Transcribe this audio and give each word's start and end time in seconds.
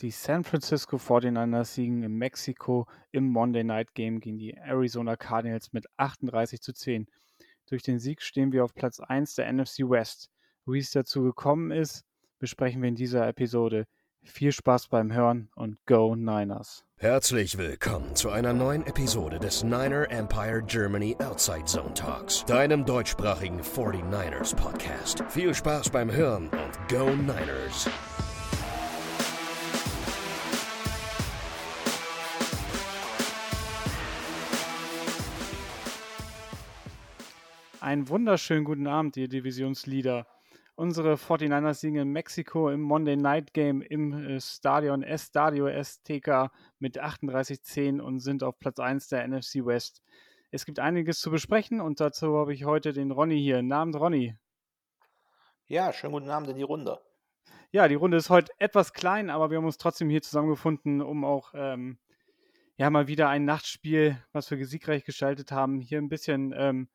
Die 0.00 0.10
San 0.10 0.44
Francisco 0.44 0.96
49ers 0.96 1.74
siegen 1.74 2.02
in 2.02 2.14
Mexiko 2.14 2.86
im 3.12 3.28
Monday 3.28 3.62
Night 3.62 3.94
Game 3.94 4.20
gegen 4.20 4.38
die 4.38 4.54
Arizona 4.54 5.14
Cardinals 5.16 5.74
mit 5.74 5.84
38 5.98 6.62
zu 6.62 6.72
10. 6.72 7.06
Durch 7.68 7.82
den 7.82 7.98
Sieg 7.98 8.22
stehen 8.22 8.50
wir 8.50 8.64
auf 8.64 8.74
Platz 8.74 9.00
1 9.00 9.34
der 9.34 9.52
NFC 9.52 9.80
West. 9.80 10.30
Wie 10.64 10.78
es 10.78 10.90
dazu 10.90 11.22
gekommen 11.22 11.70
ist, 11.70 12.04
besprechen 12.38 12.80
wir 12.80 12.88
in 12.88 12.94
dieser 12.94 13.28
Episode. 13.28 13.86
Viel 14.22 14.52
Spaß 14.52 14.88
beim 14.88 15.12
Hören 15.12 15.50
und 15.54 15.84
Go 15.84 16.16
Niners! 16.16 16.84
Herzlich 16.96 17.58
willkommen 17.58 18.16
zu 18.16 18.30
einer 18.30 18.54
neuen 18.54 18.86
Episode 18.86 19.38
des 19.38 19.62
Niner 19.64 20.10
Empire 20.10 20.62
Germany 20.66 21.14
Outside 21.18 21.66
Zone 21.66 21.92
Talks, 21.92 22.44
deinem 22.46 22.86
deutschsprachigen 22.86 23.60
49ers 23.60 24.56
Podcast. 24.56 25.22
Viel 25.28 25.54
Spaß 25.54 25.90
beim 25.90 26.10
Hören 26.10 26.48
und 26.48 26.88
Go 26.88 27.10
Niners! 27.16 27.88
Einen 37.90 38.08
wunderschönen 38.08 38.64
guten 38.64 38.86
Abend, 38.86 39.16
ihr 39.16 39.26
Divisionsleader. 39.26 40.24
Unsere 40.76 41.14
49ers 41.14 41.74
siegen 41.74 41.96
in 41.96 42.12
Mexiko 42.12 42.70
im 42.70 42.82
Monday 42.82 43.16
Night 43.16 43.52
Game 43.52 43.82
im 43.82 44.12
äh, 44.12 44.40
Stadion 44.40 45.02
Estadio 45.02 45.66
STK 45.66 46.52
mit 46.78 47.02
38-10 47.02 47.98
und 48.00 48.20
sind 48.20 48.44
auf 48.44 48.60
Platz 48.60 48.78
1 48.78 49.08
der 49.08 49.26
NFC 49.26 49.66
West. 49.66 50.04
Es 50.52 50.64
gibt 50.66 50.78
einiges 50.78 51.18
zu 51.18 51.32
besprechen 51.32 51.80
und 51.80 51.98
dazu 51.98 52.36
habe 52.38 52.54
ich 52.54 52.64
heute 52.64 52.92
den 52.92 53.10
Ronny 53.10 53.40
hier. 53.40 53.56
Guten 53.56 53.72
Abend, 53.72 53.96
Ronny. 53.96 54.36
Ja, 55.66 55.92
schönen 55.92 56.12
guten 56.12 56.30
Abend 56.30 56.48
in 56.48 56.58
die 56.58 56.62
Runde. 56.62 57.00
Ja, 57.72 57.88
die 57.88 57.96
Runde 57.96 58.18
ist 58.18 58.30
heute 58.30 58.52
etwas 58.60 58.92
klein, 58.92 59.30
aber 59.30 59.50
wir 59.50 59.56
haben 59.58 59.64
uns 59.66 59.78
trotzdem 59.78 60.08
hier 60.08 60.22
zusammengefunden, 60.22 61.02
um 61.02 61.24
auch 61.24 61.54
ähm, 61.56 61.98
ja 62.76 62.88
mal 62.88 63.08
wieder 63.08 63.28
ein 63.28 63.44
Nachtspiel, 63.44 64.16
was 64.30 64.48
wir 64.48 64.64
siegreich 64.64 65.04
gestaltet 65.04 65.50
haben, 65.50 65.80
hier 65.80 65.98
ein 65.98 66.08
bisschen 66.08 66.54
ähm, 66.56 66.88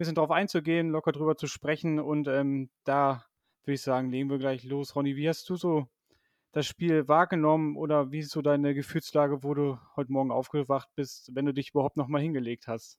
bisschen 0.00 0.14
drauf 0.14 0.30
einzugehen, 0.30 0.88
locker 0.88 1.12
drüber 1.12 1.36
zu 1.36 1.46
sprechen. 1.46 2.00
Und 2.00 2.26
ähm, 2.26 2.70
da 2.84 3.26
würde 3.64 3.74
ich 3.74 3.82
sagen, 3.82 4.10
legen 4.10 4.30
wir 4.30 4.38
gleich 4.38 4.64
los. 4.64 4.96
Ronny, 4.96 5.14
wie 5.14 5.28
hast 5.28 5.48
du 5.50 5.56
so 5.56 5.88
das 6.52 6.66
Spiel 6.66 7.06
wahrgenommen 7.06 7.76
oder 7.76 8.10
wie 8.10 8.20
ist 8.20 8.30
so 8.30 8.40
deine 8.40 8.74
Gefühlslage, 8.74 9.42
wo 9.44 9.52
du 9.52 9.78
heute 9.96 10.10
Morgen 10.10 10.32
aufgewacht 10.32 10.88
bist, 10.96 11.30
wenn 11.34 11.44
du 11.44 11.52
dich 11.52 11.70
überhaupt 11.70 11.98
nochmal 11.98 12.22
hingelegt 12.22 12.66
hast? 12.66 12.98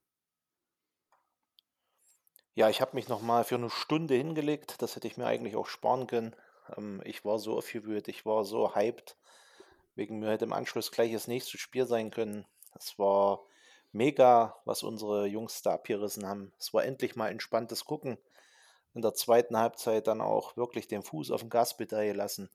Ja, 2.53 2.69
ich 2.69 2.81
habe 2.81 2.95
mich 2.95 3.07
nochmal 3.07 3.45
für 3.45 3.55
eine 3.55 3.71
Stunde 3.71 4.13
hingelegt. 4.13 4.79
Das 4.83 4.95
hätte 4.95 5.07
ich 5.07 5.17
mir 5.17 5.25
eigentlich 5.25 5.55
auch 5.55 5.67
sparen 5.67 6.05
können. 6.05 6.35
Ähm, 6.77 7.01
ich 7.03 7.25
war 7.25 7.39
so 7.39 7.57
aufgewühlt, 7.57 8.09
ich 8.09 8.27
war 8.27 8.45
so 8.45 8.75
hyped. 8.75 9.17
Wegen 9.95 10.19
mir 10.19 10.29
hätte 10.29 10.45
im 10.45 10.53
Anschluss 10.53 10.91
gleich 10.91 11.11
das 11.11 11.27
nächste 11.27 11.57
Spiel 11.57 11.87
sein 11.87 12.11
können. 12.11 12.45
Das 12.73 12.99
war 12.99 13.41
mega, 13.91 14.55
was 14.65 14.83
unsere 14.83 15.25
Jungs 15.27 15.61
da 15.61 15.73
abgerissen 15.73 16.27
haben. 16.27 16.53
Es 16.57 16.73
war 16.73 16.85
endlich 16.85 17.15
mal 17.15 17.29
entspanntes 17.29 17.85
Gucken. 17.85 18.17
In 18.93 19.01
der 19.01 19.13
zweiten 19.13 19.57
Halbzeit 19.57 20.07
dann 20.07 20.21
auch 20.21 20.57
wirklich 20.57 20.87
den 20.87 21.03
Fuß 21.03 21.31
auf 21.31 21.41
dem 21.41 21.49
Gaspedal 21.49 22.05
gelassen 22.05 22.49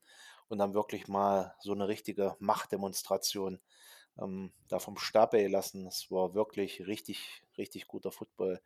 und 0.49 0.59
dann 0.59 0.73
wirklich 0.73 1.07
mal 1.07 1.55
so 1.59 1.73
eine 1.73 1.87
richtige 1.87 2.35
Machtdemonstration 2.39 3.59
ähm, 4.19 4.53
da 4.67 4.79
vom 4.79 4.97
Stapel 4.97 5.41
gelassen. 5.43 5.87
Es 5.87 6.11
war 6.11 6.33
wirklich 6.33 6.85
richtig, 6.87 7.43
richtig 7.57 7.87
guter 7.87 8.11
Football, 8.11 8.61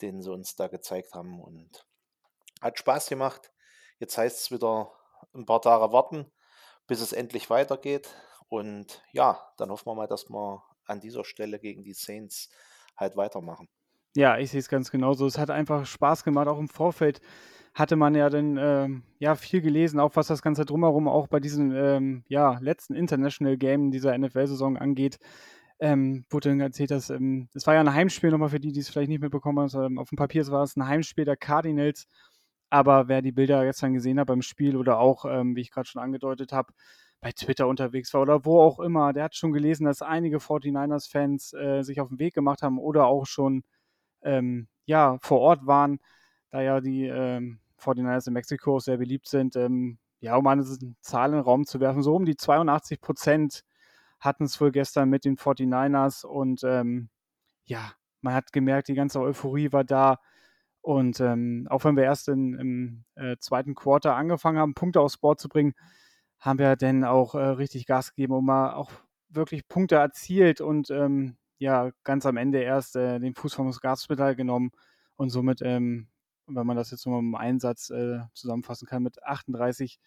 den 0.00 0.22
sie 0.22 0.32
uns 0.32 0.56
da 0.56 0.68
gezeigt 0.68 1.14
haben 1.14 1.40
und 1.40 1.86
hat 2.60 2.78
Spaß 2.78 3.08
gemacht. 3.08 3.52
Jetzt 3.98 4.18
heißt 4.18 4.40
es 4.40 4.50
wieder 4.50 4.92
ein 5.34 5.46
paar 5.46 5.62
Tage 5.62 5.92
warten, 5.92 6.30
bis 6.86 7.00
es 7.00 7.12
endlich 7.12 7.50
weitergeht. 7.50 8.10
Und 8.48 9.02
ja, 9.12 9.52
dann 9.56 9.70
hoffen 9.70 9.86
wir 9.86 9.94
mal, 9.94 10.06
dass 10.06 10.28
wir 10.28 10.62
an 10.86 11.00
dieser 11.00 11.24
Stelle 11.24 11.58
gegen 11.58 11.84
die 11.84 11.94
Saints 11.94 12.50
halt 12.96 13.16
weitermachen. 13.16 13.68
Ja, 14.16 14.38
ich 14.38 14.50
sehe 14.50 14.60
es 14.60 14.68
ganz 14.68 14.90
genauso. 14.90 15.26
Es 15.26 15.38
hat 15.38 15.50
einfach 15.50 15.84
Spaß 15.84 16.24
gemacht. 16.24 16.48
Auch 16.48 16.58
im 16.58 16.68
Vorfeld 16.68 17.20
hatte 17.74 17.96
man 17.96 18.14
ja 18.14 18.30
dann 18.30 18.56
ähm, 18.58 19.02
ja 19.18 19.34
viel 19.34 19.60
gelesen, 19.60 20.00
auch 20.00 20.16
was 20.16 20.28
das 20.28 20.40
Ganze 20.40 20.64
drumherum 20.64 21.08
auch 21.08 21.28
bei 21.28 21.40
diesem 21.40 21.72
ähm, 21.76 22.24
ja, 22.26 22.58
letzten 22.60 22.94
International 22.94 23.58
Game 23.58 23.90
dieser 23.90 24.16
NFL-Saison 24.16 24.78
angeht. 24.78 25.18
Ähm, 25.78 26.24
wurde 26.30 26.48
dann 26.48 26.60
erzählt, 26.60 26.90
dass 26.90 27.10
ähm, 27.10 27.50
es 27.52 27.66
war 27.66 27.74
ja 27.74 27.80
ein 27.80 27.92
Heimspiel 27.92 28.30
nochmal 28.30 28.48
für 28.48 28.60
die, 28.60 28.72
die 28.72 28.80
es 28.80 28.88
vielleicht 28.88 29.10
nicht 29.10 29.20
mitbekommen 29.20 29.58
haben. 29.58 29.64
Also, 29.64 30.00
auf 30.00 30.08
dem 30.08 30.16
Papier 30.16 30.46
war 30.46 30.62
es 30.62 30.74
ein 30.76 30.86
Heimspiel 30.86 31.26
der 31.26 31.36
Cardinals. 31.36 32.06
Aber 32.70 33.08
wer 33.08 33.20
die 33.22 33.32
Bilder 33.32 33.64
gestern 33.64 33.92
gesehen 33.92 34.18
hat 34.18 34.26
beim 34.26 34.42
Spiel 34.42 34.76
oder 34.76 34.98
auch, 34.98 35.26
ähm, 35.26 35.54
wie 35.54 35.60
ich 35.60 35.70
gerade 35.70 35.86
schon 35.86 36.02
angedeutet 36.02 36.52
habe, 36.52 36.72
bei 37.20 37.32
Twitter 37.32 37.66
unterwegs 37.66 38.12
war 38.14 38.22
oder 38.22 38.44
wo 38.44 38.60
auch 38.60 38.78
immer, 38.80 39.12
der 39.12 39.24
hat 39.24 39.36
schon 39.36 39.52
gelesen, 39.52 39.86
dass 39.86 40.02
einige 40.02 40.38
49ers-Fans 40.38 41.54
äh, 41.54 41.82
sich 41.82 42.00
auf 42.00 42.08
den 42.08 42.18
Weg 42.18 42.34
gemacht 42.34 42.62
haben 42.62 42.78
oder 42.78 43.06
auch 43.06 43.26
schon 43.26 43.64
ähm, 44.22 44.68
ja, 44.84 45.18
vor 45.20 45.40
Ort 45.40 45.66
waren, 45.66 45.98
da 46.50 46.60
ja 46.60 46.80
die 46.80 47.06
ähm, 47.06 47.60
49ers 47.80 48.28
in 48.28 48.34
Mexiko 48.34 48.78
sehr 48.78 48.98
beliebt 48.98 49.28
sind. 49.28 49.56
Ähm, 49.56 49.98
ja, 50.20 50.36
um 50.36 50.46
eine 50.46 50.64
Zahl 51.00 51.30
in 51.30 51.36
den 51.36 51.44
Raum 51.44 51.66
zu 51.66 51.80
werfen, 51.80 52.02
so 52.02 52.14
um 52.14 52.24
die 52.24 52.36
82 52.36 53.00
Prozent 53.00 53.62
hatten 54.20 54.44
es 54.44 54.60
wohl 54.60 54.72
gestern 54.72 55.10
mit 55.10 55.24
den 55.24 55.36
49ers 55.36 56.24
und 56.24 56.64
ähm, 56.64 57.10
ja, 57.64 57.92
man 58.22 58.34
hat 58.34 58.52
gemerkt, 58.52 58.88
die 58.88 58.94
ganze 58.94 59.20
Euphorie 59.20 59.72
war 59.72 59.84
da. 59.84 60.18
Und 60.80 61.20
ähm, 61.20 61.66
auch 61.68 61.84
wenn 61.84 61.96
wir 61.96 62.04
erst 62.04 62.28
in, 62.28 62.54
im 62.54 63.04
äh, 63.16 63.36
zweiten 63.38 63.74
Quarter 63.74 64.14
angefangen 64.14 64.58
haben, 64.58 64.74
Punkte 64.74 65.00
aufs 65.00 65.18
Board 65.18 65.40
zu 65.40 65.48
bringen, 65.48 65.74
haben 66.46 66.58
wir 66.58 66.76
dann 66.76 67.04
auch 67.04 67.34
äh, 67.34 67.40
richtig 67.40 67.86
Gas 67.86 68.14
gegeben 68.14 68.34
und 68.34 68.44
mal 68.46 68.72
auch 68.74 68.90
wirklich 69.28 69.68
Punkte 69.68 69.96
erzielt 69.96 70.60
und 70.60 70.90
ähm, 70.90 71.36
ja, 71.58 71.90
ganz 72.04 72.24
am 72.26 72.36
Ende 72.36 72.62
erst 72.62 72.96
äh, 72.96 73.18
den 73.18 73.34
Fuß 73.34 73.54
vom 73.54 73.70
Gaspedal 73.72 74.36
genommen 74.36 74.70
und 75.16 75.30
somit, 75.30 75.60
ähm, 75.62 76.08
wenn 76.46 76.66
man 76.66 76.76
das 76.76 76.90
jetzt 76.92 77.06
nochmal 77.06 77.20
im 77.20 77.34
Einsatz 77.34 77.90
äh, 77.90 78.20
zusammenfassen 78.34 78.86
kann, 78.86 79.02
mit 79.02 79.22
38 79.24 79.98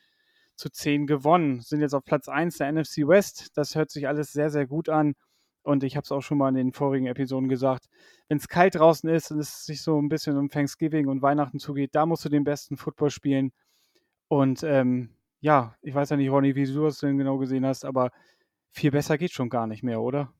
zu 0.55 0.69
10 0.69 1.07
gewonnen. 1.07 1.61
Sind 1.61 1.81
jetzt 1.81 1.94
auf 1.94 2.05
Platz 2.05 2.29
1 2.29 2.57
der 2.57 2.72
NFC 2.72 3.07
West. 3.07 3.57
Das 3.57 3.75
hört 3.75 3.91
sich 3.91 4.07
alles 4.07 4.31
sehr, 4.31 4.49
sehr 4.49 4.67
gut 4.67 4.89
an. 4.89 5.16
Und 5.63 5.83
ich 5.83 5.95
habe 5.97 6.05
es 6.05 6.11
auch 6.11 6.22
schon 6.22 6.38
mal 6.38 6.49
in 6.49 6.55
den 6.55 6.73
vorigen 6.73 7.07
Episoden 7.07 7.49
gesagt, 7.49 7.89
wenn 8.29 8.38
es 8.38 8.47
kalt 8.47 8.75
draußen 8.75 9.09
ist 9.09 9.31
und 9.31 9.39
es 9.39 9.66
sich 9.66 9.81
so 9.81 9.99
ein 10.01 10.09
bisschen 10.09 10.38
um 10.38 10.49
Thanksgiving 10.49 11.07
und 11.07 11.22
Weihnachten 11.22 11.59
zugeht, 11.59 11.95
da 11.95 12.05
musst 12.05 12.23
du 12.25 12.29
den 12.29 12.44
besten 12.45 12.78
Football 12.78 13.09
spielen. 13.09 13.51
Und 14.29 14.63
ähm, 14.63 15.09
ja, 15.41 15.75
ich 15.81 15.94
weiß 15.94 16.09
ja 16.09 16.17
nicht, 16.17 16.29
Ronny, 16.29 16.55
wie 16.55 16.66
du 16.66 16.85
das 16.85 17.00
denn 17.00 17.17
genau 17.17 17.38
gesehen 17.38 17.66
hast, 17.66 17.85
aber 17.85 18.11
viel 18.72 18.91
besser 18.91 19.17
geht 19.17 19.31
schon 19.31 19.50
gar 19.50 19.67
nicht 19.67 19.83
mehr, 19.83 20.01
oder? 20.01 20.33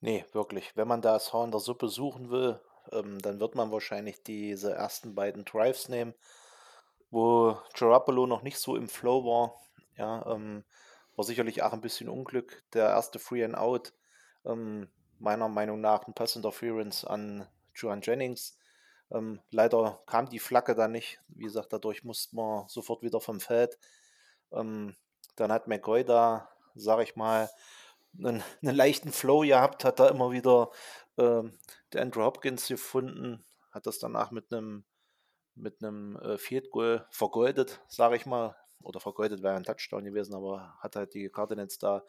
Nee, 0.00 0.24
wirklich. 0.32 0.76
Wenn 0.76 0.88
man 0.88 1.02
das 1.02 1.32
Haar 1.32 1.50
der 1.50 1.60
Suppe 1.60 1.88
suchen 1.88 2.30
will, 2.30 2.60
ähm, 2.92 3.18
dann 3.20 3.40
wird 3.40 3.54
man 3.54 3.72
wahrscheinlich 3.72 4.22
diese 4.22 4.72
ersten 4.72 5.14
beiden 5.14 5.44
Drives 5.44 5.88
nehmen, 5.88 6.14
wo 7.10 7.58
Garoppolo 7.74 8.26
noch 8.26 8.42
nicht 8.42 8.58
so 8.58 8.76
im 8.76 8.88
Flow 8.88 9.24
war. 9.24 9.54
Ja, 9.96 10.24
ähm, 10.32 10.64
war 11.16 11.24
sicherlich 11.24 11.62
auch 11.62 11.72
ein 11.72 11.80
bisschen 11.80 12.08
Unglück. 12.08 12.62
Der 12.74 12.88
erste 12.90 13.18
Free 13.18 13.44
and 13.44 13.56
Out, 13.56 13.92
ähm, 14.44 14.88
meiner 15.18 15.48
Meinung 15.48 15.80
nach 15.80 16.06
ein 16.06 16.14
Pass 16.14 16.36
Interference 16.36 17.04
an 17.04 17.48
Joan 17.74 18.00
Jennings. 18.02 18.57
Ähm, 19.10 19.40
leider 19.50 20.02
kam 20.06 20.28
die 20.28 20.38
Flagge 20.38 20.74
dann 20.74 20.92
nicht. 20.92 21.20
Wie 21.28 21.44
gesagt, 21.44 21.72
dadurch 21.72 22.04
musste 22.04 22.36
man 22.36 22.68
sofort 22.68 23.02
wieder 23.02 23.20
vom 23.20 23.40
Feld. 23.40 23.78
Ähm, 24.52 24.96
dann 25.36 25.52
hat 25.52 25.68
McCoy 25.68 26.04
da, 26.04 26.48
sag 26.74 27.00
ich 27.00 27.16
mal, 27.16 27.50
einen, 28.18 28.42
einen 28.62 28.76
leichten 28.76 29.12
Flow 29.12 29.40
gehabt, 29.40 29.84
hat 29.84 30.00
da 30.00 30.08
immer 30.08 30.30
wieder 30.32 30.70
ähm, 31.16 31.58
der 31.92 32.02
Andrew 32.02 32.22
Hopkins 32.22 32.68
gefunden, 32.68 33.44
hat 33.70 33.86
das 33.86 33.98
danach 33.98 34.30
mit 34.30 34.52
einem 34.52 34.84
mit 35.58 35.82
einem 35.82 36.16
äh, 36.18 36.38
Field 36.38 36.70
Goal 36.70 37.06
vergoldet, 37.10 37.80
sage 37.88 38.16
ich 38.16 38.26
mal. 38.26 38.56
Oder 38.82 39.00
vergoldet 39.00 39.42
wäre 39.42 39.56
ein 39.56 39.64
Touchdown 39.64 40.04
gewesen, 40.04 40.34
aber 40.34 40.76
hat 40.80 40.94
halt 40.94 41.14
die 41.14 41.28
Cardinals 41.30 41.78
da 41.78 42.04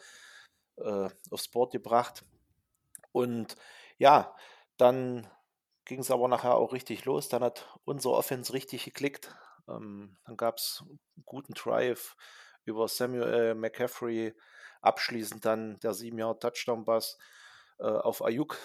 äh, 0.77 1.09
aufs 1.31 1.47
Board 1.47 1.71
gebracht. 1.71 2.23
Und 3.11 3.55
ja, 3.97 4.35
dann 4.77 5.27
ging 5.89 6.01
es 6.01 6.11
aber 6.11 6.27
nachher 6.27 6.53
auch 6.55 6.71
richtig 6.71 7.05
los. 7.05 7.29
Dann 7.29 7.43
hat 7.43 7.67
unser 7.83 8.11
Offense 8.11 8.53
richtig 8.53 8.85
geklickt. 8.85 9.35
Ähm, 9.67 10.17
dann 10.25 10.37
gab 10.37 10.57
es 10.57 10.83
einen 10.87 11.25
guten 11.25 11.53
Drive 11.53 12.15
über 12.63 12.87
Samuel 12.87 13.55
McCaffrey. 13.55 14.35
Abschließend 14.81 15.43
dann 15.43 15.79
der 15.79 15.95
sieben 15.95 16.19
Jahre 16.19 16.37
Touchdown-Pass 16.37 17.17
äh, 17.79 17.85
auf 17.85 18.23
Ayuk, 18.23 18.55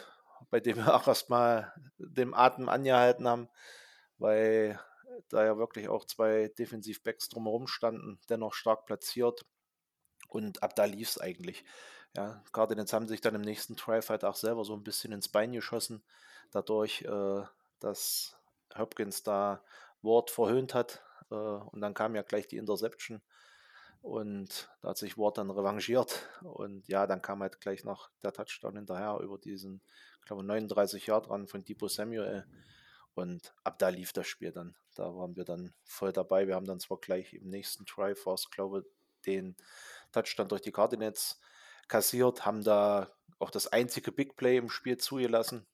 bei 0.50 0.60
dem 0.60 0.76
wir 0.76 0.94
auch 0.94 1.08
erstmal 1.08 1.72
den 1.96 2.34
Atem 2.34 2.68
angehalten 2.68 3.26
haben, 3.26 3.48
weil 4.18 4.78
da 5.30 5.46
ja 5.46 5.56
wirklich 5.56 5.88
auch 5.88 6.04
zwei 6.04 6.48
Defensiv-Backs 6.58 7.30
drumherum 7.30 7.66
standen, 7.68 8.20
dennoch 8.28 8.52
stark 8.52 8.84
platziert. 8.84 9.46
Und 10.28 10.62
ab 10.62 10.76
da 10.76 10.84
lief 10.84 11.08
es 11.08 11.18
eigentlich. 11.18 11.64
Ja, 12.16 12.42
Cardinals 12.52 12.92
haben 12.92 13.08
sich 13.08 13.20
dann 13.20 13.34
im 13.34 13.40
nächsten 13.40 13.76
halt 13.86 14.24
auch 14.24 14.36
selber 14.36 14.64
so 14.64 14.74
ein 14.74 14.84
bisschen 14.84 15.12
ins 15.12 15.28
Bein 15.28 15.52
geschossen 15.52 16.02
dadurch, 16.52 17.02
äh, 17.02 17.42
dass 17.80 18.36
Hopkins 18.76 19.22
da 19.24 19.62
Ward 20.02 20.30
verhöhnt 20.30 20.74
hat. 20.74 21.02
Äh, 21.30 21.34
und 21.34 21.80
dann 21.80 21.94
kam 21.94 22.14
ja 22.14 22.22
gleich 22.22 22.46
die 22.46 22.56
Interception. 22.56 23.20
Und 24.00 24.68
da 24.82 24.90
hat 24.90 24.98
sich 24.98 25.18
Ward 25.18 25.38
dann 25.38 25.50
revanchiert. 25.50 26.28
Und 26.42 26.86
ja, 26.88 27.06
dann 27.06 27.22
kam 27.22 27.40
halt 27.40 27.60
gleich 27.60 27.84
noch 27.84 28.10
der 28.22 28.32
Touchdown 28.32 28.76
hinterher 28.76 29.18
über 29.20 29.38
diesen, 29.38 29.80
ich 30.20 30.26
glaube, 30.26 30.44
39 30.44 31.06
Jahre 31.06 31.22
dran 31.22 31.48
von 31.48 31.64
Debo 31.64 31.88
Samuel. 31.88 32.46
Und 33.14 33.54
ab 33.64 33.78
da 33.78 33.88
lief 33.88 34.12
das 34.12 34.26
Spiel 34.26 34.52
dann. 34.52 34.76
Da 34.94 35.14
waren 35.16 35.36
wir 35.36 35.44
dann 35.44 35.72
voll 35.84 36.12
dabei. 36.12 36.46
Wir 36.46 36.54
haben 36.54 36.66
dann 36.66 36.80
zwar 36.80 36.98
gleich 36.98 37.32
im 37.32 37.48
nächsten 37.48 37.84
Drive, 37.86 38.26
was 38.26 38.50
glaube 38.50 38.84
den 39.26 39.56
Touchdown 40.12 40.48
durch 40.48 40.62
die 40.62 40.72
Cardinals 40.72 41.40
kassiert, 41.88 42.46
haben 42.46 42.62
da 42.64 43.12
auch 43.38 43.50
das 43.50 43.66
einzige 43.66 44.12
Big 44.12 44.36
Play 44.36 44.56
im 44.56 44.70
Spiel 44.70 44.96
zugelassen. 44.98 45.66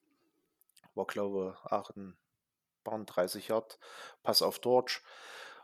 War, 0.94 1.06
glaube 1.06 1.56
ich, 1.64 1.72
38 1.72 3.48
Yard, 3.48 3.78
Pass 4.22 4.42
auf 4.42 4.58
Dortch. 4.58 5.02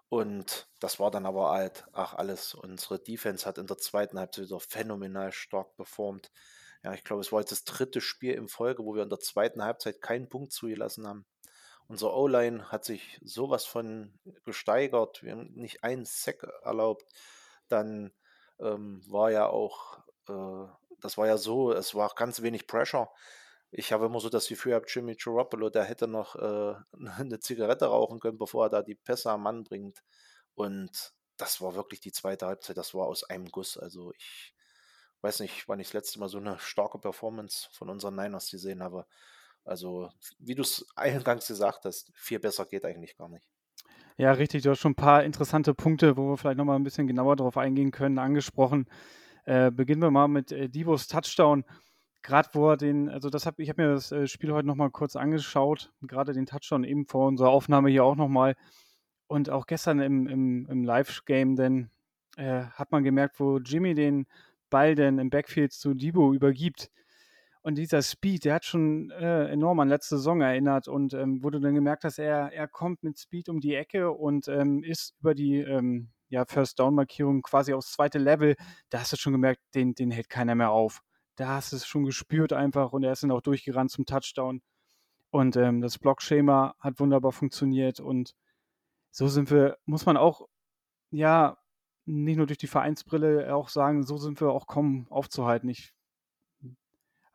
Und 0.08 0.69
das 0.78 1.00
war 1.00 1.10
dann 1.10 1.26
aber 1.26 1.50
halt, 1.50 1.84
ach 1.93 2.14
alles, 2.14 2.54
unsere 2.54 3.00
Defense 3.00 3.44
hat 3.44 3.58
in 3.58 3.66
der 3.66 3.78
zweiten 3.78 4.19
Halbzeit 4.19 4.44
wieder 4.44 4.60
phänomenal 4.60 5.32
stark 5.32 5.75
performt. 5.75 6.31
Ja, 6.84 6.94
ich 6.94 7.02
glaube, 7.02 7.22
es 7.22 7.32
war 7.32 7.40
jetzt 7.40 7.50
das 7.50 7.64
dritte 7.64 8.00
Spiel 8.00 8.34
in 8.34 8.48
Folge, 8.48 8.84
wo 8.84 8.94
wir 8.94 9.02
in 9.02 9.08
der 9.08 9.19
zweiten 9.19 9.64
Halbzeit 9.64 10.00
keinen 10.00 10.28
Punkt 10.28 10.52
zugelassen 10.52 11.08
haben. 11.08 11.26
Unser 11.88 12.14
O-Line 12.14 12.70
hat 12.70 12.84
sich 12.84 13.19
sowas 13.25 13.64
von 13.64 14.19
gesteigert. 14.44 15.22
Wir 15.22 15.32
haben 15.32 15.52
nicht 15.54 15.82
einen 15.82 16.04
Sack 16.04 16.44
erlaubt. 16.62 17.04
Dann 17.69 18.12
ähm, 18.60 19.02
war 19.08 19.31
ja 19.31 19.46
auch, 19.46 19.98
das 21.00 21.19
war 21.19 21.26
ja 21.26 21.37
so, 21.37 21.73
es 21.73 21.94
war 21.94 22.12
ganz 22.14 22.43
wenig 22.43 22.67
Pressure. 22.67 23.08
Ich 23.70 23.93
habe 23.93 24.06
immer 24.06 24.20
so 24.20 24.28
das 24.28 24.49
Gefühl 24.49 24.70
gehabt, 24.70 24.94
Jimmy 24.94 25.17
Garoppolo, 25.17 25.70
der 25.70 25.84
hätte 25.84 26.08
noch 26.08 26.37
äh, 26.37 26.75
eine 27.19 27.40
Zigarette 27.40 27.87
rauchen 27.87 28.20
können, 28.20 28.38
bevor 28.38 28.67
er 28.67 28.70
da 28.70 28.82
die 28.82 28.94
Pässe 28.94 29.31
am 29.31 29.43
Mann 29.43 29.64
bringt. 29.64 30.02
Und 30.55 31.12
das 31.37 31.61
war 31.61 31.75
wirklich 31.75 32.00
die 32.00 32.12
zweite 32.12 32.46
Halbzeit, 32.46 32.76
das 32.76 32.94
war 32.94 33.06
aus 33.06 33.25
einem 33.25 33.46
Guss. 33.50 33.76
Also 33.76 34.12
ich 34.17 34.55
weiß 35.20 35.40
nicht, 35.40 35.69
wann 35.69 35.81
ich 35.81 35.88
das 35.88 35.94
letzte 35.94 36.20
Mal 36.20 36.29
so 36.29 36.38
eine 36.38 36.58
starke 36.58 36.99
Performance 36.99 37.69
von 37.72 37.90
unseren 37.90 38.14
Niners 38.14 38.50
gesehen 38.50 38.82
habe. 38.82 39.06
Also, 39.64 40.11
wie 40.38 40.55
du 40.55 40.62
es 40.62 40.87
eingangs 40.96 41.49
gesagt 41.49 41.84
hast, 41.84 42.12
viel 42.14 42.38
besser 42.38 42.64
geht 42.67 42.84
eigentlich 42.84 43.17
gar 43.17 43.29
nicht. 43.29 43.46
Ja, 44.17 44.32
richtig. 44.32 44.62
Du 44.62 44.70
hast 44.70 44.79
schon 44.79 44.93
ein 44.93 44.96
paar 44.96 45.25
interessante 45.25 45.75
Punkte, 45.75 46.17
wo 46.17 46.31
wir 46.31 46.38
vielleicht 46.38 46.56
nochmal 46.56 46.76
ein 46.76 46.84
bisschen 46.84 47.06
genauer 47.06 47.37
darauf 47.37 47.58
eingehen 47.58 47.90
können, 47.90 48.19
angesprochen. 48.19 48.88
Äh, 49.46 49.70
beginnen 49.70 50.02
wir 50.02 50.10
mal 50.10 50.28
mit 50.28 50.52
äh, 50.52 50.69
Divos 50.69 51.08
Touchdown. 51.08 51.64
Gerade 52.22 52.48
wo 52.52 52.70
er 52.70 52.76
den, 52.76 53.08
also 53.08 53.31
das 53.31 53.46
hab, 53.46 53.58
ich 53.58 53.69
habe 53.69 53.82
mir 53.82 53.94
das 53.94 54.12
äh, 54.12 54.26
Spiel 54.26 54.52
heute 54.52 54.66
nochmal 54.66 54.90
kurz 54.90 55.16
angeschaut, 55.16 55.93
gerade 56.02 56.32
den 56.32 56.46
Touchdown 56.46 56.84
eben 56.84 57.06
vor 57.06 57.28
unserer 57.28 57.50
Aufnahme 57.50 57.88
hier 57.88 58.04
auch 58.04 58.16
nochmal. 58.16 58.56
Und 59.28 59.50
auch 59.50 59.66
gestern 59.66 60.00
im, 60.00 60.26
im, 60.26 60.66
im 60.69 60.84
Live-Game, 60.84 61.56
denn 61.56 61.90
äh, 62.37 62.64
hat 62.64 62.93
man 62.93 63.02
gemerkt, 63.04 63.40
wo 63.40 63.58
Jimmy 63.58 63.94
den 63.94 64.26
Ball 64.70 64.94
denn 64.94 65.19
im 65.19 65.31
Backfield 65.31 65.72
zu 65.72 65.94
Divo 65.94 66.32
übergibt 66.34 66.90
und 67.66 67.78
dieser 67.78 68.00
Speed, 68.00 68.44
der 68.44 68.54
hat 68.54 68.64
schon 68.64 69.10
äh, 69.10 69.48
enorm 69.48 69.81
an 69.81 69.88
letzte 69.88 70.19
Saison 70.19 70.40
erinnert 70.40 70.87
und 70.87 71.14
ähm, 71.14 71.40
du 71.40 71.50
dann 71.50 71.75
gemerkt 71.75 72.04
hast, 72.04 72.20
er, 72.20 72.52
er 72.52 72.69
kommt 72.69 73.02
mit 73.02 73.19
Speed 73.19 73.48
um 73.48 73.58
die 73.58 73.75
Ecke 73.75 74.12
und 74.12 74.46
ähm, 74.46 74.84
ist 74.84 75.16
über 75.19 75.34
die 75.34 75.56
ähm, 75.56 76.10
ja, 76.28 76.44
First-Down-Markierung 76.46 77.43
quasi 77.43 77.73
aufs 77.75 77.93
zweite 77.93 78.19
Level. 78.19 78.56
Da 78.90 79.00
hast 79.00 79.12
du 79.12 79.17
schon 79.17 79.32
gemerkt, 79.32 79.61
den, 79.75 79.94
den 79.94 80.11
hält 80.11 80.28
keiner 80.28 80.55
mehr 80.55 80.70
auf. 80.70 81.02
Da 81.37 81.49
hast 81.49 81.73
du 81.73 81.76
es 81.76 81.87
schon 81.87 82.05
gespürt 82.05 82.52
einfach 82.52 82.93
und 82.93 83.02
er 83.05 83.12
ist 83.12 83.23
dann 83.23 83.31
auch 83.31 83.43
durchgerannt 83.43 83.90
zum 83.90 84.06
Touchdown. 84.06 84.62
Und 85.31 85.56
ähm, 85.56 85.81
das 85.82 85.99
Blockschema 85.99 86.75
hat 86.81 87.00
wunderbar 87.00 87.32
funktioniert 87.32 88.00
und 88.00 88.34
so 89.11 89.28
sind 89.28 89.50
wir, 89.50 89.78
muss 89.87 90.06
man 90.06 90.17
auch, 90.17 90.46
ja, 91.11 91.58
nicht 92.06 92.37
nur 92.37 92.46
durch 92.46 92.58
die 92.58 92.67
Vereinsbrille 92.69 93.55
auch 93.55 93.69
sagen, 93.69 94.05
so 94.05 94.17
sind 94.19 94.40
wir 94.40 94.50
auch 94.52 94.67
kaum 94.67 95.06
aufzuhalten. 95.11 95.69
Ich 95.69 95.95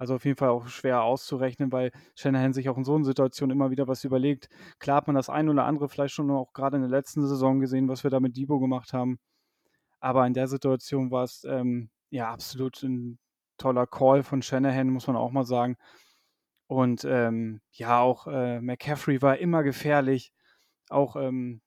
also 0.01 0.15
auf 0.15 0.25
jeden 0.25 0.36
Fall 0.36 0.50
auch 0.50 0.65
schwer 0.65 1.03
auszurechnen, 1.03 1.71
weil 1.71 1.92
Shanahan 2.15 2.53
sich 2.53 2.69
auch 2.69 2.77
in 2.77 2.83
so 2.83 2.95
einer 2.95 3.06
Situation 3.06 3.51
immer 3.51 3.69
wieder 3.69 3.88
was 3.88 4.03
überlegt. 4.03 4.50
Klar 4.80 4.98
hat 4.98 5.06
man 5.06 5.15
das 5.15 5.30
ein 5.30 5.48
oder 5.48 5.65
andere 5.65 5.89
vielleicht 5.89 6.15
schon 6.15 6.31
auch 6.31 6.53
gerade 6.53 6.77
in 6.77 6.81
der 6.81 6.89
letzten 6.89 7.27
Saison 7.27 7.59
gesehen, 7.59 7.88
was 7.88 8.03
wir 8.03 8.09
da 8.09 8.19
mit 8.19 8.36
Debo 8.36 8.59
gemacht 8.59 8.94
haben. 8.94 9.19
Aber 10.00 10.25
in 10.25 10.33
der 10.33 10.48
Situation 10.48 11.12
war 11.12 11.25
es 11.25 11.44
ähm, 11.44 11.92
ja 12.09 12.31
absolut 12.31 12.81
ein 12.81 13.19
toller 13.59 13.86
Call 13.86 14.24
von 14.24 14.42
Shanahan, 14.42 14.89
muss 14.89 15.06
man 15.06 15.15
auch 15.18 15.30
mal 15.30 15.45
sagen. 15.45 15.77
Und 16.65 17.06
ähm, 17.06 17.62
ja, 17.71 18.00
auch 18.00 18.25
äh, 18.25 18.59
McCaffrey 18.59 19.21
war 19.21 19.38
immer 19.38 19.62
gefährlich. 19.62 20.33
Auch 20.89 21.15
ähm, 21.15 21.62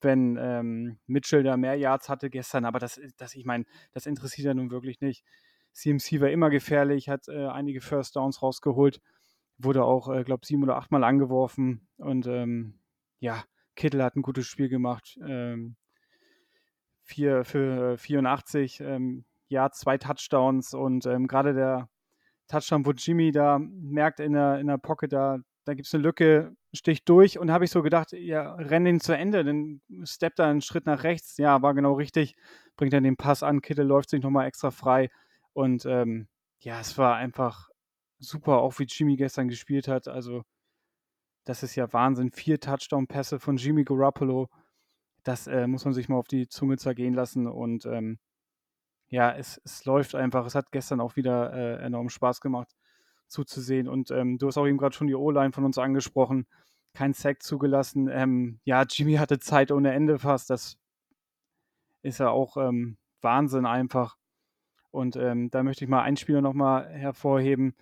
wenn 0.00 0.36
ähm, 0.36 0.98
Mitchell 1.06 1.44
da 1.44 1.56
mehr 1.56 1.76
Yards 1.76 2.08
hatte 2.08 2.28
gestern, 2.28 2.64
aber 2.64 2.80
das, 2.80 3.00
das 3.18 3.36
ich 3.36 3.44
meine, 3.44 3.66
das 3.92 4.06
interessiert 4.06 4.46
ja 4.46 4.54
nun 4.54 4.72
wirklich 4.72 5.00
nicht. 5.00 5.22
CMC 5.78 6.20
war 6.20 6.30
immer 6.30 6.50
gefährlich, 6.50 7.08
hat 7.08 7.28
äh, 7.28 7.46
einige 7.46 7.80
First 7.80 8.16
Downs 8.16 8.42
rausgeholt, 8.42 9.00
wurde 9.58 9.84
auch, 9.84 10.08
äh, 10.12 10.24
glaube 10.24 10.44
sieben 10.44 10.62
oder 10.64 10.76
achtmal 10.76 11.04
angeworfen 11.04 11.86
und 11.96 12.26
ähm, 12.26 12.80
ja, 13.20 13.44
Kittel 13.76 14.02
hat 14.02 14.16
ein 14.16 14.22
gutes 14.22 14.46
Spiel 14.46 14.68
gemacht. 14.68 15.18
Ähm, 15.24 15.76
vier, 17.04 17.44
für 17.44 17.96
84 17.96 18.80
ähm, 18.80 19.24
ja, 19.48 19.70
zwei 19.70 19.98
Touchdowns 19.98 20.74
und 20.74 21.06
ähm, 21.06 21.26
gerade 21.26 21.54
der 21.54 21.88
Touchdown, 22.48 22.84
wo 22.84 22.90
Jimmy 22.90 23.30
da 23.30 23.58
merkt 23.60 24.20
in 24.20 24.32
der, 24.32 24.58
in 24.58 24.66
der 24.66 24.78
Pocket, 24.78 25.12
da, 25.12 25.38
da 25.64 25.74
gibt 25.74 25.86
es 25.86 25.94
eine 25.94 26.02
Lücke, 26.02 26.56
sticht 26.74 27.08
durch 27.08 27.38
und 27.38 27.50
habe 27.50 27.64
ich 27.64 27.70
so 27.70 27.82
gedacht, 27.82 28.12
ja, 28.12 28.54
renn 28.54 28.84
den 28.84 29.00
zu 29.00 29.16
Ende, 29.16 29.44
dann 29.44 29.80
steppt 30.04 30.38
er 30.38 30.46
einen 30.46 30.60
Schritt 30.60 30.86
nach 30.86 31.04
rechts. 31.04 31.36
Ja, 31.38 31.62
war 31.62 31.74
genau 31.74 31.94
richtig, 31.94 32.34
bringt 32.76 32.92
dann 32.92 33.04
den 33.04 33.16
Pass 33.16 33.42
an, 33.42 33.62
Kittel 33.62 33.86
läuft 33.86 34.10
sich 34.10 34.22
nochmal 34.22 34.46
extra 34.46 34.70
frei 34.70 35.08
und 35.58 35.86
ähm, 35.86 36.28
ja, 36.60 36.78
es 36.78 36.96
war 36.98 37.16
einfach 37.16 37.68
super, 38.20 38.58
auch 38.58 38.78
wie 38.78 38.84
Jimmy 38.84 39.16
gestern 39.16 39.48
gespielt 39.48 39.88
hat. 39.88 40.06
Also, 40.06 40.44
das 41.44 41.64
ist 41.64 41.74
ja 41.74 41.92
Wahnsinn. 41.92 42.30
Vier 42.30 42.60
Touchdown-Pässe 42.60 43.40
von 43.40 43.56
Jimmy 43.56 43.82
Garoppolo. 43.82 44.48
Das 45.24 45.48
äh, 45.48 45.66
muss 45.66 45.84
man 45.84 45.94
sich 45.94 46.08
mal 46.08 46.16
auf 46.16 46.28
die 46.28 46.46
Zunge 46.46 46.76
zergehen 46.76 47.12
lassen. 47.12 47.48
Und 47.48 47.86
ähm, 47.86 48.20
ja, 49.08 49.32
es, 49.32 49.60
es 49.64 49.84
läuft 49.84 50.14
einfach. 50.14 50.46
Es 50.46 50.54
hat 50.54 50.70
gestern 50.70 51.00
auch 51.00 51.16
wieder 51.16 51.52
äh, 51.52 51.84
enorm 51.84 52.08
Spaß 52.08 52.40
gemacht 52.40 52.76
zuzusehen. 53.26 53.88
Und 53.88 54.12
ähm, 54.12 54.38
du 54.38 54.46
hast 54.46 54.58
auch 54.58 54.66
eben 54.68 54.78
gerade 54.78 54.94
schon 54.94 55.08
die 55.08 55.16
O-Line 55.16 55.50
von 55.50 55.64
uns 55.64 55.76
angesprochen. 55.76 56.46
Kein 56.94 57.14
Sack 57.14 57.42
zugelassen. 57.42 58.08
Ähm, 58.08 58.60
ja, 58.62 58.84
Jimmy 58.88 59.14
hatte 59.14 59.40
Zeit 59.40 59.72
ohne 59.72 59.92
Ende 59.92 60.20
fast. 60.20 60.50
Das 60.50 60.78
ist 62.02 62.18
ja 62.18 62.30
auch 62.30 62.56
ähm, 62.56 62.96
Wahnsinn 63.22 63.66
einfach. 63.66 64.18
Und 64.90 65.16
ähm, 65.16 65.50
da 65.50 65.62
möchte 65.62 65.84
ich 65.84 65.90
mal 65.90 66.02
einen 66.02 66.16
Spieler 66.16 66.40
nochmal 66.40 66.88
hervorheben. 66.88 67.74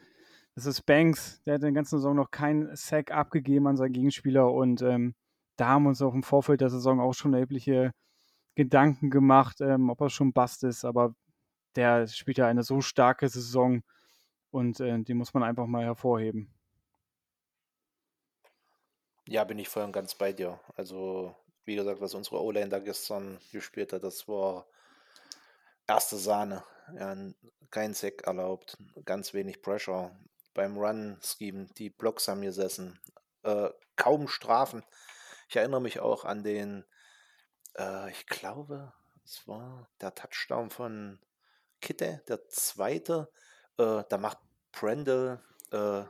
Das 0.55 0.67
ist 0.67 0.83
Banks. 0.83 1.43
Der 1.45 1.55
hat 1.55 1.63
den 1.63 1.75
ganzen 1.75 1.99
Saison 1.99 2.17
noch 2.17 2.31
keinen 2.31 2.75
Sack 2.77 3.11
abgegeben 3.11 3.67
an 3.67 3.77
seinen 3.77 3.93
Gegenspieler. 3.93 4.53
Und 4.53 4.83
ähm, 4.83 5.15
da 5.57 5.69
haben 5.69 5.85
wir 5.85 5.91
uns 5.91 6.03
auch 6.03 6.15
im 6.15 6.23
Vorfeld 6.23 6.61
der 6.61 6.71
Saison 6.71 7.01
auch 7.01 7.13
schon 7.13 7.35
erhebliche 7.35 7.93
Gedanken 8.55 9.11
gemacht, 9.11 9.61
ähm, 9.61 9.91
ob 9.91 10.01
er 10.01 10.11
schon 10.11 10.33
Bast 10.33 10.65
ist. 10.65 10.85
Aber 10.85 11.15
der 11.77 12.07
spielt 12.07 12.39
ja 12.39 12.47
eine 12.47 12.63
so 12.63 12.81
starke 12.81 13.29
Saison. 13.29 13.83
Und 14.51 14.81
äh, 14.81 14.99
die 15.03 15.15
muss 15.15 15.35
man 15.35 15.43
einfach 15.43 15.67
mal 15.67 15.85
hervorheben. 15.85 16.51
Ja, 19.29 19.45
bin 19.45 19.59
ich 19.59 19.69
voll 19.69 19.83
und 19.83 19.93
ganz 19.93 20.15
bei 20.15 20.33
dir. 20.33 20.61
Also, 20.77 21.35
wie 21.65 21.75
gesagt, 21.75 22.01
was 22.01 22.15
unsere 22.15 22.41
O-Line 22.41 22.69
da 22.69 22.79
gestern 22.79 23.39
gespielt 23.53 23.93
hat, 23.93 24.05
das 24.05 24.29
war 24.29 24.67
erste 25.87 26.17
Sahne. 26.17 26.63
Ja, 26.95 27.17
kein 27.71 27.95
Sack 27.95 28.27
erlaubt, 28.27 28.77
ganz 29.05 29.35
wenig 29.35 29.63
Pressure. 29.63 30.17
Beim 30.55 30.77
Run-Scheme, 30.79 31.67
die 31.77 31.91
Blocks 31.91 32.29
haben 32.29 32.43
gesessen. 32.43 32.99
Äh, 33.43 33.71
kaum 33.97 34.29
Strafen. 34.29 34.83
Ich 35.49 35.57
erinnere 35.57 35.81
mich 35.81 36.01
auch 36.01 36.25
an 36.25 36.43
den, 36.43 36.85
äh, 37.77 38.11
ich 38.11 38.27
glaube, 38.27 38.93
es 39.25 39.47
war 39.47 39.89
der 40.01 40.15
Touchdown 40.15 40.71
von 40.71 41.21
Kitte, 41.81 42.23
der 42.29 42.49
zweite. 42.49 43.31
Äh, 43.79 44.05
da 44.09 44.19
macht 44.19 44.39
Brendel 44.73 45.41
äh, 45.73 46.05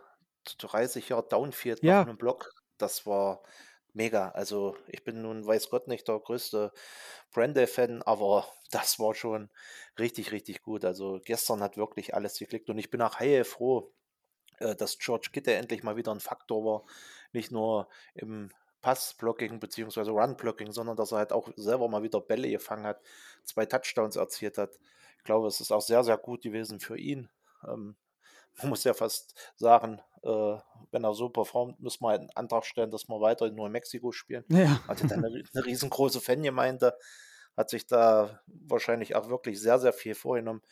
30 0.59 1.09
Jahre 1.09 1.27
Downfield 1.29 1.83
ja. 1.83 2.03
auf 2.03 2.09
einem 2.09 2.19
Block. 2.19 2.53
Das 2.79 3.07
war 3.07 3.43
mega. 3.97 4.29
Also 4.31 4.77
ich 4.87 5.03
bin 5.03 5.23
nun, 5.23 5.47
weiß 5.47 5.71
Gott, 5.71 5.89
nicht 5.89 6.07
der 6.07 6.21
größte 6.21 6.73
Brande-Fan, 7.33 8.03
aber 8.03 8.47
das 8.71 8.99
war 8.99 9.15
schon 9.15 9.51
richtig, 9.99 10.33
richtig 10.33 10.63
gut. 10.63 10.85
Also 10.85 11.21
gestern 11.25 11.63
hat 11.63 11.77
wirklich 11.77 12.15
alles 12.15 12.39
geklickt 12.39 12.71
und 12.71 12.79
ich 12.79 12.91
bin 12.91 13.03
auch 13.03 13.19
heilfroh, 13.19 13.93
äh, 14.59 14.77
dass 14.77 14.99
George 14.99 15.31
Gitte 15.33 15.55
endlich 15.55 15.83
mal 15.83 15.97
wieder 15.97 16.13
ein 16.13 16.21
Faktor 16.21 16.65
war. 16.65 16.85
Nicht 17.33 17.51
nur 17.51 17.89
im 18.15 18.51
Passblocking 18.83 19.59
bzw. 19.59 20.11
Run-Blocking, 20.11 20.71
sondern 20.71 20.97
dass 20.97 21.13
er 21.13 21.19
halt 21.19 21.33
auch 21.33 21.51
selber 21.57 21.89
mal 21.89 22.03
wieder 22.03 22.21
Bälle 22.21 22.51
gefangen 22.51 22.87
hat, 22.87 23.01
zwei 23.43 23.67
Touchdowns 23.67 24.17
erzielt 24.17 24.59
hat. 24.59 24.79
Ich 25.19 25.25
glaube, 25.25 25.49
es 25.49 25.61
ist 25.61 25.73
auch 25.73 25.81
sehr, 25.81 26.05
sehr 26.05 26.19
gut 26.19 26.43
gewesen 26.43 26.79
für 26.79 26.97
ihn. 26.97 27.29
Ähm, 27.67 27.97
man 28.59 28.71
muss 28.71 28.85
ja 28.85 28.95
fast 28.95 29.35
sagen, 29.57 30.01
äh, 30.23 30.57
wenn 30.91 31.05
er 31.05 31.15
so 31.15 31.29
performt, 31.29 31.81
muss 31.81 32.01
man 32.01 32.21
einen 32.21 32.31
Antrag 32.35 32.65
stellen, 32.65 32.91
dass 32.91 33.09
wir 33.09 33.21
weiter 33.21 33.51
nur 33.51 33.67
in 33.67 33.73
Mexiko 33.73 34.13
spielen. 34.13 34.45
Ja. 34.49 34.81
Hatte 34.89 35.07
dann 35.07 35.25
eine, 35.25 35.43
eine 35.55 35.65
riesengroße 35.65 36.21
Fangemeinde. 36.21 36.97
hat 37.57 37.71
sich 37.71 37.87
da 37.87 38.41
wahrscheinlich 38.47 39.15
auch 39.17 39.29
wirklich 39.29 39.61
sehr, 39.61 39.79
sehr 39.79 39.93
viel 39.93 40.15
vorgenommen. 40.15 40.63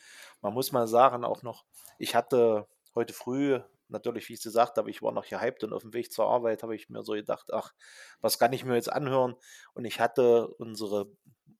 Man 0.42 0.54
muss 0.54 0.72
mal 0.72 0.86
sagen, 0.86 1.24
auch 1.24 1.42
noch, 1.42 1.64
ich 1.98 2.14
hatte 2.14 2.66
heute 2.94 3.12
früh, 3.12 3.60
natürlich, 3.88 4.28
wie 4.28 4.34
ich 4.34 4.40
es 4.40 4.44
gesagt 4.44 4.78
habe, 4.78 4.90
ich 4.90 5.02
war 5.02 5.12
noch 5.12 5.26
gehypt 5.26 5.64
und 5.64 5.72
auf 5.72 5.82
dem 5.82 5.94
Weg 5.94 6.12
zur 6.12 6.26
Arbeit 6.26 6.62
habe 6.62 6.74
ich 6.74 6.88
mir 6.90 7.02
so 7.02 7.12
gedacht, 7.12 7.52
ach, 7.52 7.72
was 8.20 8.38
kann 8.38 8.52
ich 8.52 8.64
mir 8.64 8.74
jetzt 8.74 8.92
anhören? 8.92 9.34
Und 9.74 9.84
ich 9.84 10.00
hatte 10.00 10.48
unsere 10.48 11.08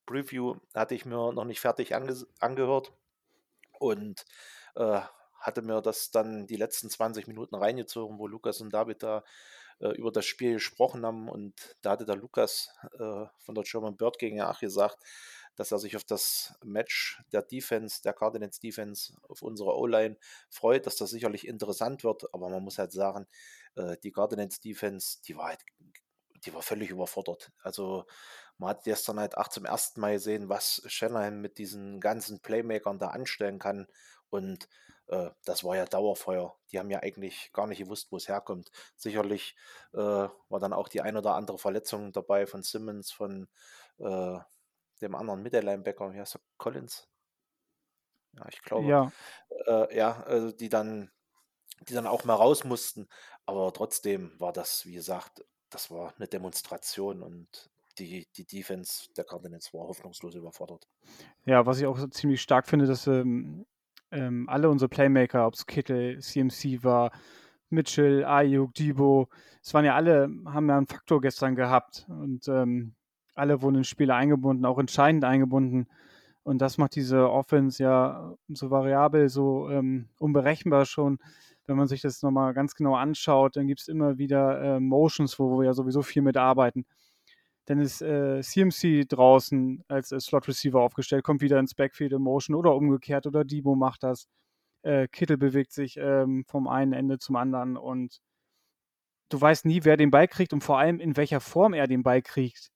Preview, 0.06 0.56
hatte 0.74 0.94
ich 0.94 1.06
mir 1.06 1.32
noch 1.32 1.44
nicht 1.44 1.60
fertig 1.60 1.94
ange 1.94 2.14
angehört 2.40 2.92
und 3.78 4.24
äh, 4.76 5.00
hatte 5.44 5.62
mir 5.62 5.82
das 5.82 6.10
dann 6.10 6.46
die 6.46 6.56
letzten 6.56 6.88
20 6.88 7.26
Minuten 7.26 7.54
reingezogen, 7.54 8.18
wo 8.18 8.26
Lukas 8.26 8.60
und 8.60 8.72
David 8.72 9.02
da 9.02 9.24
äh, 9.78 9.88
über 9.90 10.10
das 10.10 10.24
Spiel 10.24 10.54
gesprochen 10.54 11.04
haben. 11.04 11.28
Und 11.28 11.76
da 11.82 11.90
hatte 11.90 12.06
der 12.06 12.16
Lukas 12.16 12.70
äh, 12.94 13.26
von 13.38 13.54
der 13.54 13.64
German 13.64 13.96
Bird 13.96 14.18
gegen 14.18 14.40
Ach 14.40 14.58
gesagt, 14.60 14.98
dass 15.56 15.70
er 15.70 15.78
sich 15.78 15.96
auf 15.96 16.04
das 16.04 16.54
Match 16.64 17.22
der 17.30 17.42
Defense, 17.42 18.02
der 18.02 18.14
Cardinals 18.14 18.58
Defense, 18.58 19.12
auf 19.28 19.42
unsere 19.42 19.76
O-Line 19.76 20.16
freut, 20.48 20.86
dass 20.86 20.96
das 20.96 21.10
sicherlich 21.10 21.46
interessant 21.46 22.04
wird. 22.04 22.24
Aber 22.32 22.48
man 22.48 22.64
muss 22.64 22.78
halt 22.78 22.92
sagen, 22.92 23.26
äh, 23.76 23.96
die 24.02 24.12
Cardinals 24.12 24.60
Defense, 24.60 25.18
die 25.26 25.36
war 25.36 25.48
halt, 25.48 25.60
die 26.46 26.54
war 26.54 26.62
völlig 26.62 26.88
überfordert. 26.88 27.52
Also 27.62 28.06
man 28.56 28.70
hat 28.70 28.84
gestern 28.84 29.20
halt 29.20 29.36
auch 29.36 29.48
zum 29.48 29.66
ersten 29.66 30.00
Mal 30.00 30.14
gesehen, 30.14 30.48
was 30.48 30.82
Shanahan 30.86 31.40
mit 31.40 31.58
diesen 31.58 32.00
ganzen 32.00 32.40
Playmakern 32.40 32.98
da 32.98 33.08
anstellen 33.08 33.58
kann. 33.58 33.86
Und 34.30 34.68
äh, 35.08 35.30
das 35.44 35.64
war 35.64 35.76
ja 35.76 35.84
Dauerfeuer. 35.84 36.56
Die 36.72 36.78
haben 36.78 36.90
ja 36.90 37.00
eigentlich 37.00 37.50
gar 37.52 37.66
nicht 37.66 37.78
gewusst, 37.78 38.10
wo 38.10 38.16
es 38.16 38.28
herkommt. 38.28 38.70
Sicherlich 38.96 39.56
äh, 39.92 39.98
war 39.98 40.60
dann 40.60 40.72
auch 40.72 40.88
die 40.88 41.00
ein 41.00 41.16
oder 41.16 41.34
andere 41.34 41.58
Verletzung 41.58 42.12
dabei 42.12 42.46
von 42.46 42.62
Simmons, 42.62 43.12
von 43.12 43.48
äh, 43.98 44.38
dem 45.00 45.14
anderen 45.14 45.42
Mittellinebacker, 45.42 46.12
wie 46.12 46.20
heißt 46.20 46.36
er, 46.36 46.40
Collins? 46.56 47.08
Ja, 48.36 48.46
ich 48.50 48.62
glaube. 48.62 48.88
Ja. 48.88 49.12
Äh, 49.66 49.96
ja, 49.96 50.22
also 50.22 50.52
die 50.52 50.68
dann, 50.68 51.10
die 51.88 51.94
dann 51.94 52.06
auch 52.06 52.24
mal 52.24 52.34
raus 52.34 52.64
mussten. 52.64 53.08
Aber 53.46 53.72
trotzdem 53.72 54.38
war 54.40 54.52
das, 54.52 54.86
wie 54.86 54.94
gesagt, 54.94 55.44
das 55.70 55.90
war 55.90 56.14
eine 56.16 56.28
Demonstration 56.28 57.22
und 57.22 57.70
die, 57.98 58.26
die 58.36 58.44
Defense 58.44 59.12
der 59.16 59.24
Cardinals 59.24 59.72
war 59.72 59.86
hoffnungslos 59.86 60.34
überfordert. 60.34 60.88
Ja, 61.44 61.64
was 61.66 61.78
ich 61.78 61.86
auch 61.86 61.98
so 61.98 62.06
ziemlich 62.08 62.42
stark 62.42 62.66
finde, 62.66 62.86
dass 62.86 63.06
ähm, 63.06 63.66
ähm, 64.14 64.48
alle 64.48 64.70
unsere 64.70 64.88
Playmaker, 64.88 65.46
ob 65.46 65.54
es 65.54 65.66
Kittel, 65.66 66.18
CMC 66.20 66.82
war, 66.82 67.10
Mitchell, 67.70 68.24
Ayuk, 68.24 68.74
Debo, 68.74 69.28
es 69.62 69.74
waren 69.74 69.84
ja 69.84 69.94
alle, 69.94 70.28
haben 70.46 70.68
ja 70.68 70.76
einen 70.76 70.86
Faktor 70.86 71.20
gestern 71.20 71.56
gehabt 71.56 72.06
und 72.08 72.48
ähm, 72.48 72.94
alle 73.34 73.62
wurden 73.62 73.76
in 73.76 73.84
Spiele 73.84 74.14
eingebunden, 74.14 74.64
auch 74.64 74.78
entscheidend 74.78 75.24
eingebunden. 75.24 75.88
Und 76.42 76.58
das 76.58 76.78
macht 76.78 76.94
diese 76.94 77.30
Offense 77.30 77.82
ja 77.82 78.34
so 78.48 78.70
variabel, 78.70 79.28
so 79.28 79.70
ähm, 79.70 80.08
unberechenbar 80.18 80.84
schon. 80.84 81.18
Wenn 81.66 81.76
man 81.76 81.88
sich 81.88 82.02
das 82.02 82.22
nochmal 82.22 82.52
ganz 82.52 82.74
genau 82.74 82.94
anschaut, 82.94 83.56
dann 83.56 83.66
gibt 83.66 83.80
es 83.80 83.88
immer 83.88 84.18
wieder 84.18 84.76
äh, 84.76 84.80
Motions, 84.80 85.38
wo 85.38 85.58
wir 85.58 85.64
ja 85.64 85.72
sowieso 85.72 86.02
viel 86.02 86.20
mitarbeiten. 86.20 86.84
Dann 87.66 87.80
ist 87.80 88.02
äh, 88.02 88.40
CMC 88.42 89.06
draußen 89.08 89.84
als, 89.88 90.12
als 90.12 90.26
Slot 90.26 90.48
Receiver 90.48 90.80
aufgestellt, 90.80 91.24
kommt 91.24 91.40
wieder 91.40 91.58
ins 91.58 91.74
Backfield 91.74 92.12
in 92.12 92.22
Motion 92.22 92.54
oder 92.56 92.74
umgekehrt 92.74 93.26
oder 93.26 93.44
Debo 93.44 93.74
macht 93.74 94.02
das. 94.02 94.28
Äh, 94.82 95.08
Kittel 95.08 95.38
bewegt 95.38 95.72
sich 95.72 95.96
ähm, 95.96 96.44
vom 96.46 96.68
einen 96.68 96.92
Ende 96.92 97.18
zum 97.18 97.36
anderen 97.36 97.76
und 97.78 98.20
du 99.30 99.40
weißt 99.40 99.64
nie, 99.64 99.80
wer 99.84 99.96
den 99.96 100.10
Ball 100.10 100.28
kriegt 100.28 100.52
und 100.52 100.62
vor 100.62 100.78
allem 100.78 101.00
in 101.00 101.16
welcher 101.16 101.40
Form 101.40 101.72
er 101.72 101.86
den 101.86 102.02
Ball 102.02 102.22
kriegt. 102.22 102.70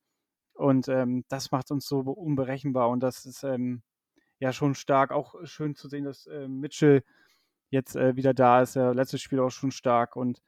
Und 0.54 0.88
ähm, 0.88 1.25
das 1.28 1.52
macht 1.52 1.71
uns 1.71 1.87
so 1.87 2.00
unberechenbar 2.00 2.88
und 2.88 3.00
das 3.00 3.26
ist 3.26 3.45
ähm, 3.45 3.83
ja 4.40 4.52
schon 4.52 4.75
stark. 4.75 5.12
Auch 5.12 5.35
schön 5.45 5.75
zu 5.75 5.88
sehen, 5.88 6.04
dass 6.04 6.26
äh, 6.26 6.49
Mitchell 6.49 7.04
jetzt 7.71 7.97
äh, 7.97 8.16
wieder 8.16 8.35
da 8.35 8.62
ist. 8.62 8.75
Der 8.76 8.95
letzte 8.95 9.18
Spiel 9.18 9.40
auch 9.40 9.50
schon 9.50 9.71
stark 9.71 10.16
und 10.16 10.42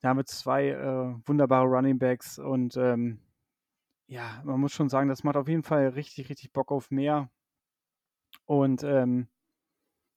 damit 0.00 0.28
zwei 0.28 0.68
äh, 0.68 1.14
wunderbare 1.26 1.66
Running 1.66 1.98
Backs 1.98 2.38
und 2.38 2.76
ähm, 2.76 3.20
ja, 4.08 4.42
man 4.44 4.60
muss 4.60 4.72
schon 4.72 4.88
sagen, 4.88 5.08
das 5.08 5.22
macht 5.22 5.36
auf 5.36 5.48
jeden 5.48 5.62
Fall 5.62 5.88
richtig, 5.88 6.30
richtig 6.30 6.52
Bock 6.52 6.72
auf 6.72 6.90
mehr. 6.90 7.30
Und 8.46 8.82
ähm, 8.82 9.28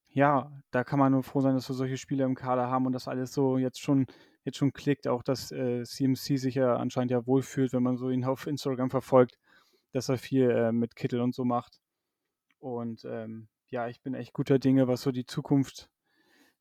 ja, 0.10 0.51
da 0.71 0.83
kann 0.83 1.00
man 1.00 1.12
nur 1.12 1.24
froh 1.24 1.41
sein, 1.41 1.55
dass 1.55 1.69
wir 1.69 1.75
solche 1.75 1.98
Spiele 1.98 2.24
im 2.24 2.36
Kader 2.36 2.69
haben 2.69 2.86
und 2.86 2.93
das 2.93 3.07
alles 3.07 3.33
so 3.33 3.57
jetzt 3.57 3.81
schon, 3.81 4.07
jetzt 4.43 4.57
schon 4.57 4.74
klickt. 4.74 5.07
Auch 5.07 5.24
dass 5.24 5.51
äh, 5.51 5.83
CMC 5.83 6.38
sich 6.38 6.55
ja 6.55 6.75
anscheinend 6.77 7.12
ja 7.12 7.27
wohlfühlt, 7.27 7.74
wenn 7.74 7.83
man 7.83 7.98
so 7.98 8.10
ihn 8.10 8.25
auf 8.25 8.48
Instagram 8.48 8.89
verfolgt, 8.89 9.38
dass 9.91 10.10
er 10.10 10.17
viel 10.17 10.50
äh, 10.50 10.71
mit 10.71 10.95
Kittel 10.95 11.21
und 11.21 11.36
so 11.36 11.43
macht. 11.45 11.81
Und 12.60 13.05
ähm, 13.05 13.50
ja, 13.67 13.88
ich 13.89 14.01
bin 14.01 14.13
echt 14.13 14.33
guter 14.33 14.60
Dinge, 14.60 14.88
was 14.88 15.01
so 15.01 15.12
die 15.12 15.25
Zukunft 15.25 15.89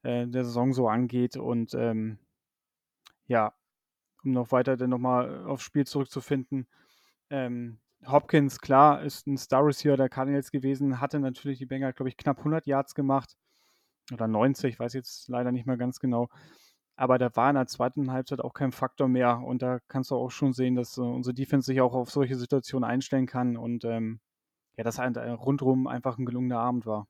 äh, 0.03 0.27
der 0.27 0.45
Saison 0.45 0.73
so 0.73 0.89
angeht. 0.89 1.37
Und 1.37 1.75
ähm, 1.75 2.19
ja, 3.27 3.55
um 4.25 4.33
noch 4.33 4.53
weiter 4.53 4.77
dann 4.77 4.91
nochmal 4.91 5.47
aufs 5.47 5.63
Spiel 5.65 5.87
zurückzufinden. 5.87 6.69
Ähm, 7.31 7.79
Hopkins, 8.07 8.59
klar, 8.61 9.03
ist 9.03 9.27
ein 9.27 9.37
Star 9.37 9.65
Receiver 9.65 9.97
der 9.97 10.09
Cardinals 10.09 10.51
gewesen, 10.51 11.01
hatte 11.01 11.21
natürlich 11.21 11.59
die 11.59 11.67
Bengals, 11.67 11.97
glaube 11.97 12.09
ich, 12.09 12.17
knapp 12.17 12.39
100 12.39 12.67
Yards 12.67 12.95
gemacht. 12.95 13.37
Oder 14.13 14.27
90, 14.27 14.75
ich 14.75 14.81
weiß 14.81 14.95
jetzt 14.95 15.29
leider 15.29 15.53
nicht 15.53 15.67
mehr 15.67 15.77
ganz 15.77 16.01
genau. 16.01 16.29
Aber 16.97 17.19
da 17.19 17.35
war 17.37 17.49
in 17.51 17.57
der 17.57 17.67
zweiten 17.67 18.13
Halbzeit 18.13 18.41
auch 18.41 18.53
kein 18.53 18.73
Faktor 18.73 19.09
mehr. 19.09 19.39
Und 19.39 19.63
da 19.63 19.79
kannst 19.89 20.11
du 20.11 20.17
auch 20.17 20.31
schon 20.31 20.53
sehen, 20.53 20.75
dass 20.75 20.99
uh, 20.99 21.05
unsere 21.05 21.35
Defense 21.35 21.67
sich 21.67 21.81
auch 21.81 21.95
auf 21.95 22.11
solche 22.11 22.37
Situationen 22.37 22.89
einstellen 22.89 23.27
kann. 23.27 23.57
Und 23.57 23.85
ähm, 23.85 24.21
ja, 24.77 24.85
dass 24.85 24.99
ein, 24.99 25.15
äh, 25.15 25.31
rundherum 25.31 25.87
einfach 25.87 26.19
ein 26.19 26.27
gelungener 26.27 26.59
Abend 26.59 26.87
war. 26.87 27.07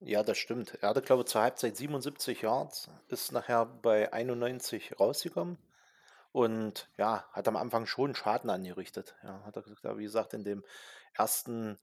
Ja, 0.00 0.22
das 0.22 0.38
stimmt. 0.38 0.78
Er 0.80 0.90
hatte, 0.90 1.02
glaube 1.02 1.22
ich, 1.22 1.28
zur 1.28 1.42
Halbzeit 1.42 1.76
77 1.76 2.42
Yards, 2.42 2.88
ist 3.08 3.32
nachher 3.32 3.66
bei 3.66 4.12
91 4.12 4.98
rausgekommen. 4.98 5.58
Und 6.32 6.90
ja, 6.98 7.24
hat 7.32 7.48
am 7.48 7.56
Anfang 7.56 7.86
schon 7.86 8.14
Schaden 8.14 8.50
angerichtet. 8.50 9.16
Ja, 9.22 9.42
hat 9.44 9.56
er 9.56 9.62
gesagt, 9.62 9.84
ja, 9.84 9.96
wie 9.98 10.04
gesagt, 10.04 10.34
in 10.34 10.44
dem 10.44 10.64
ersten 11.14 11.78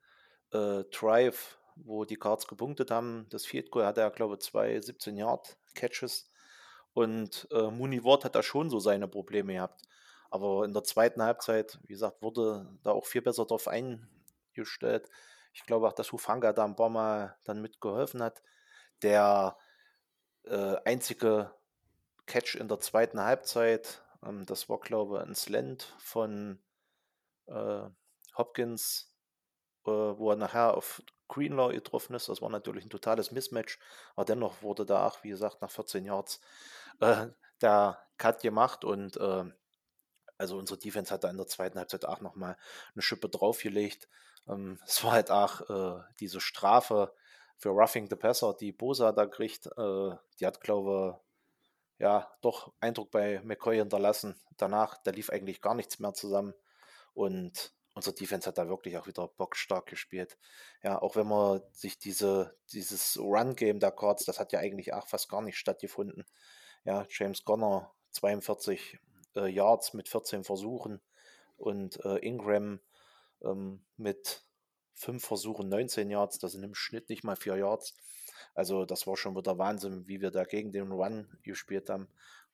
äh, 0.52 0.84
Drive, 0.92 1.58
wo 1.76 2.06
die 2.06 2.18
Cards 2.18 2.48
gepunktet 2.48 2.92
haben, 2.92 3.28
das 3.30 3.46
Field 3.46 3.72
Goal 3.72 3.86
hatte 3.86 4.02
er, 4.02 4.12
glaube 4.12 4.36
ich, 4.36 4.42
zwei 4.42 4.80
17 4.80 5.18
Yard 5.18 5.58
Catches. 5.74 6.30
Und 6.94 7.48
äh, 7.52 7.70
Mooney 7.70 8.04
Ward 8.04 8.24
hat 8.24 8.36
da 8.36 8.44
schon 8.44 8.70
so 8.70 8.80
seine 8.80 9.08
Probleme 9.08 9.54
gehabt. 9.54 9.82
Aber 10.30 10.64
in 10.64 10.74
der 10.74 10.84
zweiten 10.84 11.22
Halbzeit, 11.22 11.80
wie 11.84 11.94
gesagt, 11.94 12.22
wurde 12.22 12.68
da 12.84 12.92
auch 12.92 13.06
viel 13.06 13.22
besser 13.22 13.46
drauf 13.46 13.68
eingestellt. 13.68 15.10
Ich 15.54 15.66
glaube 15.66 15.88
auch, 15.88 15.94
dass 15.94 16.12
Hufanga 16.12 16.54
da 16.54 16.66
ein 16.66 16.76
paar 16.76 16.90
Mal 16.90 17.38
dann 17.44 17.62
mitgeholfen 17.62 18.24
hat. 18.24 18.42
Der 19.02 19.58
äh, 20.44 20.76
einzige 20.86 21.54
Catch 22.26 22.56
in 22.56 22.68
der 22.68 22.80
zweiten 22.80 23.22
Halbzeit 23.22 24.05
ähm, 24.26 24.46
das 24.46 24.70
war, 24.70 24.80
glaube 24.80 25.18
ich, 25.18 25.28
ein 25.28 25.36
Slant 25.36 25.94
von 26.00 26.60
äh, 27.48 27.90
Hopkins, 28.38 29.14
äh, 29.86 29.92
wo 29.92 30.32
er 30.32 30.36
nachher 30.36 30.76
auf 30.76 31.02
Greenlaw 31.28 31.74
getroffen 31.74 32.16
ist. 32.16 32.30
Das 32.30 32.42
war 32.42 32.50
natürlich 32.50 32.86
ein 32.86 32.90
totales 32.90 33.32
Mismatch, 33.32 33.80
aber 34.16 34.26
dennoch 34.26 34.62
wurde 34.62 34.86
da 34.86 35.08
auch, 35.08 35.24
wie 35.24 35.30
gesagt, 35.30 35.62
nach 35.62 35.72
14 35.72 36.06
Yards 36.06 36.42
äh, 37.00 37.28
der 37.62 38.00
Cut 38.18 38.42
gemacht 38.42 38.86
und 38.86 39.18
äh, 39.18 39.46
also 40.38 40.58
unsere 40.58 40.80
Defense 40.80 41.14
hat 41.14 41.24
da 41.24 41.30
in 41.30 41.38
der 41.38 41.48
zweiten 41.48 41.80
Halbzeit 41.80 42.06
auch 42.06 42.22
nochmal 42.22 42.58
eine 42.94 43.02
Schippe 43.02 43.30
draufgelegt. 43.30 44.10
Ähm, 44.48 44.80
es 44.86 45.04
war 45.04 45.14
halt 45.14 45.32
auch 45.32 45.70
äh, 45.70 46.04
diese 46.20 46.42
Strafe 46.42 47.14
für 47.58 47.70
Roughing 47.70 48.10
the 48.10 48.16
Passer, 48.16 48.54
die 48.54 48.72
Bosa 48.72 49.12
da 49.12 49.26
kriegt. 49.26 49.68
Äh, 49.78 50.16
die 50.40 50.46
hat, 50.46 50.62
glaube 50.62 51.22
ja, 52.00 52.30
doch 52.42 52.74
Eindruck 52.80 53.12
bei 53.12 53.42
McCoy 53.44 53.78
hinterlassen. 53.78 54.40
Danach, 54.58 54.98
da 55.04 55.12
lief 55.12 55.30
eigentlich 55.30 55.62
gar 55.62 55.76
nichts 55.76 56.00
mehr 56.00 56.14
zusammen. 56.14 56.54
Und 57.14 57.74
unser 57.94 58.12
Defense 58.12 58.48
hat 58.48 58.58
da 58.58 58.68
wirklich 58.68 58.98
auch 58.98 59.08
wieder 59.08 59.28
bockstark 59.30 59.86
gespielt. 59.86 60.38
Ja, 60.84 61.02
auch 61.02 61.16
wenn 61.16 61.28
man 61.28 61.62
sich 61.72 61.98
diese, 61.98 62.58
dieses 62.74 63.18
Run-Game 63.18 63.80
der 63.80 63.92
Cards, 63.92 64.26
das 64.26 64.40
hat 64.40 64.52
ja 64.52 64.60
eigentlich 64.60 64.94
auch 64.94 65.08
fast 65.08 65.30
gar 65.30 65.42
nicht 65.42 65.58
stattgefunden. 65.58 66.26
Ja, 66.84 67.06
James 67.10 67.44
Conner 67.46 67.94
42 68.12 69.00
äh, 69.38 69.48
Yards 69.48 69.94
mit 69.94 70.10
14 70.10 70.44
Versuchen 70.44 71.02
und 71.56 72.04
äh, 72.04 72.18
Ingram 72.18 72.82
ähm, 73.42 73.86
mit 73.96 74.44
5 74.96 75.24
Versuchen 75.24 75.70
19 75.70 76.10
Yards, 76.10 76.40
das 76.40 76.52
sind 76.54 76.64
im 76.64 76.76
Schnitt 76.76 77.10
nicht 77.10 77.24
mal 77.24 77.36
4 77.36 77.58
Yards. 77.58 77.96
Also 78.54 78.86
das 78.86 79.08
war 79.08 79.18
schon 79.18 79.36
wieder 79.36 79.58
Wahnsinn, 79.58 80.08
wie 80.08 80.22
wir 80.22 80.32
da 80.32 80.44
gegen 80.44 80.72
den 80.72 80.92
Run 80.92 81.28
gespielt 81.44 81.90
haben. 81.90 82.08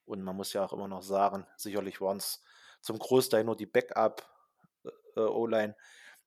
Und 0.05 0.23
man 0.23 0.35
muss 0.35 0.53
ja 0.53 0.65
auch 0.65 0.73
immer 0.73 0.87
noch 0.87 1.03
sagen, 1.03 1.45
sicherlich 1.57 2.01
waren 2.01 2.17
es 2.17 2.43
zum 2.81 2.99
Großteil 2.99 3.43
nur 3.43 3.55
die 3.55 3.65
Backup-O-Line 3.65 5.75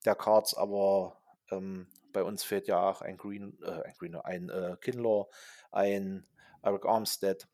der 0.05 0.15
Cards, 0.15 0.55
aber 0.55 1.21
ähm, 1.51 1.89
bei 2.13 2.23
uns 2.23 2.45
fehlt 2.45 2.69
ja 2.69 2.89
auch 2.89 3.03
ein 3.03 3.17
Green, 3.17 3.59
äh, 3.63 3.83
ein, 3.83 3.95
Green, 3.99 4.17
ein 4.17 4.49
äh, 4.49 4.77
Kinlaw, 4.81 5.29
ein 5.73 6.27
Eric 6.63 6.87
Armstead. 6.87 7.49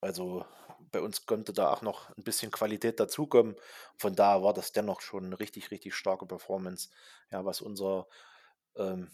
Also 0.00 0.44
bei 0.90 1.00
uns 1.00 1.26
konnte 1.26 1.52
da 1.52 1.72
auch 1.72 1.82
noch 1.82 2.08
ein 2.16 2.24
bisschen 2.24 2.50
Qualität 2.50 2.98
dazukommen. 2.98 3.56
Von 3.96 4.14
daher 4.14 4.42
war 4.42 4.54
das 4.54 4.72
dennoch 4.72 5.00
schon 5.00 5.26
eine 5.26 5.38
richtig, 5.38 5.70
richtig 5.70 5.94
starke 5.94 6.26
Performance, 6.26 6.88
ja, 7.30 7.44
was 7.44 7.60
unser 7.60 8.08
ähm, 8.76 9.10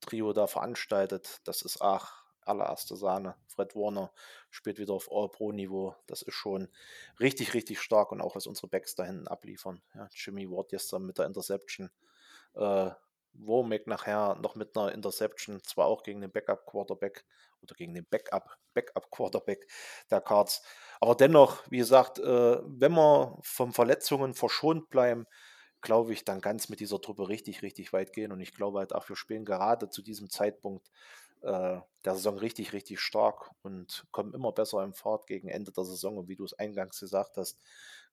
Mitte-Linebacker-Trio 0.00 0.32
da 0.32 0.46
veranstaltet. 0.46 1.40
Das 1.44 1.62
ist 1.62 1.80
auch 1.80 2.08
allererste 2.42 2.96
Sahne. 2.96 3.36
Fred 3.46 3.74
Warner 3.76 4.12
spielt 4.50 4.78
wieder 4.78 4.94
auf 4.94 5.08
All-Pro-Niveau. 5.10 5.94
Das 6.06 6.22
ist 6.22 6.34
schon 6.34 6.68
richtig, 7.20 7.54
richtig 7.54 7.80
stark 7.80 8.12
und 8.12 8.20
auch 8.20 8.34
was 8.34 8.46
unsere 8.46 8.68
Backs 8.68 8.94
da 8.94 9.04
hinten 9.04 9.28
abliefern. 9.28 9.82
Ja, 9.94 10.08
Jimmy 10.12 10.50
Ward 10.50 10.70
gestern 10.70 11.04
mit 11.04 11.18
der 11.18 11.26
Interception. 11.26 11.90
Äh, 12.54 12.90
Womack 13.32 13.86
nachher 13.86 14.34
noch 14.36 14.56
mit 14.56 14.76
einer 14.76 14.92
Interception, 14.92 15.62
zwar 15.62 15.86
auch 15.86 16.02
gegen 16.02 16.20
den 16.20 16.32
Backup-Quarterback 16.32 17.24
oder 17.62 17.74
gegen 17.76 17.94
den 17.94 18.06
Backup, 18.06 18.56
Backup-Quarterback 18.74 19.70
der 20.10 20.20
Cards. 20.20 20.62
Aber 21.00 21.14
dennoch, 21.14 21.62
wie 21.70 21.78
gesagt, 21.78 22.18
äh, 22.18 22.58
wenn 22.64 22.92
wir 22.92 23.38
von 23.42 23.72
Verletzungen 23.72 24.34
verschont 24.34 24.90
bleiben, 24.90 25.26
glaube 25.82 26.12
ich, 26.12 26.24
dann 26.24 26.40
ganz 26.40 26.68
mit 26.68 26.80
dieser 26.80 27.00
Truppe 27.00 27.28
richtig, 27.28 27.62
richtig 27.62 27.92
weit 27.92 28.12
gehen. 28.12 28.32
Und 28.32 28.40
ich 28.40 28.54
glaube 28.54 28.78
halt 28.78 28.94
auch, 28.94 29.08
wir 29.08 29.16
spielen 29.16 29.44
gerade 29.44 29.88
zu 29.88 30.02
diesem 30.02 30.30
Zeitpunkt 30.30 30.90
äh, 31.42 31.78
der 32.04 32.14
Saison 32.14 32.38
richtig, 32.38 32.72
richtig 32.72 33.00
stark 33.00 33.50
und 33.62 34.06
kommen 34.10 34.34
immer 34.34 34.52
besser 34.52 34.82
im 34.84 34.94
Fahrt 34.94 35.26
gegen 35.26 35.48
Ende 35.48 35.72
der 35.72 35.84
Saison. 35.84 36.18
Und 36.18 36.28
wie 36.28 36.36
du 36.36 36.44
es 36.44 36.54
eingangs 36.58 37.00
gesagt 37.00 37.36
hast, 37.36 37.58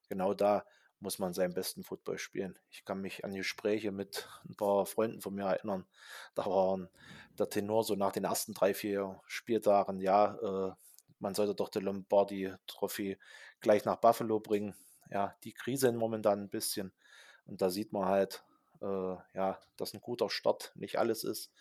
genau 0.10 0.34
da 0.34 0.66
muss 1.00 1.20
man 1.20 1.34
seinen 1.34 1.54
besten 1.54 1.84
Football 1.84 2.18
spielen. 2.18 2.58
Ich 2.72 2.84
kann 2.84 3.02
mich 3.02 3.24
an 3.24 3.34
Gespräche 3.34 3.92
mit 3.92 4.28
ein 4.50 4.56
paar 4.56 4.86
Freunden 4.86 5.22
von 5.22 5.36
mir 5.36 5.46
erinnern. 5.46 5.86
Da 6.34 6.46
war 6.46 6.88
der 7.38 7.50
Tenor 7.50 7.84
so 7.84 7.96
nach 7.96 8.12
den 8.12 8.24
ersten 8.24 8.54
drei, 8.54 8.74
vier 8.74 9.22
Spieltagen, 9.28 10.00
ja, 10.00 10.70
äh, 10.70 10.74
man 11.20 11.34
sollte 11.36 11.56
doch 11.56 11.70
die 11.70 11.80
Lombardi 11.80 12.54
Trophy 12.68 13.18
gleich 13.60 13.86
nach 13.86 13.98
Buffalo 13.98 14.40
bringen. 14.40 14.76
Ja, 15.10 15.36
die 15.44 15.54
Krise 15.54 15.92
momentan 15.92 16.42
ein 16.42 16.50
bisschen. 16.50 16.92
Und 17.48 17.62
da 17.62 17.70
sieht 17.70 17.94
man 17.94 18.06
halt, 18.06 18.44
äh, 18.82 19.16
ja, 19.34 19.60
dass 19.78 19.94
ein 19.94 20.02
guter 20.02 20.30
Start 20.30 20.72
nicht 20.76 21.00
alles 21.00 21.24
ist. 21.24 21.52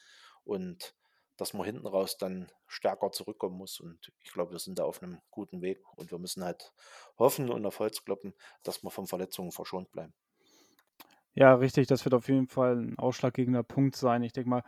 Und 0.44 0.94
dass 1.36 1.52
man 1.52 1.66
hinten 1.66 1.86
raus 1.86 2.16
dann 2.16 2.50
stärker 2.66 3.12
zurückkommen 3.12 3.56
muss. 3.56 3.78
Und 3.80 4.12
ich 4.22 4.32
glaube, 4.32 4.52
wir 4.52 4.58
sind 4.58 4.78
da 4.78 4.84
auf 4.84 5.02
einem 5.02 5.20
guten 5.30 5.60
Weg 5.60 5.80
und 5.96 6.10
wir 6.10 6.18
müssen 6.18 6.44
halt 6.44 6.72
hoffen 7.18 7.50
und 7.50 7.64
auf 7.66 7.78
Holz 7.78 8.04
kloppen, 8.04 8.34
dass 8.62 8.82
wir 8.82 8.90
von 8.90 9.06
Verletzungen 9.06 9.52
verschont 9.52 9.90
bleiben. 9.92 10.14
Ja, 11.34 11.54
richtig, 11.54 11.86
das 11.86 12.04
wird 12.06 12.14
auf 12.14 12.28
jeden 12.28 12.48
Fall 12.48 12.76
ein 12.76 12.98
ausschlaggebender 12.98 13.62
Punkt 13.62 13.94
sein. 13.94 14.22
Ich 14.22 14.32
denke 14.32 14.48
mal, 14.48 14.64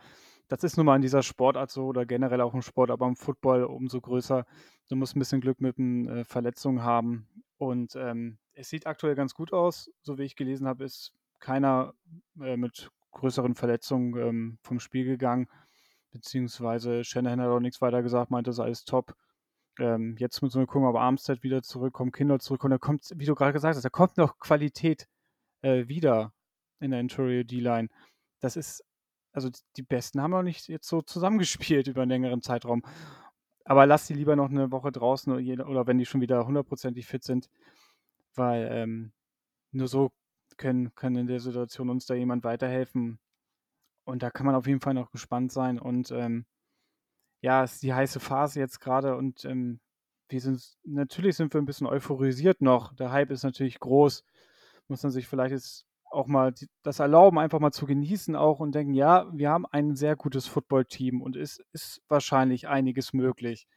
das 0.49 0.63
ist 0.63 0.77
nun 0.77 0.85
mal 0.85 0.95
in 0.97 1.01
dieser 1.01 1.23
Sportart 1.23 1.71
so 1.71 1.85
oder 1.85 2.05
generell 2.05 2.41
auch 2.41 2.53
im 2.53 2.61
Sport, 2.61 2.91
aber 2.91 3.07
im 3.07 3.15
Football 3.15 3.63
umso 3.63 4.01
größer. 4.01 4.45
Du 4.89 4.95
musst 4.95 5.15
ein 5.15 5.19
bisschen 5.19 5.41
Glück 5.41 5.61
mit 5.61 5.77
den 5.77 6.07
äh, 6.09 6.25
Verletzungen 6.25 6.83
haben. 6.83 7.27
Und 7.57 7.95
ähm, 7.95 8.37
es 8.53 8.69
sieht 8.69 8.87
aktuell 8.87 9.15
ganz 9.15 9.33
gut 9.33 9.53
aus. 9.53 9.91
So 10.01 10.17
wie 10.17 10.23
ich 10.23 10.35
gelesen 10.35 10.67
habe, 10.67 10.83
ist 10.83 11.13
keiner 11.39 11.93
äh, 12.41 12.57
mit 12.57 12.89
größeren 13.11 13.55
Verletzungen 13.55 14.17
ähm, 14.17 14.57
vom 14.61 14.79
Spiel 14.79 15.05
gegangen 15.05 15.47
beziehungsweise 16.11 17.03
Shanahan 17.03 17.41
hat 17.41 17.49
auch 17.49 17.59
nichts 17.59 17.81
weiter 17.81 18.01
gesagt, 18.01 18.31
meinte, 18.31 18.49
es 18.49 18.57
ist 18.57 18.61
alles 18.61 18.85
top. 18.85 19.15
Ähm, 19.79 20.15
jetzt 20.19 20.41
müssen 20.41 20.59
wir 20.59 20.67
gucken, 20.67 20.87
ob 20.87 20.95
Armstead 20.95 21.43
wieder 21.43 21.61
zurückkommt, 21.61 22.13
Kinder 22.13 22.39
zurückkommen. 22.39 22.71
Da 22.71 22.77
kommt, 22.77 23.11
wie 23.15 23.25
du 23.25 23.35
gerade 23.35 23.53
gesagt 23.53 23.75
hast, 23.75 23.83
da 23.83 23.89
kommt 23.89 24.17
noch 24.17 24.39
Qualität 24.39 25.07
äh, 25.61 25.87
wieder 25.87 26.33
in 26.79 26.91
der 26.91 26.99
Interior 26.99 27.43
D-Line. 27.43 27.89
Das 28.39 28.55
ist, 28.55 28.83
also 29.45 29.49
die 29.77 29.83
Besten 29.83 30.21
haben 30.21 30.31
noch 30.31 30.43
nicht 30.43 30.67
jetzt 30.67 30.87
so 30.87 31.01
zusammengespielt 31.01 31.87
über 31.87 32.01
einen 32.03 32.11
längeren 32.11 32.41
Zeitraum. 32.41 32.83
Aber 33.65 33.85
lass 33.85 34.07
die 34.07 34.15
lieber 34.15 34.35
noch 34.35 34.49
eine 34.49 34.71
Woche 34.71 34.91
draußen 34.91 35.31
oder, 35.33 35.87
wenn 35.87 35.97
die 35.99 36.05
schon 36.05 36.21
wieder 36.21 36.45
hundertprozentig 36.45 37.05
fit 37.05 37.23
sind, 37.23 37.49
weil 38.35 38.67
ähm, 38.71 39.11
nur 39.71 39.87
so 39.87 40.11
können, 40.57 40.93
kann 40.95 41.15
in 41.15 41.27
der 41.27 41.39
Situation 41.39 41.89
uns 41.89 42.05
da 42.05 42.15
jemand 42.15 42.43
weiterhelfen, 42.43 43.19
und 44.09 44.23
da 44.23 44.31
kann 44.31 44.45
man 44.45 44.55
auf 44.55 44.67
jeden 44.67 44.81
Fall 44.81 44.95
noch 44.95 45.11
gespannt 45.11 45.51
sein. 45.51 45.79
Und 45.79 46.11
ähm, 46.11 46.45
ja, 47.41 47.63
es 47.63 47.73
ist 47.73 47.83
die 47.83 47.93
heiße 47.93 48.19
Phase 48.19 48.59
jetzt 48.59 48.79
gerade 48.79 49.15
und 49.15 49.45
ähm, 49.45 49.79
wir 50.29 50.41
sind, 50.41 50.77
natürlich 50.83 51.35
sind 51.35 51.53
wir 51.53 51.61
ein 51.61 51.65
bisschen 51.65 51.87
euphorisiert 51.87 52.61
noch. 52.61 52.93
Der 52.95 53.11
Hype 53.11 53.31
ist 53.31 53.43
natürlich 53.43 53.79
groß. 53.79 54.23
Muss 54.87 55.03
man 55.03 55.11
sich 55.11 55.27
vielleicht 55.27 55.51
jetzt 55.53 55.85
auch 56.11 56.27
mal 56.27 56.53
das 56.83 56.99
erlauben, 56.99 57.39
einfach 57.39 57.59
mal 57.59 57.71
zu 57.71 57.85
genießen 57.85 58.35
auch 58.35 58.59
und 58.59 58.73
denken, 58.73 58.93
ja, 58.93 59.27
wir 59.33 59.49
haben 59.49 59.65
ein 59.67 59.95
sehr 59.95 60.15
gutes 60.15 60.47
Footballteam 60.47 61.21
und 61.21 61.35
es 61.35 61.61
ist 61.73 62.01
wahrscheinlich 62.07 62.67
einiges 62.67 63.13
möglich. 63.13 63.67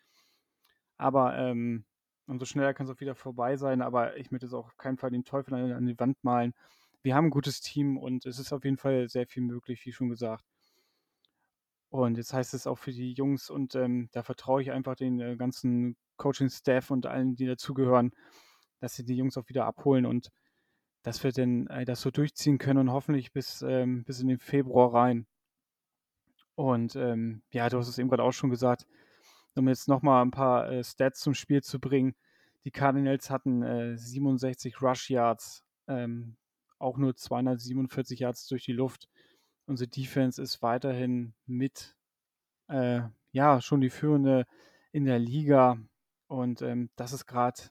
Aber 0.97 1.37
ähm, 1.37 1.85
umso 2.27 2.45
schneller 2.47 2.75
kann 2.75 2.87
es 2.87 2.93
auch 2.93 3.01
wieder 3.01 3.15
vorbei 3.15 3.57
sein. 3.57 3.83
Aber 3.83 4.17
ich 4.17 4.31
möchte 4.31 4.47
jetzt 4.47 4.55
auch 4.55 4.67
auf 4.67 4.77
keinen 4.77 4.99
Fall 4.99 5.11
den 5.11 5.25
Teufel 5.25 5.55
an, 5.55 5.73
an 5.73 5.87
die 5.87 5.99
Wand 5.99 6.23
malen 6.23 6.55
wir 7.03 7.15
haben 7.15 7.27
ein 7.27 7.31
gutes 7.31 7.61
Team 7.61 7.99
und 7.99 8.27
es 8.27 8.39
ist 8.39 8.53
auf 8.53 8.65
jeden 8.65 8.77
Fall 8.77 9.09
sehr 9.09 9.27
viel 9.27 9.43
möglich, 9.43 9.85
wie 9.85 9.93
schon 9.93 10.09
gesagt. 10.09 10.45
Und 11.91 12.17
jetzt 12.17 12.33
heißt 12.33 12.55
es 12.55 12.67
auch 12.67 12.79
für 12.79 12.93
die 12.93 13.13
Jungs 13.13 13.51
und 13.51 13.75
ähm, 13.75 14.09
da 14.13 14.23
vertraue 14.23 14.63
ich 14.63 14.73
einfach 14.73 14.97
den 14.97 15.21
äh, 15.21 15.37
ganzen 15.37 15.97
Coaching-Staff 16.17 16.91
und 16.91 17.07
allen, 17.07 17.35
die 17.37 17.47
dazugehören, 17.47 18.13
dass 18.81 18.95
sie 18.95 19.05
die 19.05 19.17
Jungs 19.17 19.37
auch 19.37 19.49
wieder 19.49 19.67
abholen 19.67 20.07
und 20.07 20.31
dass 21.03 21.25
wir 21.25 21.33
denn 21.33 21.67
äh, 21.69 21.85
das 21.85 22.01
so 22.01 22.11
durchziehen 22.11 22.59
können 22.59 22.79
und 22.79 22.93
hoffentlich 22.93 23.33
bis, 23.33 23.63
ähm, 23.63 24.05
bis 24.05 24.21
in 24.21 24.29
den 24.29 24.39
Februar 24.39 24.95
rein. 24.95 25.27
Und 26.55 26.97
ähm, 26.97 27.43
ja, 27.51 27.69
du 27.69 27.79
hast 27.79 27.89
es 27.89 27.99
eben 27.99 28.09
gerade 28.09 28.23
auch 28.23 28.33
schon 28.33 28.51
gesagt, 28.51 28.87
um 29.55 29.69
jetzt 29.69 29.89
nochmal 29.89 30.23
ein 30.23 30.31
paar 30.31 30.71
äh, 30.71 30.85
Stats 30.85 31.21
zum 31.21 31.35
Spiel 31.35 31.63
zu 31.63 31.81
bringen. 31.81 32.15
Die 32.65 32.71
Cardinals 32.71 33.31
hatten 33.31 33.63
äh, 33.63 33.97
67 33.97 34.81
Rush 34.81 35.11
Yards, 35.11 35.65
ähm, 35.89 36.37
auch 36.79 36.99
nur 36.99 37.17
247 37.17 38.21
Yards 38.21 38.47
durch 38.47 38.65
die 38.65 38.73
Luft. 38.73 39.09
Unsere 39.67 39.89
Defense 39.89 40.41
ist 40.41 40.63
weiterhin 40.63 41.35
mit, 41.47 41.97
äh, 42.69 43.03
ja, 43.33 43.61
schon 43.61 43.81
die 43.81 43.91
führende 43.91 44.47
in 44.93 45.05
der 45.05 45.19
Liga. 45.19 45.79
Und 46.29 46.63
ähm, 46.63 46.91
das 46.97 47.13
ist 47.13 47.27
gerade, 47.27 47.63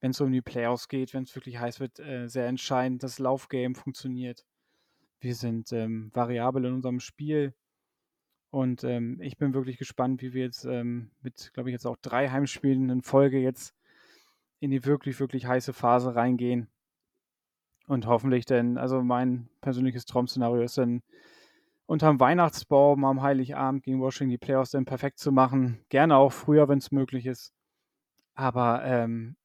wenn 0.00 0.10
es 0.12 0.20
um 0.20 0.32
die 0.32 0.42
Playoffs 0.42 0.88
geht, 0.88 1.14
wenn 1.14 1.24
es 1.24 1.34
wirklich 1.34 1.58
heiß 1.58 1.80
wird, 1.80 1.98
äh, 2.00 2.28
sehr 2.28 2.46
entscheidend. 2.46 3.02
Das 3.02 3.18
Laufgame 3.18 3.74
funktioniert. 3.74 4.44
Wir 5.20 5.34
sind 5.34 5.72
ähm, 5.72 6.10
variabel 6.14 6.64
in 6.64 6.74
unserem 6.74 7.00
Spiel. 7.00 7.54
Und 8.50 8.82
ähm, 8.82 9.20
ich 9.20 9.36
bin 9.36 9.54
wirklich 9.54 9.78
gespannt, 9.78 10.22
wie 10.22 10.32
wir 10.32 10.42
jetzt 10.42 10.64
ähm, 10.64 11.10
mit, 11.22 11.52
glaube 11.52 11.70
ich, 11.70 11.72
jetzt 11.74 11.86
auch 11.86 11.96
drei 12.02 12.28
Heimspielen 12.30 12.90
in 12.90 13.02
Folge 13.02 13.38
jetzt 13.38 13.74
in 14.58 14.70
die 14.70 14.84
wirklich, 14.84 15.20
wirklich 15.20 15.46
heiße 15.46 15.72
Phase 15.72 16.14
reingehen. 16.14 16.68
Und 17.86 18.06
hoffentlich 18.06 18.46
denn, 18.46 18.78
also 18.78 19.02
mein 19.02 19.48
persönliches 19.60 20.04
Traum-Szenario 20.04 20.62
ist 20.62 20.78
dann, 20.78 21.02
unterm 21.86 22.20
Weihnachtsbaum 22.20 23.04
am 23.04 23.20
Heiligabend 23.20 23.82
gegen 23.82 24.00
Washington 24.00 24.30
die 24.30 24.38
Playoffs 24.38 24.70
dann 24.70 24.84
perfekt 24.84 25.18
zu 25.18 25.32
machen. 25.32 25.84
Gerne 25.88 26.16
auch 26.16 26.30
früher, 26.32 26.68
wenn 26.68 26.78
es 26.78 26.92
möglich 26.92 27.26
ist. 27.26 27.52
Aber 28.34 28.84
ähm, 28.84 29.36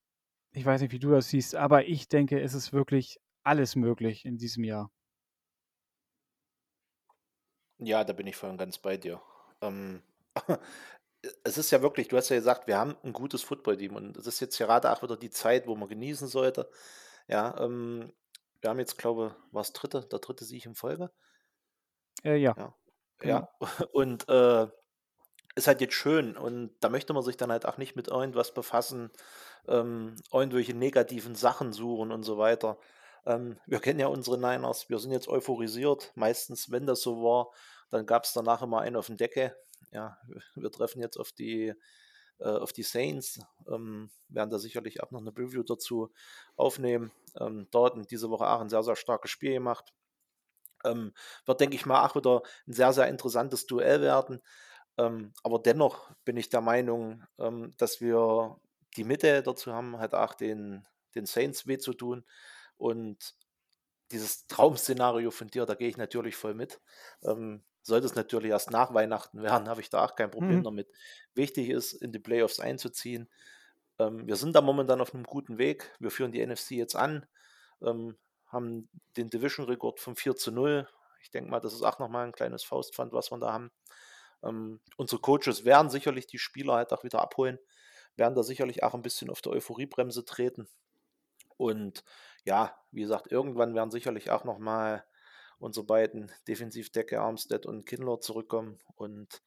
ich 0.56 0.66
weiß 0.66 0.82
nicht, 0.82 0.94
wie 0.94 1.00
du 1.00 1.12
das 1.12 1.30
siehst, 1.30 1.56
aber 1.56 1.86
ich 1.86 2.08
denke, 2.08 2.40
es 2.42 2.54
ist 2.54 2.72
wirklich 2.72 3.20
alles 3.44 3.76
möglich 3.76 4.26
in 4.26 4.38
diesem 4.38 4.64
Jahr. 4.64 4.90
Ja, 7.78 8.06
da 8.06 8.14
bin 8.14 8.26
ich 8.26 8.38
voll 8.38 8.50
und 8.50 8.58
ganz 8.58 8.78
bei 8.78 8.96
dir. 8.96 9.22
Ähm, 9.62 10.02
es 11.44 11.58
ist 11.58 11.72
ja 11.72 11.82
wirklich, 11.82 12.08
du 12.08 12.16
hast 12.16 12.30
ja 12.30 12.38
gesagt, 12.38 12.68
wir 12.68 12.78
haben 12.78 12.96
ein 13.04 13.12
gutes 13.12 13.44
Football-Team 13.44 13.96
und 13.96 14.16
es 14.16 14.28
ist 14.28 14.40
jetzt 14.40 14.58
gerade 14.58 14.92
auch 14.92 15.04
wieder 15.04 15.18
die 15.18 15.30
Zeit, 15.30 15.68
wo 15.68 15.76
man 15.76 15.90
genießen 15.90 16.30
sollte. 16.30 16.70
Ja, 17.28 17.60
ähm, 17.60 18.14
wir 18.62 18.70
haben 18.70 18.80
jetzt, 18.80 18.98
glaube 18.98 19.36
ich, 19.36 19.54
war 19.54 19.62
es 19.62 19.74
dritte, 19.74 20.08
der 20.10 20.20
dritte 20.20 20.46
Sieg 20.46 20.66
in 20.66 20.76
Folge. 20.76 21.12
Äh, 22.24 22.38
ja. 22.38 22.56
Ja. 22.58 22.74
Genau. 23.18 23.50
ja. 23.60 23.86
Und 23.92 24.30
äh, 24.30 24.68
ist 25.56 25.68
halt 25.68 25.82
jetzt 25.82 25.94
schön 25.94 26.36
und 26.36 26.76
da 26.82 26.90
möchte 26.90 27.14
man 27.14 27.24
sich 27.24 27.38
dann 27.38 27.50
halt 27.50 27.66
auch 27.66 27.78
nicht 27.78 27.96
mit 27.96 28.10
irgendwas 28.10 28.54
befassen, 28.54 29.10
ähm, 29.68 30.16
irgendwelche 30.32 30.74
negativen 30.74 31.36
Sachen 31.36 31.74
suchen 31.74 32.12
und 32.12 32.24
so 32.24 32.38
weiter. 32.38 32.78
Ähm, 33.26 33.58
wir 33.66 33.80
kennen 33.80 34.00
ja 34.00 34.08
unsere 34.08 34.38
Niners, 34.38 34.90
wir 34.90 35.00
sind 35.00 35.12
jetzt 35.12 35.28
euphorisiert. 35.28 36.12
Meistens, 36.16 36.72
wenn 36.72 36.86
das 36.86 37.02
so 37.02 37.24
war, 37.24 37.52
dann 37.90 38.06
gab 38.06 38.26
es 38.26 38.34
danach 38.34 38.62
immer 38.62 38.82
einen 38.82 38.96
auf 38.96 39.08
den 39.08 39.18
Decke. 39.18 39.56
Ja, 39.92 40.18
wir 40.56 40.72
treffen 40.72 41.02
jetzt 41.02 41.18
auf 41.18 41.32
die 41.32 41.74
äh, 42.40 42.50
auf 42.50 42.74
die 42.74 42.84
Saints. 42.84 43.40
Ähm, 43.68 44.10
werden 44.30 44.50
da 44.50 44.60
sicherlich 44.60 45.02
auch 45.02 45.12
noch 45.12 45.22
eine 45.22 45.32
Review 45.32 45.64
dazu 45.64 46.12
aufnehmen. 46.56 47.12
Ähm, 47.40 47.68
dort 47.72 48.12
diese 48.12 48.30
Woche 48.30 48.48
auch 48.48 48.62
ein 48.62 48.70
sehr, 48.70 48.84
sehr 48.84 48.96
starkes 48.96 49.32
Spiel 49.32 49.54
gemacht. 49.54 49.94
Ähm, 50.84 51.14
wird, 51.46 51.62
denke 51.62 51.76
ich 51.76 51.86
mal, 51.86 52.06
auch 52.06 52.16
wieder 52.16 52.44
ein 52.68 52.74
sehr, 52.74 52.94
sehr 52.94 53.08
interessantes 53.08 53.66
Duell 53.66 54.02
werden. 54.02 54.42
Ähm, 54.98 55.34
aber 55.44 55.60
dennoch 55.60 56.12
bin 56.24 56.38
ich 56.38 56.50
der 56.50 56.62
Meinung, 56.62 57.24
ähm, 57.40 57.74
dass 57.78 58.02
wir 58.02 58.60
die 58.96 59.04
Mitte 59.04 59.44
dazu 59.44 59.74
haben, 59.74 59.98
halt 59.98 60.14
auch 60.14 60.34
den, 60.34 60.86
den 61.16 61.26
Saints 61.26 61.68
weh 61.68 61.78
zu 61.78 61.94
tun. 61.94 62.26
Und 62.78 63.36
dieses 64.12 64.48
Traum-Szenario 64.48 65.32
von 65.32 65.48
dir, 65.48 65.66
da 65.66 65.76
gehe 65.76 65.90
ich 65.90 65.98
natürlich 65.98 66.36
voll 66.36 66.54
mit. 66.54 66.82
Ähm, 67.24 67.64
sollte 67.82 68.08
es 68.08 68.16
natürlich 68.16 68.50
erst 68.50 68.72
nach 68.72 68.94
Weihnachten 68.94 69.42
werden, 69.42 69.70
habe 69.70 69.82
ich 69.82 69.90
da 69.90 70.04
auch 70.04 70.16
kein 70.16 70.32
Problem 70.32 70.60
mhm. 70.60 70.64
damit. 70.64 70.90
Wichtig 71.34 71.70
ist, 71.70 71.94
in 71.94 72.12
die 72.12 72.20
Playoffs 72.20 72.60
einzuziehen. 72.60 73.30
Ähm, 74.00 74.28
wir 74.28 74.36
sind 74.36 74.56
da 74.56 74.62
momentan 74.62 75.02
auf 75.02 75.14
einem 75.14 75.24
guten 75.24 75.58
Weg. 75.58 75.92
Wir 76.00 76.12
führen 76.12 76.32
die 76.32 76.46
NFC 76.46 76.72
jetzt 76.72 76.96
an, 76.96 77.26
ähm, 77.82 78.18
haben 78.48 78.90
den 79.18 79.30
Division-Rekord 79.30 80.00
von 80.00 80.16
4 80.16 80.36
zu 80.36 80.52
0. 80.52 80.88
Ich 81.22 81.32
denke 81.32 81.50
mal, 81.50 81.60
das 81.60 81.74
ist 81.74 81.84
auch 81.84 82.00
nochmal 82.00 82.26
ein 82.26 82.34
kleines 82.34 82.64
Faustpfand, 82.64 83.14
was 83.14 83.32
wir 83.32 83.40
da 83.40 83.54
haben. 83.54 83.72
Ähm, 84.44 84.80
unsere 84.98 85.22
Coaches 85.22 85.66
werden 85.66 85.90
sicherlich 85.90 86.28
die 86.28 86.40
Spieler 86.40 86.74
halt 86.74 86.94
auch 86.94 87.04
wieder 87.04 87.22
abholen, 87.22 87.58
werden 88.16 88.36
da 88.36 88.44
sicherlich 88.44 88.84
auch 88.84 88.94
ein 88.94 89.02
bisschen 89.02 89.30
auf 89.30 89.42
der 89.42 89.54
Euphoriebremse 89.54 90.26
treten. 90.26 90.68
Und 91.58 92.04
ja, 92.44 92.78
wie 92.92 93.02
gesagt, 93.02 93.32
irgendwann 93.32 93.76
werden 93.76 93.92
sicherlich 93.92 94.32
auch 94.32 94.44
nochmal 94.44 95.04
unsere 95.58 95.86
beiden 95.86 96.32
Defensivdecke 96.48 97.20
Armstead 97.20 97.66
und 97.66 97.86
Kindler 97.86 98.20
zurückkommen. 98.20 98.80
Und 98.96 99.42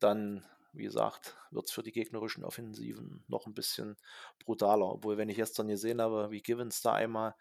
dann, 0.00 0.44
wie 0.72 0.84
gesagt, 0.84 1.36
wird 1.50 1.66
es 1.66 1.72
für 1.72 1.82
die 1.82 1.92
gegnerischen 1.92 2.44
Offensiven 2.44 3.24
noch 3.28 3.46
ein 3.46 3.54
bisschen 3.54 3.96
brutaler. 4.44 4.86
Obwohl, 4.86 5.16
wenn 5.16 5.28
ich 5.28 5.36
gestern 5.36 5.68
gesehen 5.68 6.00
habe, 6.00 6.30
wie 6.30 6.42
Givens 6.42 6.82
da 6.82 6.92
einmal 6.92 7.34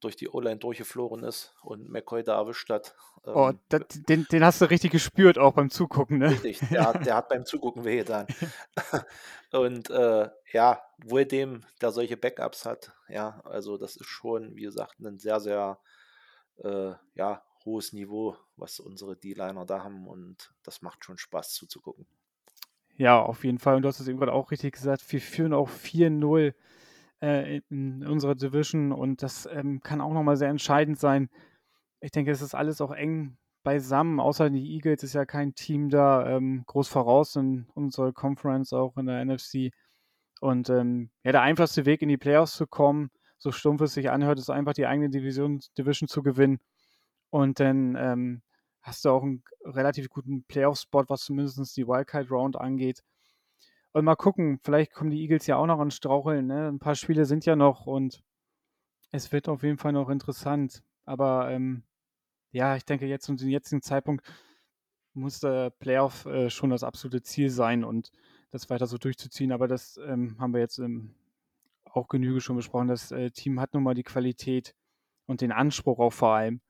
durch 0.00 0.16
die 0.16 0.28
O-Line 0.28 0.58
durchgeflogen 0.58 1.24
ist 1.24 1.54
und 1.62 1.88
McCoy 1.88 2.22
da 2.24 2.36
erwischt 2.36 2.70
hat. 2.70 2.94
Oh, 3.24 3.50
ähm, 3.50 3.58
das, 3.68 3.82
den, 4.08 4.26
den, 4.30 4.44
hast 4.44 4.60
du 4.60 4.64
richtig 4.64 4.92
gespürt, 4.92 5.38
auch 5.38 5.52
beim 5.52 5.70
Zugucken, 5.70 6.18
ne? 6.18 6.30
Richtig, 6.30 6.60
der, 6.70 6.86
hat, 6.86 7.06
der 7.06 7.16
hat 7.16 7.28
beim 7.28 7.44
Zugucken 7.44 7.84
wehgetan. 7.84 8.26
und 9.52 9.90
äh, 9.90 10.28
ja, 10.52 10.82
wohl 11.04 11.26
dem, 11.26 11.64
der 11.80 11.92
solche 11.92 12.16
Backups 12.16 12.64
hat, 12.64 12.92
ja, 13.08 13.40
also 13.44 13.76
das 13.76 13.96
ist 13.96 14.06
schon, 14.06 14.56
wie 14.56 14.62
gesagt, 14.62 15.00
ein 15.00 15.18
sehr, 15.18 15.40
sehr 15.40 15.78
äh, 16.64 16.92
ja, 17.14 17.42
hohes 17.64 17.92
Niveau, 17.92 18.36
was 18.56 18.80
unsere 18.80 19.16
D-Liner 19.16 19.66
da 19.66 19.84
haben 19.84 20.06
und 20.08 20.52
das 20.62 20.82
macht 20.82 21.04
schon 21.04 21.18
Spaß 21.18 21.52
zuzugucken. 21.52 22.06
Ja, 22.96 23.20
auf 23.20 23.44
jeden 23.44 23.58
Fall. 23.58 23.76
Und 23.76 23.82
du 23.82 23.88
hast 23.88 24.00
es 24.00 24.08
eben 24.08 24.18
gerade 24.18 24.32
auch 24.32 24.50
richtig 24.50 24.74
gesagt, 24.74 25.10
wir 25.10 25.20
führen 25.20 25.54
auch 25.54 25.70
4-0 25.70 26.52
äh, 27.22 27.60
in 27.70 28.06
unserer 28.06 28.34
Division 28.34 28.92
und 28.92 29.22
das 29.22 29.48
ähm, 29.50 29.80
kann 29.80 30.00
auch 30.00 30.12
nochmal 30.12 30.36
sehr 30.36 30.48
entscheidend 30.48 30.98
sein. 30.98 31.28
Ich 32.00 32.10
denke, 32.12 32.30
es 32.30 32.42
ist 32.42 32.54
alles 32.54 32.80
auch 32.80 32.92
eng 32.92 33.36
beisammen, 33.62 34.20
außer 34.20 34.50
die 34.50 34.74
Eagles 34.74 35.02
ist 35.02 35.14
ja 35.14 35.26
kein 35.26 35.54
Team 35.54 35.90
da 35.90 36.26
ähm, 36.26 36.64
groß 36.66 36.88
voraus 36.88 37.36
in 37.36 37.66
unserer 37.74 38.12
Conference, 38.12 38.72
auch 38.72 38.96
in 38.96 39.06
der 39.06 39.24
NFC. 39.24 39.70
Und 40.40 40.70
ähm, 40.70 41.10
ja, 41.24 41.32
der 41.32 41.42
einfachste 41.42 41.84
Weg 41.84 42.02
in 42.02 42.08
die 42.08 42.16
Playoffs 42.16 42.54
zu 42.56 42.66
kommen, 42.66 43.10
so 43.36 43.52
stumpf 43.52 43.82
es 43.82 43.94
sich 43.94 44.10
anhört, 44.10 44.38
ist 44.38 44.50
einfach 44.50 44.72
die 44.72 44.86
eigene 44.86 45.10
Division, 45.10 45.60
Division 45.76 46.08
zu 46.08 46.22
gewinnen. 46.22 46.60
Und 47.30 47.60
dann 47.60 47.96
ähm, 47.96 48.42
hast 48.82 49.04
du 49.04 49.10
auch 49.10 49.22
einen 49.22 49.42
relativ 49.64 50.08
guten 50.08 50.44
Playoff-Spot, 50.44 51.04
was 51.08 51.24
zumindest 51.24 51.76
die 51.76 51.86
Wildcard-Round 51.86 52.56
angeht. 52.56 53.02
Und 53.92 54.04
mal 54.04 54.16
gucken, 54.16 54.60
vielleicht 54.62 54.92
kommen 54.92 55.10
die 55.10 55.20
Eagles 55.20 55.46
ja 55.46 55.56
auch 55.56 55.66
noch 55.66 55.80
an 55.80 55.90
Straucheln. 55.90 56.46
Ne? 56.46 56.68
Ein 56.68 56.78
paar 56.78 56.94
Spiele 56.94 57.24
sind 57.24 57.44
ja 57.44 57.56
noch 57.56 57.86
und 57.86 58.22
es 59.10 59.32
wird 59.32 59.48
auf 59.48 59.62
jeden 59.62 59.78
Fall 59.78 59.92
noch 59.92 60.08
interessant. 60.10 60.82
Aber 61.04 61.50
ähm, 61.50 61.82
ja, 62.52 62.76
ich 62.76 62.84
denke, 62.84 63.06
jetzt 63.06 63.26
zu 63.26 63.34
dem 63.34 63.48
jetzigen 63.48 63.82
Zeitpunkt 63.82 64.24
muss 65.12 65.40
der 65.40 65.70
Playoff 65.70 66.26
äh, 66.26 66.50
schon 66.50 66.70
das 66.70 66.84
absolute 66.84 67.22
Ziel 67.22 67.50
sein 67.50 67.82
und 67.82 68.12
das 68.52 68.70
weiter 68.70 68.86
so 68.86 68.96
durchzuziehen. 68.96 69.52
Aber 69.52 69.66
das 69.66 69.98
ähm, 70.04 70.36
haben 70.38 70.52
wir 70.52 70.60
jetzt 70.60 70.78
ähm, 70.78 71.14
auch 71.84 72.08
Genüge 72.08 72.40
schon 72.40 72.56
besprochen. 72.56 72.88
Das 72.88 73.10
äh, 73.10 73.30
Team 73.30 73.60
hat 73.60 73.74
nun 73.74 73.82
mal 73.82 73.94
die 73.94 74.04
Qualität 74.04 74.74
und 75.26 75.40
den 75.40 75.52
Anspruch 75.52 75.98
auch 75.98 76.12
vor 76.12 76.34
allem, 76.34 76.60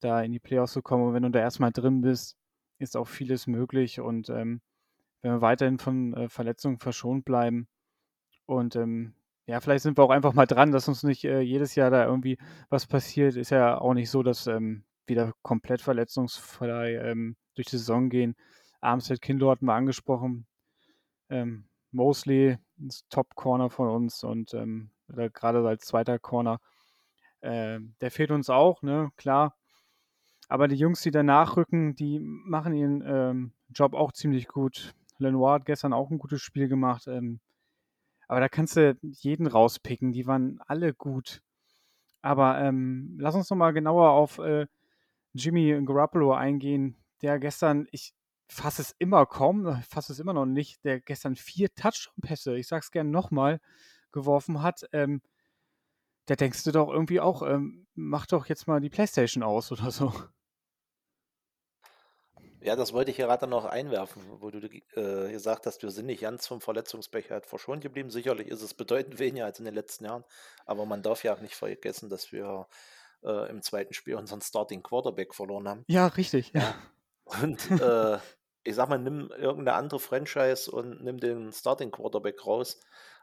da 0.00 0.22
in 0.22 0.32
die 0.32 0.38
Playoffs 0.38 0.72
zu 0.72 0.82
kommen. 0.82 1.04
Und 1.08 1.14
wenn 1.14 1.22
du 1.22 1.30
da 1.30 1.40
erstmal 1.40 1.72
drin 1.72 2.00
bist, 2.00 2.36
ist 2.78 2.96
auch 2.96 3.08
vieles 3.08 3.46
möglich. 3.46 4.00
Und 4.00 4.30
ähm, 4.30 4.62
wenn 5.22 5.32
wir 5.32 5.40
weiterhin 5.40 5.78
von 5.78 6.14
äh, 6.14 6.28
Verletzungen 6.28 6.78
verschont 6.78 7.24
bleiben. 7.24 7.68
Und 8.46 8.76
ähm, 8.76 9.14
ja, 9.46 9.60
vielleicht 9.60 9.82
sind 9.82 9.98
wir 9.98 10.04
auch 10.04 10.10
einfach 10.10 10.32
mal 10.32 10.46
dran, 10.46 10.72
dass 10.72 10.88
uns 10.88 11.02
nicht 11.02 11.24
äh, 11.24 11.40
jedes 11.40 11.74
Jahr 11.74 11.90
da 11.90 12.04
irgendwie 12.04 12.38
was 12.68 12.86
passiert. 12.86 13.36
Ist 13.36 13.50
ja 13.50 13.78
auch 13.80 13.94
nicht 13.94 14.10
so, 14.10 14.22
dass 14.22 14.46
ähm, 14.46 14.84
wieder 15.06 15.32
komplett 15.42 15.82
verletzungsfrei 15.82 16.94
ähm, 16.96 17.36
durch 17.54 17.66
die 17.66 17.78
Saison 17.78 18.08
gehen. 18.08 18.36
Armstead 18.80 19.20
Kindle 19.20 19.50
hatten 19.50 19.66
wir 19.66 19.74
angesprochen. 19.74 20.46
Ähm, 21.28 21.64
Mosley 21.92 22.58
ist 22.86 23.10
Top-Corner 23.10 23.70
von 23.70 23.88
uns 23.88 24.24
und 24.24 24.54
ähm, 24.54 24.90
gerade 25.08 25.66
als 25.66 25.84
zweiter 25.84 26.18
Corner. 26.18 26.60
Äh, 27.40 27.80
der 28.00 28.10
fehlt 28.10 28.30
uns 28.30 28.50
auch, 28.50 28.82
ne, 28.82 29.10
klar. 29.16 29.56
Aber 30.48 30.68
die 30.68 30.76
Jungs, 30.76 31.00
die 31.02 31.10
danach 31.10 31.56
rücken, 31.56 31.94
die 31.94 32.18
machen 32.20 32.74
ihren 32.74 33.02
ähm, 33.06 33.52
Job 33.68 33.94
auch 33.94 34.12
ziemlich 34.12 34.48
gut. 34.48 34.94
Lenoir 35.20 35.54
hat 35.54 35.66
gestern 35.66 35.92
auch 35.92 36.10
ein 36.10 36.18
gutes 36.18 36.42
Spiel 36.42 36.68
gemacht. 36.68 37.06
Ähm, 37.06 37.40
aber 38.28 38.40
da 38.40 38.48
kannst 38.48 38.76
du 38.76 38.96
jeden 39.02 39.46
rauspicken. 39.46 40.12
Die 40.12 40.26
waren 40.26 40.60
alle 40.66 40.94
gut. 40.94 41.42
Aber 42.22 42.60
ähm, 42.60 43.16
lass 43.18 43.34
uns 43.34 43.50
nochmal 43.50 43.72
genauer 43.72 44.10
auf 44.10 44.38
äh, 44.38 44.66
Jimmy 45.32 45.80
Garoppolo 45.84 46.32
eingehen, 46.34 46.96
der 47.22 47.38
gestern, 47.38 47.86
ich 47.92 48.14
fasse 48.48 48.82
es 48.82 48.94
immer 48.98 49.26
kaum, 49.26 49.80
fasse 49.88 50.12
es 50.12 50.18
immer 50.18 50.32
noch 50.32 50.46
nicht, 50.46 50.84
der 50.84 51.00
gestern 51.00 51.36
vier 51.36 51.72
Touchdown-Pässe, 51.74 52.56
ich 52.56 52.66
sag's 52.66 52.90
gerne 52.90 53.10
nochmal, 53.10 53.60
geworfen 54.12 54.62
hat. 54.62 54.84
Ähm, 54.92 55.22
da 56.26 56.36
denkst 56.36 56.64
du 56.64 56.72
doch 56.72 56.88
irgendwie 56.88 57.20
auch, 57.20 57.42
ähm, 57.42 57.86
mach 57.94 58.26
doch 58.26 58.46
jetzt 58.46 58.66
mal 58.66 58.80
die 58.80 58.90
Playstation 58.90 59.42
aus 59.42 59.72
oder 59.72 59.90
so. 59.90 60.12
Ja, 62.62 62.76
das 62.76 62.92
wollte 62.92 63.10
ich 63.10 63.16
gerade 63.16 63.46
noch 63.46 63.64
einwerfen, 63.64 64.22
wo 64.40 64.50
du 64.50 64.58
äh, 64.58 65.32
gesagt 65.32 65.66
hast, 65.66 65.82
wir 65.82 65.90
sind 65.90 66.06
nicht 66.06 66.20
ganz 66.20 66.46
vom 66.46 66.60
Verletzungspech 66.60 67.30
halt 67.30 67.46
verschont 67.46 67.82
geblieben. 67.82 68.10
Sicherlich 68.10 68.48
ist 68.48 68.62
es 68.62 68.74
bedeutend 68.74 69.18
weniger 69.18 69.46
als 69.46 69.58
in 69.58 69.64
den 69.64 69.74
letzten 69.74 70.04
Jahren, 70.04 70.24
aber 70.66 70.84
man 70.84 71.02
darf 71.02 71.24
ja 71.24 71.34
auch 71.34 71.40
nicht 71.40 71.54
vergessen, 71.54 72.10
dass 72.10 72.32
wir 72.32 72.66
äh, 73.22 73.48
im 73.48 73.62
zweiten 73.62 73.94
Spiel 73.94 74.16
unseren 74.16 74.42
Starting 74.42 74.82
Quarterback 74.82 75.34
verloren 75.34 75.68
haben. 75.68 75.84
Ja, 75.86 76.06
richtig. 76.06 76.52
Ja. 76.54 76.74
Und 77.24 77.70
äh, 77.80 78.18
ich 78.62 78.74
sag 78.74 78.88
mal, 78.90 78.98
nimm 78.98 79.30
irgendeine 79.30 79.74
andere 79.74 80.00
Franchise 80.00 80.70
und 80.70 81.02
nimm 81.02 81.18
den 81.18 81.52
Starting 81.52 81.90
Quarterback 81.90 82.46
raus. 82.46 82.78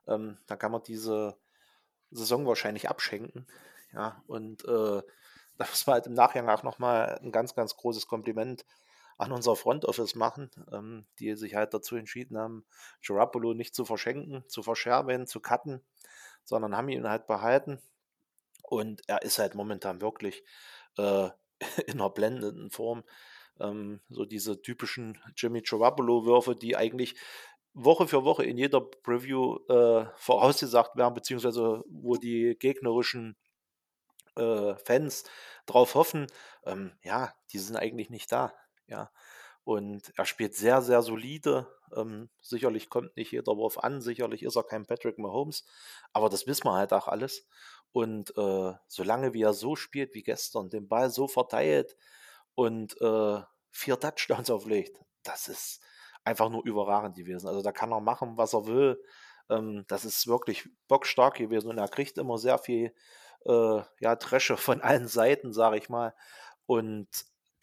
Ähm, 0.07 0.39
dann 0.47 0.57
kann 0.57 0.71
man 0.71 0.81
diese 0.81 1.37
Saison 2.09 2.47
wahrscheinlich 2.47 2.89
abschenken. 2.89 3.45
Ja, 3.93 4.21
und 4.27 4.63
da 5.57 5.65
muss 5.65 5.87
man 5.87 5.95
halt 5.95 6.07
im 6.07 6.13
Nachgang 6.13 6.49
auch 6.49 6.63
nochmal 6.63 7.19
ein 7.21 7.31
ganz, 7.31 7.55
ganz 7.55 7.75
großes 7.75 8.07
Kompliment 8.07 8.65
an 9.17 9.31
unser 9.31 9.55
Front 9.55 9.85
Office 9.85 10.15
machen, 10.15 10.49
ähm, 10.71 11.05
die 11.19 11.35
sich 11.35 11.55
halt 11.55 11.73
dazu 11.73 11.95
entschieden 11.95 12.37
haben, 12.37 12.65
Garoppolo 13.05 13.53
nicht 13.53 13.75
zu 13.75 13.85
verschenken, 13.85 14.43
zu 14.47 14.63
verscherben, 14.63 15.27
zu 15.27 15.39
cutten, 15.39 15.81
sondern 16.43 16.75
haben 16.75 16.89
ihn 16.89 17.09
halt 17.09 17.27
behalten. 17.27 17.79
Und 18.63 19.01
er 19.07 19.21
ist 19.23 19.39
halt 19.39 19.55
momentan 19.55 20.01
wirklich 20.01 20.43
äh, 20.97 21.29
in 21.87 21.93
einer 21.95 22.09
blendenden 22.09 22.69
Form. 22.69 23.03
Ähm, 23.59 24.01
so 24.09 24.25
diese 24.25 24.61
typischen 24.61 25.19
Jimmy 25.35 25.61
Garoppolo-Würfe, 25.61 26.55
die 26.55 26.75
eigentlich 26.75 27.15
Woche 27.73 28.07
für 28.07 28.23
Woche 28.23 28.43
in 28.43 28.57
jeder 28.57 28.81
Preview 28.81 29.57
äh, 29.69 30.05
vorausgesagt 30.17 30.95
werden, 30.95 31.13
beziehungsweise 31.13 31.83
wo 31.87 32.17
die 32.17 32.55
gegnerischen 32.59 33.35
äh, 34.35 34.75
Fans 34.75 35.23
drauf 35.65 35.95
hoffen, 35.95 36.27
ähm, 36.65 36.91
ja, 37.03 37.33
die 37.51 37.59
sind 37.59 37.75
eigentlich 37.75 38.09
nicht 38.09 38.31
da. 38.31 38.53
Ja. 38.87 39.11
Und 39.63 40.13
er 40.17 40.25
spielt 40.25 40.55
sehr, 40.55 40.81
sehr 40.81 41.01
solide. 41.01 41.67
Ähm, 41.95 42.29
sicherlich 42.41 42.89
kommt 42.89 43.15
nicht 43.17 43.31
jeder 43.31 43.57
Wurf 43.57 43.77
an, 43.77 44.01
sicherlich 44.01 44.43
ist 44.43 44.55
er 44.55 44.63
kein 44.63 44.85
Patrick 44.85 45.17
Mahomes, 45.17 45.65
aber 46.13 46.29
das 46.29 46.47
wissen 46.47 46.65
wir 46.65 46.73
halt 46.73 46.93
auch 46.93 47.07
alles. 47.07 47.45
Und 47.91 48.35
äh, 48.37 48.73
solange 48.87 49.33
wie 49.33 49.41
er 49.41 49.53
so 49.53 49.75
spielt 49.75 50.13
wie 50.13 50.23
gestern, 50.23 50.69
den 50.69 50.87
Ball 50.87 51.09
so 51.09 51.27
verteilt 51.27 51.97
und 52.55 52.99
äh, 53.01 53.41
vier 53.71 53.99
Touchdowns 53.99 54.49
auflegt, 54.51 54.97
das 55.23 55.47
ist 55.47 55.81
einfach 56.23 56.49
nur 56.49 56.65
überragend 56.65 57.15
gewesen. 57.15 57.47
Also 57.47 57.61
da 57.61 57.71
kann 57.71 57.91
er 57.91 58.01
machen, 58.01 58.37
was 58.37 58.53
er 58.53 58.67
will. 58.67 59.01
Ähm, 59.49 59.85
das 59.87 60.05
ist 60.05 60.27
wirklich 60.27 60.69
bockstark 60.87 61.35
gewesen 61.35 61.69
und 61.69 61.77
er 61.77 61.87
kriegt 61.87 62.17
immer 62.17 62.37
sehr 62.37 62.57
viel 62.57 62.93
äh, 63.45 63.81
ja, 63.99 64.15
Dresche 64.15 64.57
von 64.57 64.81
allen 64.81 65.07
Seiten, 65.07 65.53
sage 65.53 65.77
ich 65.77 65.89
mal. 65.89 66.13
Und 66.65 67.07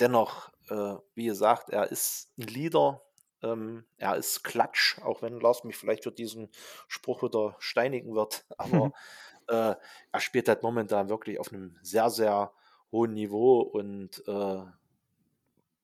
dennoch, 0.00 0.50
äh, 0.68 0.94
wie 1.14 1.26
gesagt, 1.26 1.70
er 1.70 1.90
ist 1.90 2.30
ein 2.38 2.46
Leader, 2.46 3.02
ähm, 3.42 3.84
er 3.96 4.16
ist 4.16 4.42
Klatsch, 4.44 4.98
auch 5.02 5.22
wenn 5.22 5.40
Lars 5.40 5.64
mich 5.64 5.76
vielleicht 5.76 6.04
für 6.04 6.12
diesen 6.12 6.50
Spruch 6.88 7.22
wieder 7.22 7.56
steinigen 7.58 8.14
wird. 8.14 8.44
Aber 8.58 8.92
äh, 9.48 9.74
er 10.12 10.20
spielt 10.20 10.48
halt 10.48 10.62
momentan 10.62 11.08
wirklich 11.08 11.38
auf 11.38 11.52
einem 11.52 11.76
sehr, 11.82 12.10
sehr 12.10 12.52
hohen 12.90 13.14
Niveau 13.14 13.60
und 13.60 14.22
äh, 14.26 14.64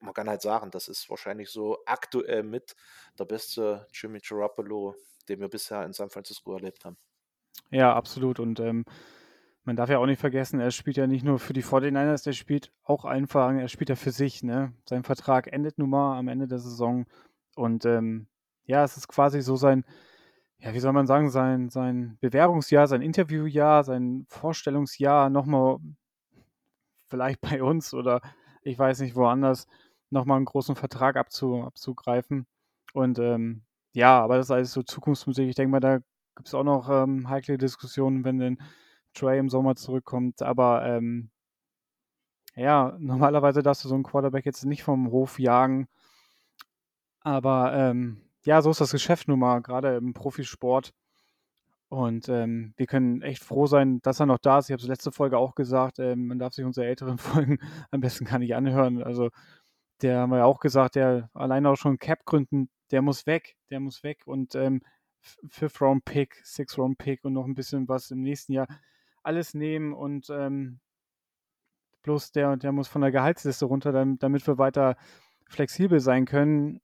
man 0.02 0.14
kann 0.14 0.28
halt 0.28 0.40
sagen, 0.40 0.70
das 0.70 0.88
ist 0.88 1.10
wahrscheinlich 1.10 1.50
so 1.50 1.78
aktuell 1.84 2.42
mit 2.42 2.74
der 3.18 3.26
beste 3.26 3.86
Jimmy 3.92 4.20
Garoppolo, 4.20 4.94
den 5.28 5.40
wir 5.40 5.48
bisher 5.48 5.84
in 5.84 5.92
San 5.92 6.08
Francisco 6.08 6.54
erlebt 6.54 6.84
haben. 6.84 6.96
Ja, 7.70 7.94
absolut. 7.94 8.40
Und 8.40 8.60
ähm, 8.60 8.84
man 9.64 9.76
darf 9.76 9.90
ja 9.90 9.98
auch 9.98 10.06
nicht 10.06 10.20
vergessen, 10.20 10.60
er 10.60 10.70
spielt 10.70 10.96
ja 10.96 11.06
nicht 11.06 11.24
nur 11.24 11.38
für 11.38 11.52
die 11.52 11.62
49ers, 11.62 12.24
der 12.24 12.32
spielt 12.32 12.72
auch 12.82 13.04
einfach, 13.04 13.52
er 13.52 13.68
spielt 13.68 13.90
ja 13.90 13.96
für 13.96 14.10
sich. 14.10 14.42
Ne? 14.42 14.72
Sein 14.88 15.04
Vertrag 15.04 15.52
endet 15.52 15.78
nun 15.78 15.90
mal 15.90 16.18
am 16.18 16.28
Ende 16.28 16.48
der 16.48 16.58
Saison. 16.58 17.06
Und 17.56 17.84
ähm, 17.84 18.26
ja, 18.64 18.84
es 18.84 18.96
ist 18.96 19.08
quasi 19.08 19.42
so 19.42 19.56
sein, 19.56 19.84
ja, 20.58 20.74
wie 20.74 20.80
soll 20.80 20.92
man 20.92 21.06
sagen, 21.06 21.30
sein, 21.30 21.70
sein 21.70 22.18
Bewerbungsjahr, 22.20 22.86
sein 22.86 23.02
Interviewjahr, 23.02 23.84
sein 23.84 24.26
Vorstellungsjahr 24.28 25.30
nochmal 25.30 25.78
vielleicht 27.08 27.40
bei 27.40 27.62
uns 27.62 27.92
oder 27.94 28.20
ich 28.62 28.78
weiß 28.78 29.00
nicht 29.00 29.16
woanders 29.16 29.66
nochmal 30.10 30.36
einen 30.36 30.46
großen 30.46 30.76
Vertrag 30.76 31.16
abzu, 31.16 31.62
abzugreifen. 31.62 32.46
Und 32.92 33.18
ähm, 33.18 33.62
ja, 33.92 34.20
aber 34.20 34.36
das 34.36 34.46
ist 34.46 34.50
alles 34.50 34.72
so 34.72 34.82
Zukunftsmusik. 34.82 35.48
Ich 35.48 35.54
denke 35.54 35.70
mal, 35.70 35.80
da 35.80 35.98
gibt 36.36 36.48
es 36.48 36.54
auch 36.54 36.64
noch 36.64 36.88
ähm, 36.90 37.28
heikle 37.28 37.58
Diskussionen, 37.58 38.24
wenn 38.24 38.38
denn 38.38 38.58
Trey 39.14 39.38
im 39.38 39.48
Sommer 39.48 39.76
zurückkommt. 39.76 40.42
Aber 40.42 40.84
ähm, 40.86 41.30
ja, 42.56 42.96
normalerweise 43.00 43.62
darfst 43.62 43.84
du 43.84 43.88
so 43.88 43.94
einen 43.94 44.04
Quarterback 44.04 44.46
jetzt 44.46 44.64
nicht 44.64 44.82
vom 44.82 45.10
Hof 45.10 45.38
jagen. 45.38 45.88
Aber 47.22 47.74
ähm, 47.74 48.22
ja, 48.44 48.62
so 48.62 48.70
ist 48.70 48.80
das 48.80 48.92
Geschäft 48.92 49.28
nun 49.28 49.38
mal, 49.40 49.60
gerade 49.60 49.96
im 49.96 50.14
Profisport. 50.14 50.92
Und 51.88 52.28
ähm, 52.28 52.72
wir 52.76 52.86
können 52.86 53.20
echt 53.20 53.42
froh 53.42 53.66
sein, 53.66 54.00
dass 54.02 54.20
er 54.20 54.26
noch 54.26 54.38
da 54.38 54.58
ist. 54.58 54.70
Ich 54.70 54.72
habe 54.72 54.82
es 54.82 54.88
letzte 54.88 55.10
Folge 55.10 55.38
auch 55.38 55.56
gesagt, 55.56 55.98
ähm, 55.98 56.28
man 56.28 56.38
darf 56.38 56.54
sich 56.54 56.64
unsere 56.64 56.86
älteren 56.86 57.18
Folgen 57.18 57.58
am 57.90 58.00
besten 58.00 58.24
gar 58.24 58.38
nicht 58.38 58.54
anhören. 58.54 59.02
Also 59.02 59.30
der 60.02 60.20
haben 60.20 60.30
wir 60.30 60.38
ja 60.38 60.44
auch 60.44 60.60
gesagt, 60.60 60.94
der 60.94 61.30
alleine 61.34 61.68
auch 61.68 61.76
schon 61.76 61.98
Cap-Gründen, 61.98 62.70
der 62.92 63.02
muss 63.02 63.26
weg, 63.26 63.56
der 63.70 63.80
muss 63.80 64.02
weg. 64.04 64.22
Und 64.26 64.54
ähm, 64.54 64.82
Fifth 65.20 65.80
Round 65.80 66.04
Pick, 66.04 66.40
Sixth 66.44 66.78
Round 66.78 66.96
Pick 66.96 67.24
und 67.24 67.34
noch 67.34 67.44
ein 67.44 67.54
bisschen 67.54 67.88
was 67.88 68.10
im 68.10 68.22
nächsten 68.22 68.52
Jahr 68.52 68.68
alles 69.22 69.54
nehmen 69.54 69.92
und 69.92 70.30
ähm, 70.30 70.80
bloß 72.02 72.32
der, 72.32 72.56
der 72.56 72.72
muss 72.72 72.88
von 72.88 73.02
der 73.02 73.10
Gehaltsliste 73.10 73.66
runter, 73.66 73.92
damit 74.18 74.46
wir 74.46 74.58
weiter 74.58 74.96
flexibel 75.48 76.00
sein 76.00 76.24
können. 76.24 76.80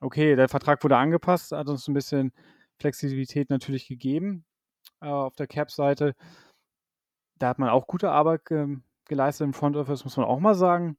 Okay, 0.00 0.36
der 0.36 0.48
Vertrag 0.48 0.82
wurde 0.84 0.96
angepasst, 0.96 1.52
hat 1.52 1.68
uns 1.68 1.88
ein 1.88 1.94
bisschen 1.94 2.32
Flexibilität 2.78 3.50
natürlich 3.50 3.88
gegeben 3.88 4.44
äh, 5.00 5.06
auf 5.06 5.34
der 5.36 5.46
Cap-Seite. 5.46 6.14
Da 7.38 7.48
hat 7.48 7.58
man 7.58 7.68
auch 7.70 7.86
gute 7.86 8.10
Arbeit 8.10 8.44
ge 8.46 8.78
geleistet 9.06 9.44
im 9.44 9.52
Front 9.52 9.76
Office, 9.76 10.04
muss 10.04 10.16
man 10.16 10.24
auch 10.24 10.40
mal 10.40 10.54
sagen. 10.54 10.96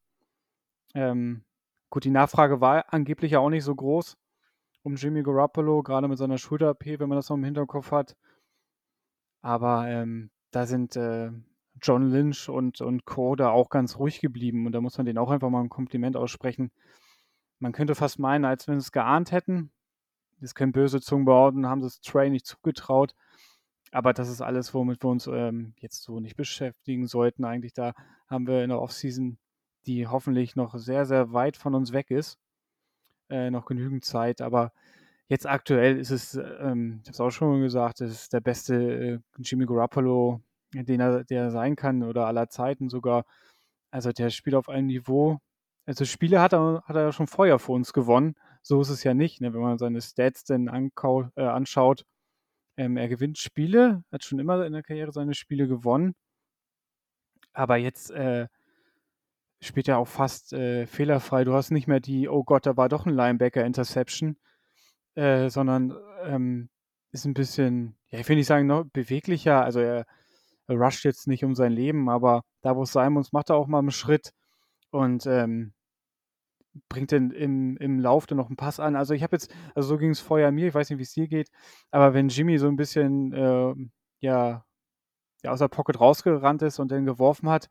Ähm, 0.93 1.43
gut, 1.89 2.03
die 2.03 2.11
Nachfrage 2.11 2.61
war 2.61 2.93
angeblich 2.93 3.31
ja 3.31 3.39
auch 3.39 3.49
nicht 3.49 3.63
so 3.63 3.73
groß 3.73 4.15
um 4.85 4.95
Jimmy 4.95 5.23
Garoppolo, 5.23 5.81
gerade 5.81 6.07
mit 6.07 6.19
seiner 6.19 6.37
Schulter-AP, 6.37 6.99
wenn 6.99 7.09
man 7.09 7.17
das 7.17 7.29
noch 7.29 7.37
im 7.37 7.43
Hinterkopf 7.43 7.91
hat. 7.91 8.15
Aber 9.41 9.87
ähm, 9.87 10.29
da 10.55 10.65
sind 10.65 10.95
äh, 10.95 11.31
John 11.81 12.09
Lynch 12.09 12.47
und, 12.47 12.79
und 12.79 13.03
Co. 13.03 13.35
da 13.35 13.49
auch 13.49 13.69
ganz 13.69 13.97
ruhig 13.97 14.21
geblieben 14.21 14.65
und 14.65 14.71
da 14.71 14.79
muss 14.79 14.97
man 14.97 15.05
denen 15.05 15.17
auch 15.17 15.29
einfach 15.29 15.49
mal 15.49 15.61
ein 15.61 15.69
Kompliment 15.69 16.15
aussprechen. 16.15 16.71
Man 17.59 17.73
könnte 17.73 17.93
fast 17.93 18.19
meinen, 18.19 18.45
als 18.45 18.65
wenn 18.67 18.79
sie 18.79 18.85
es 18.85 18.91
geahnt 18.93 19.33
hätten. 19.33 19.71
Das 20.39 20.55
können 20.55 20.71
böse 20.71 21.01
Zungen 21.01 21.25
behaupten, 21.25 21.67
haben 21.67 21.81
sie 21.81 21.87
es 21.87 21.99
Trey 21.99 22.29
nicht 22.29 22.45
zugetraut. 22.45 23.15
Aber 23.91 24.13
das 24.13 24.29
ist 24.29 24.41
alles, 24.41 24.73
womit 24.73 25.03
wir 25.03 25.09
uns 25.09 25.27
ähm, 25.27 25.73
jetzt 25.77 26.03
so 26.03 26.21
nicht 26.21 26.37
beschäftigen 26.37 27.05
sollten. 27.07 27.43
Eigentlich 27.43 27.73
da 27.73 27.93
haben 28.29 28.47
wir 28.47 28.63
in 28.63 28.69
der 28.69 28.81
Offseason, 28.81 29.37
die 29.85 30.07
hoffentlich 30.07 30.55
noch 30.55 30.75
sehr, 30.77 31.05
sehr 31.05 31.33
weit 31.33 31.57
von 31.57 31.75
uns 31.75 31.91
weg 31.91 32.11
ist, 32.11 32.37
äh, 33.29 33.49
noch 33.51 33.65
genügend 33.65 34.05
Zeit. 34.05 34.39
Aber 34.39 34.71
jetzt 35.27 35.47
aktuell 35.47 35.97
ist 35.97 36.11
es, 36.11 36.35
ähm, 36.35 36.99
ich 37.01 37.07
habe 37.07 37.13
es 37.13 37.19
auch 37.21 37.31
schon 37.31 37.61
gesagt, 37.61 38.01
es 38.01 38.11
ist 38.11 38.33
der 38.33 38.41
beste 38.41 38.75
äh, 38.75 39.19
Jimmy 39.39 39.65
Garoppolo, 39.65 40.41
den 40.73 40.99
er, 40.99 41.23
der 41.23 41.51
sein 41.51 41.75
kann 41.75 42.03
oder 42.03 42.27
aller 42.27 42.49
Zeiten 42.49 42.89
sogar. 42.89 43.25
Also 43.91 44.11
der 44.11 44.29
spielt 44.29 44.55
auf 44.55 44.69
einem 44.69 44.87
Niveau. 44.87 45.39
Also 45.85 46.05
Spiele 46.05 46.41
hat 46.41 46.53
er, 46.53 46.83
hat 46.85 46.95
er 46.95 47.11
schon 47.11 47.27
vorher 47.27 47.59
für 47.59 47.71
uns 47.73 47.93
gewonnen. 47.93 48.35
So 48.61 48.81
ist 48.81 48.89
es 48.89 49.03
ja 49.03 49.13
nicht, 49.13 49.41
ne? 49.41 49.53
wenn 49.53 49.61
man 49.61 49.77
seine 49.77 50.01
Stats 50.01 50.43
denn 50.43 50.67
äh, 50.67 51.41
anschaut. 51.41 52.05
Ähm, 52.77 52.97
er 52.97 53.07
gewinnt 53.07 53.37
Spiele, 53.37 54.03
hat 54.11 54.23
schon 54.23 54.39
immer 54.39 54.65
in 54.65 54.73
der 54.73 54.83
Karriere 54.83 55.11
seine 55.11 55.33
Spiele 55.33 55.67
gewonnen. 55.67 56.15
Aber 57.53 57.77
jetzt 57.77 58.11
äh, 58.11 58.47
spielt 59.61 59.87
er 59.87 59.97
auch 59.97 60.07
fast 60.07 60.53
äh, 60.53 60.87
fehlerfrei. 60.87 61.43
Du 61.45 61.53
hast 61.53 61.71
nicht 61.71 61.87
mehr 61.87 61.99
die, 61.99 62.27
oh 62.27 62.43
Gott, 62.43 62.65
da 62.65 62.75
war 62.77 62.89
doch 62.89 63.05
ein 63.05 63.13
Linebacker-Interception, 63.13 64.37
äh, 65.15 65.49
sondern 65.49 65.95
ähm, 66.23 66.69
ist 67.11 67.25
ein 67.25 67.33
bisschen, 67.33 67.95
ja, 68.09 68.19
ich 68.19 68.29
will 68.29 68.35
nicht 68.35 68.47
sagen, 68.47 68.67
noch 68.67 68.85
beweglicher. 68.85 69.63
Also 69.63 69.79
er, 69.79 70.05
er 70.67 70.77
rusht 70.77 71.05
jetzt 71.05 71.27
nicht 71.27 71.43
um 71.43 71.55
sein 71.55 71.71
Leben, 71.71 72.09
aber 72.09 72.43
da, 72.61 72.75
wo 72.75 72.83
es 72.83 72.91
sein 72.91 73.13
muss, 73.13 73.33
macht 73.33 73.49
er 73.49 73.55
auch 73.57 73.67
mal 73.67 73.79
einen 73.79 73.91
Schritt 73.91 74.33
und 74.91 75.25
ähm, 75.27 75.73
bringt 76.89 77.11
dann 77.11 77.31
im, 77.31 77.77
im 77.77 77.99
Lauf 77.99 78.27
dann 78.27 78.37
noch 78.37 78.47
einen 78.47 78.57
Pass 78.57 78.79
an. 78.79 78.95
Also 78.95 79.13
ich 79.13 79.23
habe 79.23 79.35
jetzt, 79.35 79.53
also 79.75 79.89
so 79.89 79.97
ging 79.97 80.11
es 80.11 80.19
vorher 80.19 80.51
mir, 80.51 80.67
ich 80.67 80.73
weiß 80.73 80.89
nicht, 80.89 80.99
wie 80.99 81.03
es 81.03 81.13
dir 81.13 81.27
geht, 81.27 81.49
aber 81.91 82.13
wenn 82.13 82.29
Jimmy 82.29 82.57
so 82.57 82.67
ein 82.67 82.75
bisschen, 82.75 83.33
äh, 83.33 83.75
ja, 84.19 84.65
ja, 85.43 85.51
aus 85.51 85.59
der 85.59 85.67
Pocket 85.69 85.99
rausgerannt 85.99 86.61
ist 86.63 86.79
und 86.79 86.91
dann 86.91 87.05
geworfen 87.05 87.49
hat, 87.49 87.69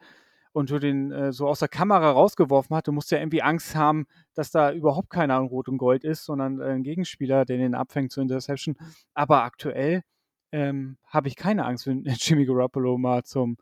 und 0.54 0.70
du 0.70 0.78
den 0.78 1.10
äh, 1.10 1.32
so 1.32 1.48
aus 1.48 1.58
der 1.58 1.68
Kamera 1.68 2.12
rausgeworfen 2.12 2.76
hast, 2.76 2.86
du 2.86 2.92
musst 2.92 3.10
ja 3.10 3.18
irgendwie 3.18 3.42
Angst 3.42 3.74
haben, 3.74 4.06
dass 4.34 4.52
da 4.52 4.72
überhaupt 4.72 5.10
keiner 5.10 5.34
an 5.34 5.46
Rot 5.46 5.68
und 5.68 5.78
Gold 5.78 6.04
ist, 6.04 6.24
sondern 6.24 6.60
äh, 6.60 6.66
ein 6.66 6.84
Gegenspieler, 6.84 7.44
der 7.44 7.56
den 7.56 7.74
abfängt 7.74 8.12
zur 8.12 8.22
Interception. 8.22 8.76
Aber 9.14 9.42
aktuell 9.42 10.04
ähm, 10.52 10.96
habe 11.08 11.26
ich 11.26 11.34
keine 11.34 11.64
Angst, 11.64 11.86
wenn 11.88 12.04
Jimmy 12.04 12.46
Garoppolo 12.46 12.96
mal 12.96 13.24
zum 13.24 13.58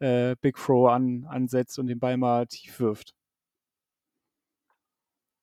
äh, 0.00 0.34
Big 0.40 0.56
Throw 0.56 0.90
an, 0.90 1.26
ansetzt 1.28 1.78
und 1.78 1.86
den 1.86 2.00
Ball 2.00 2.16
mal 2.16 2.46
tief 2.48 2.80
wirft. 2.80 3.14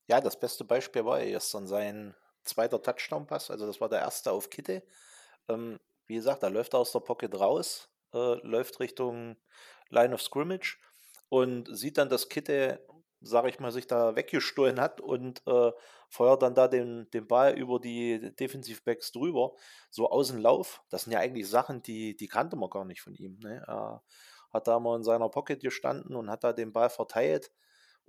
Ja, 0.07 0.19
das 0.19 0.37
beste 0.37 0.65
Beispiel 0.65 1.05
war 1.05 1.21
ja 1.23 1.31
gestern 1.31 1.65
sein 1.65 2.13
zweiter 2.43 2.81
Touchdown-Pass. 2.81 3.51
Also 3.51 3.65
das 3.65 3.79
war 3.79 3.87
der 3.87 3.99
erste 3.99 4.33
auf 4.33 4.49
Kitte. 4.49 4.83
Ähm, 5.47 5.79
wie 6.07 6.15
gesagt, 6.15 6.43
da 6.43 6.49
läuft 6.49 6.73
er 6.73 6.79
aus 6.79 6.91
der 6.91 6.99
Pocket 6.99 7.33
raus, 7.39 7.87
äh, 8.13 8.35
läuft 8.45 8.81
Richtung 8.81 9.37
Line 9.89 10.13
of 10.13 10.21
Scrimmage 10.21 10.77
und 11.29 11.75
sieht 11.75 11.97
dann, 11.97 12.09
dass 12.09 12.29
Kitte, 12.29 12.85
sage 13.21 13.49
ich 13.49 13.59
mal, 13.59 13.71
sich 13.71 13.87
da 13.87 14.15
weggestohlen 14.15 14.79
hat 14.79 15.01
und 15.01 15.41
äh, 15.47 15.71
feuert 16.09 16.41
dann 16.41 16.55
da 16.55 16.67
den, 16.67 17.09
den 17.11 17.27
Ball 17.27 17.57
über 17.57 17.79
die 17.79 18.35
Defensivebacks 18.35 19.11
drüber, 19.11 19.53
so 19.89 20.09
Außenlauf. 20.09 20.81
Das 20.89 21.03
sind 21.03 21.13
ja 21.13 21.19
eigentlich 21.19 21.47
Sachen, 21.47 21.81
die, 21.83 22.17
die 22.17 22.27
kannte 22.27 22.55
man 22.55 22.69
gar 22.69 22.85
nicht 22.85 23.01
von 23.01 23.15
ihm. 23.15 23.37
Ne? 23.39 23.63
Er 23.67 24.03
hat 24.51 24.67
da 24.67 24.79
mal 24.79 24.97
in 24.97 25.03
seiner 25.03 25.29
Pocket 25.29 25.61
gestanden 25.61 26.15
und 26.15 26.29
hat 26.29 26.43
da 26.43 26.53
den 26.53 26.73
Ball 26.73 26.89
verteilt. 26.89 27.51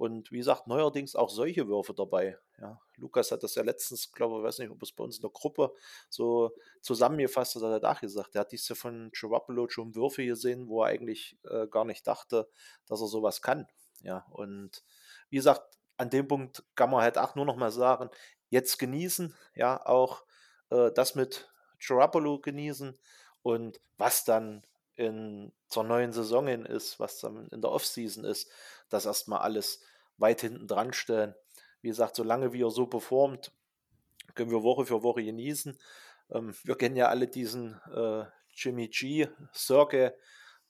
Und 0.00 0.32
wie 0.32 0.38
gesagt, 0.38 0.66
neuerdings 0.66 1.14
auch 1.14 1.28
solche 1.28 1.68
Würfe 1.68 1.92
dabei. 1.92 2.38
Ja, 2.58 2.80
Lukas 2.96 3.32
hat 3.32 3.42
das 3.42 3.54
ja 3.54 3.62
letztens, 3.62 4.10
glaube 4.10 4.38
ich, 4.38 4.42
weiß 4.42 4.60
nicht, 4.60 4.70
ob 4.70 4.82
es 4.82 4.92
bei 4.92 5.04
uns 5.04 5.16
in 5.16 5.20
der 5.20 5.30
Gruppe 5.30 5.74
so 6.08 6.56
zusammengefasst 6.80 7.56
hat, 7.56 7.62
hat 7.64 7.82
er 7.82 7.92
auch 7.92 8.00
gesagt. 8.00 8.34
Er 8.34 8.40
hat 8.40 8.52
diese 8.52 8.74
von 8.74 9.10
Garoppolo 9.12 9.68
schon 9.68 9.94
Würfe 9.94 10.24
gesehen, 10.24 10.68
wo 10.68 10.82
er 10.82 10.88
eigentlich 10.88 11.36
äh, 11.44 11.66
gar 11.66 11.84
nicht 11.84 12.06
dachte, 12.06 12.48
dass 12.86 13.02
er 13.02 13.08
sowas 13.08 13.42
kann. 13.42 13.66
Ja, 14.00 14.24
und 14.30 14.82
wie 15.28 15.36
gesagt, 15.36 15.76
an 15.98 16.08
dem 16.08 16.26
Punkt 16.26 16.64
kann 16.76 16.88
man 16.88 17.02
halt 17.02 17.18
auch 17.18 17.34
nur 17.34 17.44
noch 17.44 17.56
mal 17.56 17.70
sagen, 17.70 18.08
jetzt 18.48 18.78
genießen, 18.78 19.36
ja, 19.54 19.84
auch 19.84 20.24
äh, 20.70 20.90
das 20.92 21.14
mit 21.14 21.52
Garoppolo 21.86 22.40
genießen 22.40 22.98
und 23.42 23.82
was 23.98 24.24
dann 24.24 24.66
in 25.00 25.52
zur 25.68 25.84
neuen 25.84 26.12
Saison 26.12 26.46
hin 26.46 26.66
ist, 26.66 27.00
was 27.00 27.20
dann 27.20 27.48
in 27.48 27.62
der 27.62 27.72
Offseason 27.72 28.24
ist, 28.24 28.50
das 28.90 29.06
erstmal 29.06 29.40
alles 29.40 29.80
weit 30.18 30.42
hinten 30.42 30.66
dran 30.68 30.92
stellen. 30.92 31.34
Wie 31.80 31.88
gesagt, 31.88 32.16
solange 32.16 32.52
wie 32.52 32.62
er 32.62 32.70
so 32.70 32.86
performt, 32.86 33.52
können 34.34 34.50
wir 34.50 34.62
Woche 34.62 34.84
für 34.84 35.02
Woche 35.02 35.24
genießen. 35.24 35.78
Ähm, 36.30 36.54
wir 36.64 36.76
kennen 36.76 36.96
ja 36.96 37.08
alle 37.08 37.28
diesen 37.28 37.80
äh, 37.94 38.24
Jimmy 38.54 38.88
G, 38.88 39.28
Cirque. 39.54 40.14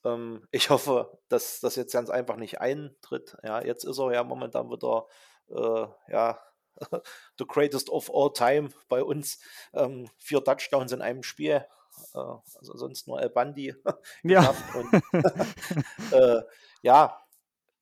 Ähm, 0.05 0.47
ich 0.53 0.71
hoffe, 0.71 1.19
dass 1.29 1.59
das 1.59 1.75
jetzt 1.75 1.93
ganz 1.93 2.09
einfach 2.09 2.37
nicht 2.37 2.61
eintritt. 2.61 3.37
Ja, 3.43 3.61
jetzt 3.65 3.85
ist 3.85 3.99
er 3.99 4.13
ja 4.13 4.23
momentan 4.23 4.71
wieder 4.71 5.07
äh, 5.49 6.13
ja, 6.13 6.39
the 7.39 7.47
greatest 7.47 7.91
of 7.91 8.09
all 8.15 8.33
time 8.33 8.71
bei 8.89 9.03
uns. 9.03 9.41
Ähm, 9.75 10.09
vier 10.19 10.45
Touchdowns 10.45 10.93
in 10.93 11.03
einem 11.03 11.25
Spiel. 11.25 11.67
Äh, 12.15 12.19
also 12.59 12.77
sonst 12.77 13.07
nur 13.09 13.21
El 13.21 13.31
Bandi. 13.31 13.75
ja. 14.23 14.55
Und, 14.75 15.03
äh, 16.13 16.43
ja, 16.83 17.21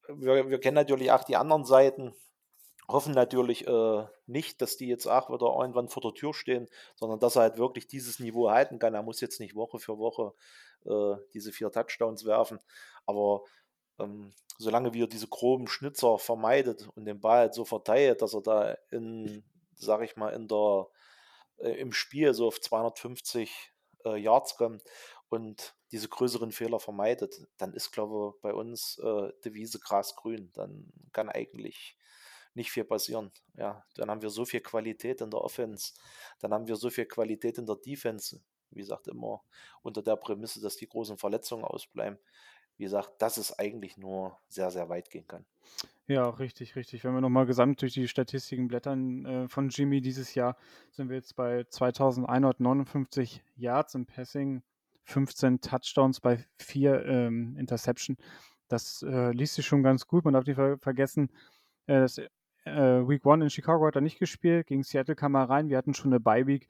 wir, 0.09 0.49
wir 0.49 0.61
kennen 0.61 0.77
natürlich 0.77 1.11
auch 1.11 1.25
die 1.25 1.37
anderen 1.37 1.65
Seiten 1.65 2.15
hoffen 2.89 3.13
natürlich 3.13 3.67
äh, 3.67 4.07
nicht, 4.27 4.63
dass 4.63 4.77
die 4.77 4.89
jetzt 4.89 5.07
auch 5.07 5.29
wieder 5.29 5.47
irgendwann 5.61 5.89
vor 5.89 6.03
der 6.03 6.15
Tür 6.15 6.33
stehen, 6.33 6.69
sondern 6.97 7.21
dass 7.21 7.37
er 7.37 7.43
halt 7.43 7.59
wirklich 7.59 7.87
dieses 7.87 8.19
Niveau 8.19 8.51
halten 8.51 8.79
kann. 8.79 8.95
Er 8.95 9.03
muss 9.03 9.21
jetzt 9.21 9.41
nicht 9.41 9.55
Woche 9.55 9.79
für 9.79 9.99
Woche 9.99 10.33
äh, 10.87 11.17
diese 11.35 11.53
vier 11.53 11.71
Touchdowns 11.71 12.25
werfen, 12.25 12.59
aber 13.05 13.43
ähm, 13.99 14.33
solange 14.57 14.95
wir 14.95 15.07
diese 15.07 15.29
groben 15.29 15.69
Schnitzer 15.69 16.19
vermeidet 16.19 16.89
und 16.95 17.05
den 17.05 17.21
Ball 17.21 17.41
halt 17.41 17.55
so 17.55 17.65
verteilt, 17.65 18.23
dass 18.23 18.35
er 18.35 18.43
da 18.43 18.77
in, 18.91 19.45
sag 19.77 20.03
ich 20.03 20.17
mal, 20.17 20.31
in 20.31 20.49
der, 20.49 20.87
äh, 21.59 21.73
im 21.73 21.93
Spiel 21.93 22.33
so 22.33 22.47
auf 22.47 22.61
250 22.61 23.73
äh, 24.15 24.17
Yards 24.17 24.57
kommt 24.57 24.83
und 25.29 25.75
diese 25.93 26.09
größeren 26.09 26.53
Fehler 26.53 26.81
vermeidet, 26.81 27.35
dann 27.57 27.73
ist, 27.73 27.93
glaube 27.93 28.35
ich, 28.35 28.43
bei 28.43 28.53
uns 28.53 28.99
äh, 28.99 29.33
Devise 29.45 29.81
grün. 29.81 30.51
Dann 30.55 30.93
kann 31.13 31.29
eigentlich 31.29 31.97
nicht 32.55 32.71
viel 32.71 32.85
passieren. 32.85 33.33
Ja, 33.55 33.85
dann 33.95 34.11
haben 34.11 34.23
wir 34.23 34.31
so 34.31 34.45
viel 34.45 34.61
Qualität 34.61 35.21
in 35.21 35.31
der 35.31 35.41
Offense, 35.41 35.95
dann 36.41 36.53
haben 36.53 36.67
wir 36.67 36.77
so 36.77 36.91
viel 36.91 37.07
Qualität 37.07 37.59
in 37.59 37.67
der 37.67 37.77
Defense. 37.77 38.41
Wie 38.71 38.81
gesagt, 38.81 39.09
immer 39.09 39.43
unter 39.83 40.03
der 40.03 40.17
Prämisse, 40.17 40.61
dass 40.61 40.77
die 40.77 40.89
großen 40.89 41.17
Verletzungen 41.17 41.65
ausbleiben. 41.65 42.19
Wie 42.79 42.85
gesagt, 42.85 43.21
dass 43.21 43.37
es 43.37 43.59
eigentlich 43.59 43.99
nur 43.99 44.39
sehr, 44.49 44.71
sehr 44.71 44.89
weit 44.89 45.11
gehen 45.11 45.27
kann. 45.27 45.45
Ja, 46.07 46.29
richtig, 46.31 46.75
richtig. 46.75 47.05
Wenn 47.05 47.13
wir 47.13 47.21
nochmal 47.21 47.45
gesamt 47.45 47.83
durch 47.83 47.93
die 47.93 48.09
Statistiken 48.09 48.69
blättern 48.69 49.27
äh, 49.27 49.49
von 49.49 49.69
Jimmy 49.69 50.01
dieses 50.01 50.35
Jahr, 50.35 50.57
sind 50.91 51.11
wir 51.11 51.17
jetzt 51.17 51.37
bei 51.37 51.65
2159 51.65 53.43
Yards 53.57 53.95
im 53.95 54.07
Passing, 54.07 54.63
15 55.05 55.61
Touchdowns 55.61 56.21
bei 56.21 56.47
4 56.59 57.05
ähm, 57.05 57.57
Interception. 57.59 58.17
Das 58.69 59.03
äh, 59.03 59.33
liest 59.33 59.55
sich 59.55 59.67
schon 59.67 59.83
ganz 59.83 60.07
gut. 60.07 60.25
Man 60.25 60.35
darf 60.35 60.47
nicht 60.47 60.57
ver 60.57 60.79
vergessen, 60.79 61.31
äh, 61.87 62.01
das, 62.01 62.19
äh, 62.19 63.09
Week 63.09 63.27
1 63.27 63.43
in 63.43 63.51
Chicago 63.51 63.87
hat 63.87 63.97
er 63.97 64.03
nicht 64.03 64.19
gespielt. 64.19 64.67
Gegen 64.67 64.83
Seattle 64.83 65.17
kam 65.17 65.35
er 65.35 65.51
rein. 65.51 65.69
Wir 65.69 65.79
hatten 65.79 65.95
schon 65.95 66.13
eine 66.13 66.21
Bye-Week. 66.21 66.69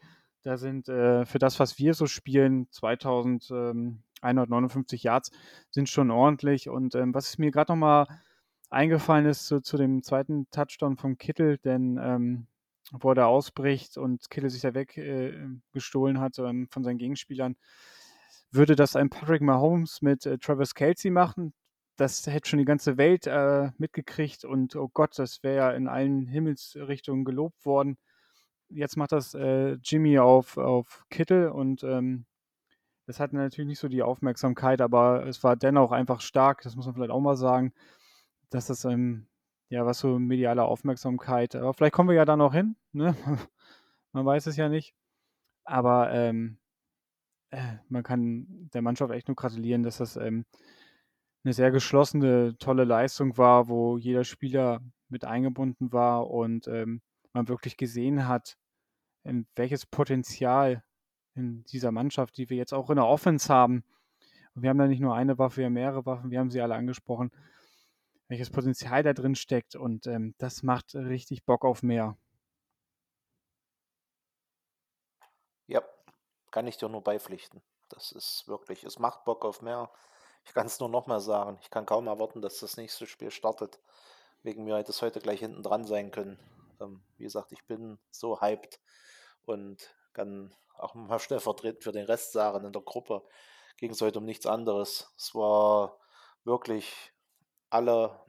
Da 0.49 0.57
sind 0.57 0.89
äh, 0.89 1.27
für 1.27 1.39
das, 1.39 1.61
was 1.61 1.79
wir 1.79 1.93
so 1.93 2.07
spielen, 2.07 2.69
2159 2.71 5.03
Yards 5.03 5.31
sind 5.69 5.91
schon 5.91 6.11
ordentlich. 6.11 6.71
Und 6.71 6.95
ähm, 6.95 7.13
was 7.13 7.37
mir 7.37 7.51
gerade 7.51 7.71
nochmal 7.71 8.07
eingefallen 8.71 9.27
ist 9.27 9.45
zu, 9.45 9.61
zu 9.61 9.77
dem 9.77 10.03
zweiten 10.03 10.49
Touchdown 10.51 10.97
von 10.97 11.19
Kittel, 11.19 11.59
denn 11.59 12.01
ähm, 12.03 12.47
wo 12.93 13.11
er 13.11 13.17
da 13.17 13.27
ausbricht 13.27 13.99
und 13.99 14.31
Kittel 14.31 14.49
sich 14.49 14.63
da 14.63 14.73
weggestohlen 14.73 16.17
äh, 16.17 16.21
hat 16.21 16.39
ähm, 16.39 16.67
von 16.71 16.83
seinen 16.83 16.97
Gegenspielern, 16.97 17.57
würde 18.51 18.75
das 18.75 18.97
ein 18.97 19.11
Patrick 19.11 19.43
Mahomes 19.43 20.01
mit 20.01 20.25
äh, 20.25 20.39
Travis 20.39 20.75
Kelsey 20.75 21.11
machen. 21.11 21.53
Das 21.97 22.27
hätte 22.27 22.49
schon 22.49 22.59
die 22.59 22.65
ganze 22.65 22.97
Welt 22.97 23.27
äh, 23.27 23.71
mitgekriegt 23.77 24.47
und 24.47 24.77
oh 24.77 24.89
Gott, 24.89 25.19
das 25.19 25.43
wäre 25.43 25.57
ja 25.57 25.73
in 25.73 25.89
allen 25.89 26.27
Himmelsrichtungen 26.27 27.27
gelobt 27.27 27.67
worden. 27.67 27.99
Jetzt 28.71 28.97
macht 28.97 29.13
das 29.13 29.35
äh, 29.35 29.79
Jimmy 29.83 30.19
auf, 30.19 30.57
auf 30.59 31.07
Kittel 31.11 31.49
und 31.49 31.83
ähm, 31.85 32.27
das 33.07 33.21
hat 33.21 33.33
natürlich 33.33 33.69
nicht 33.69 33.79
so 33.79 33.89
die 33.89 34.03
Aufmerksamkeit, 34.03 34.81
aber 34.83 35.27
es 35.27 35.43
war 35.43 35.57
dennoch 35.57 35.93
einfach 35.93 36.21
stark, 36.21 36.63
das 36.63 36.77
muss 36.77 36.87
man 36.87 36.95
vielleicht 36.95 37.11
auch 37.11 37.21
mal 37.21 37.37
sagen 37.37 37.73
dass 38.51 38.67
das, 38.67 38.85
ähm, 38.85 39.27
ja, 39.69 39.85
was 39.87 39.99
so 39.99 40.19
mediale 40.19 40.65
Aufmerksamkeit, 40.65 41.55
aber 41.55 41.75
vielleicht 41.75 41.95
kommen 41.95 42.09
wir 42.09 42.17
ja 42.17 42.25
da 42.25 42.37
noch 42.37 42.55
hin, 42.55 42.77
ne? 42.93 43.15
man 44.13 44.25
weiß 44.27 44.47
es 44.47 44.57
ja 44.57 44.69
nicht. 44.69 44.95
Aber 45.65 46.13
ähm, 46.13 46.59
äh, 47.51 47.77
man 47.89 48.03
kann 48.03 48.71
der 48.73 48.83
Mannschaft 48.83 49.13
echt 49.13 49.29
nur 49.29 49.37
gratulieren, 49.37 49.83
dass 49.83 49.99
das 49.99 50.17
ähm, 50.17 50.47
eine 51.45 51.53
sehr 51.55 51.71
geschlossene, 51.71 52.57
tolle 52.59 52.85
Leistung 52.85 53.37
war, 53.39 53.69
wo 53.69 53.99
jeder 53.99 54.25
Spieler 54.25 54.81
mit 55.09 55.25
eingebunden 55.25 55.93
war 55.93 56.31
und 56.31 56.69
ähm, 56.69 57.03
man 57.39 57.49
wirklich 57.49 57.77
gesehen 57.77 58.29
hat, 58.29 58.59
ähm, 59.25 59.47
welches 59.57 59.87
Potenzial 59.87 60.85
in 61.35 61.65
dieser 61.65 61.93
Mannschaft, 61.93 62.37
die 62.37 62.51
wir 62.51 62.57
jetzt 62.57 62.75
auch 62.75 62.91
in 62.91 62.97
der 62.97 63.07
Offense 63.07 63.53
haben. 63.53 63.85
Und 64.55 64.63
wir 64.63 64.71
haben 64.71 64.79
da 64.79 64.87
nicht 64.87 65.01
nur 65.01 65.15
eine 65.15 65.39
Waffe, 65.39 65.59
wir 65.59 65.67
haben 65.67 65.75
mehrere 65.75 66.05
Waffen, 66.07 66.31
wir 66.31 66.41
haben 66.41 66.51
sie 66.51 66.61
alle 66.61 66.75
angesprochen 66.75 67.31
welches 68.29 68.51
Potenzial 68.51 69.03
da 69.03 69.15
drin 69.15 69.35
steckt 69.35 69.75
und 69.75 70.07
ähm, 70.07 70.35
das 70.39 70.63
macht 70.63 70.95
richtig 70.95 71.45
Bock 71.45 71.65
auf 71.65 71.83
mehr. 71.83 72.17
Ja, 75.67 75.83
kann 76.51 76.67
ich 76.67 76.77
dir 76.77 76.89
nur 76.89 77.03
beipflichten. 77.03 77.63
Das 77.89 78.13
ist 78.13 78.47
wirklich, 78.47 78.85
es 78.85 78.99
macht 78.99 79.25
Bock 79.25 79.45
auf 79.45 79.63
mehr. 79.63 79.91
Ich 80.45 80.53
kann 80.53 80.67
es 80.67 80.79
nur 80.79 80.91
nochmal 80.91 81.21
sagen. 81.21 81.59
Ich 81.63 81.71
kann 81.71 81.87
kaum 81.87 82.07
erwarten, 82.07 82.43
dass 82.43 82.61
das 82.61 82.77
nächste 82.77 83.07
Spiel 83.07 83.31
startet. 83.31 83.79
Wegen 84.43 84.65
mir 84.65 84.77
hätte 84.77 84.93
es 84.93 85.03
heute 85.03 85.21
gleich 85.21 85.41
hinten 85.41 85.63
dran 85.63 85.85
sein 85.85 86.11
können. 86.11 86.39
Ähm, 86.81 87.03
wie 87.17 87.25
gesagt, 87.25 87.53
ich 87.53 87.65
bin 87.67 87.99
so 88.11 88.41
hyped 88.41 88.81
und 89.45 89.95
kann 90.13 90.55
auch 90.75 90.95
mal 90.95 91.19
stellvertretend 91.19 91.83
für 91.83 91.93
den 91.93 92.07
Rest 92.07 92.33
sagen, 92.33 92.65
in 92.65 92.73
der 92.73 92.83
Gruppe 92.83 93.23
ging 93.77 93.93
es 93.93 94.01
heute 94.01 94.19
um 94.19 94.25
nichts 94.25 94.47
anderes. 94.47 95.13
Es 95.17 95.35
war 95.35 95.99
wirklich 96.45 97.13
alle 97.71 98.21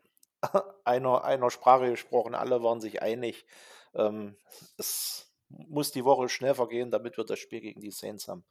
einer, 0.83 1.23
einer 1.23 1.49
Sprache 1.49 1.89
gesprochen, 1.89 2.35
alle 2.35 2.63
waren 2.63 2.81
sich 2.81 3.01
einig. 3.01 3.45
Ähm, 3.93 4.38
es 4.77 5.31
muss 5.49 5.91
die 5.91 6.05
Woche 6.05 6.29
schnell 6.29 6.53
vergehen, 6.53 6.91
damit 6.91 7.17
wir 7.17 7.23
das 7.23 7.39
Spiel 7.39 7.62
gegen 7.62 7.81
die 7.81 7.91
Saints 7.91 8.27
haben. 8.27 8.45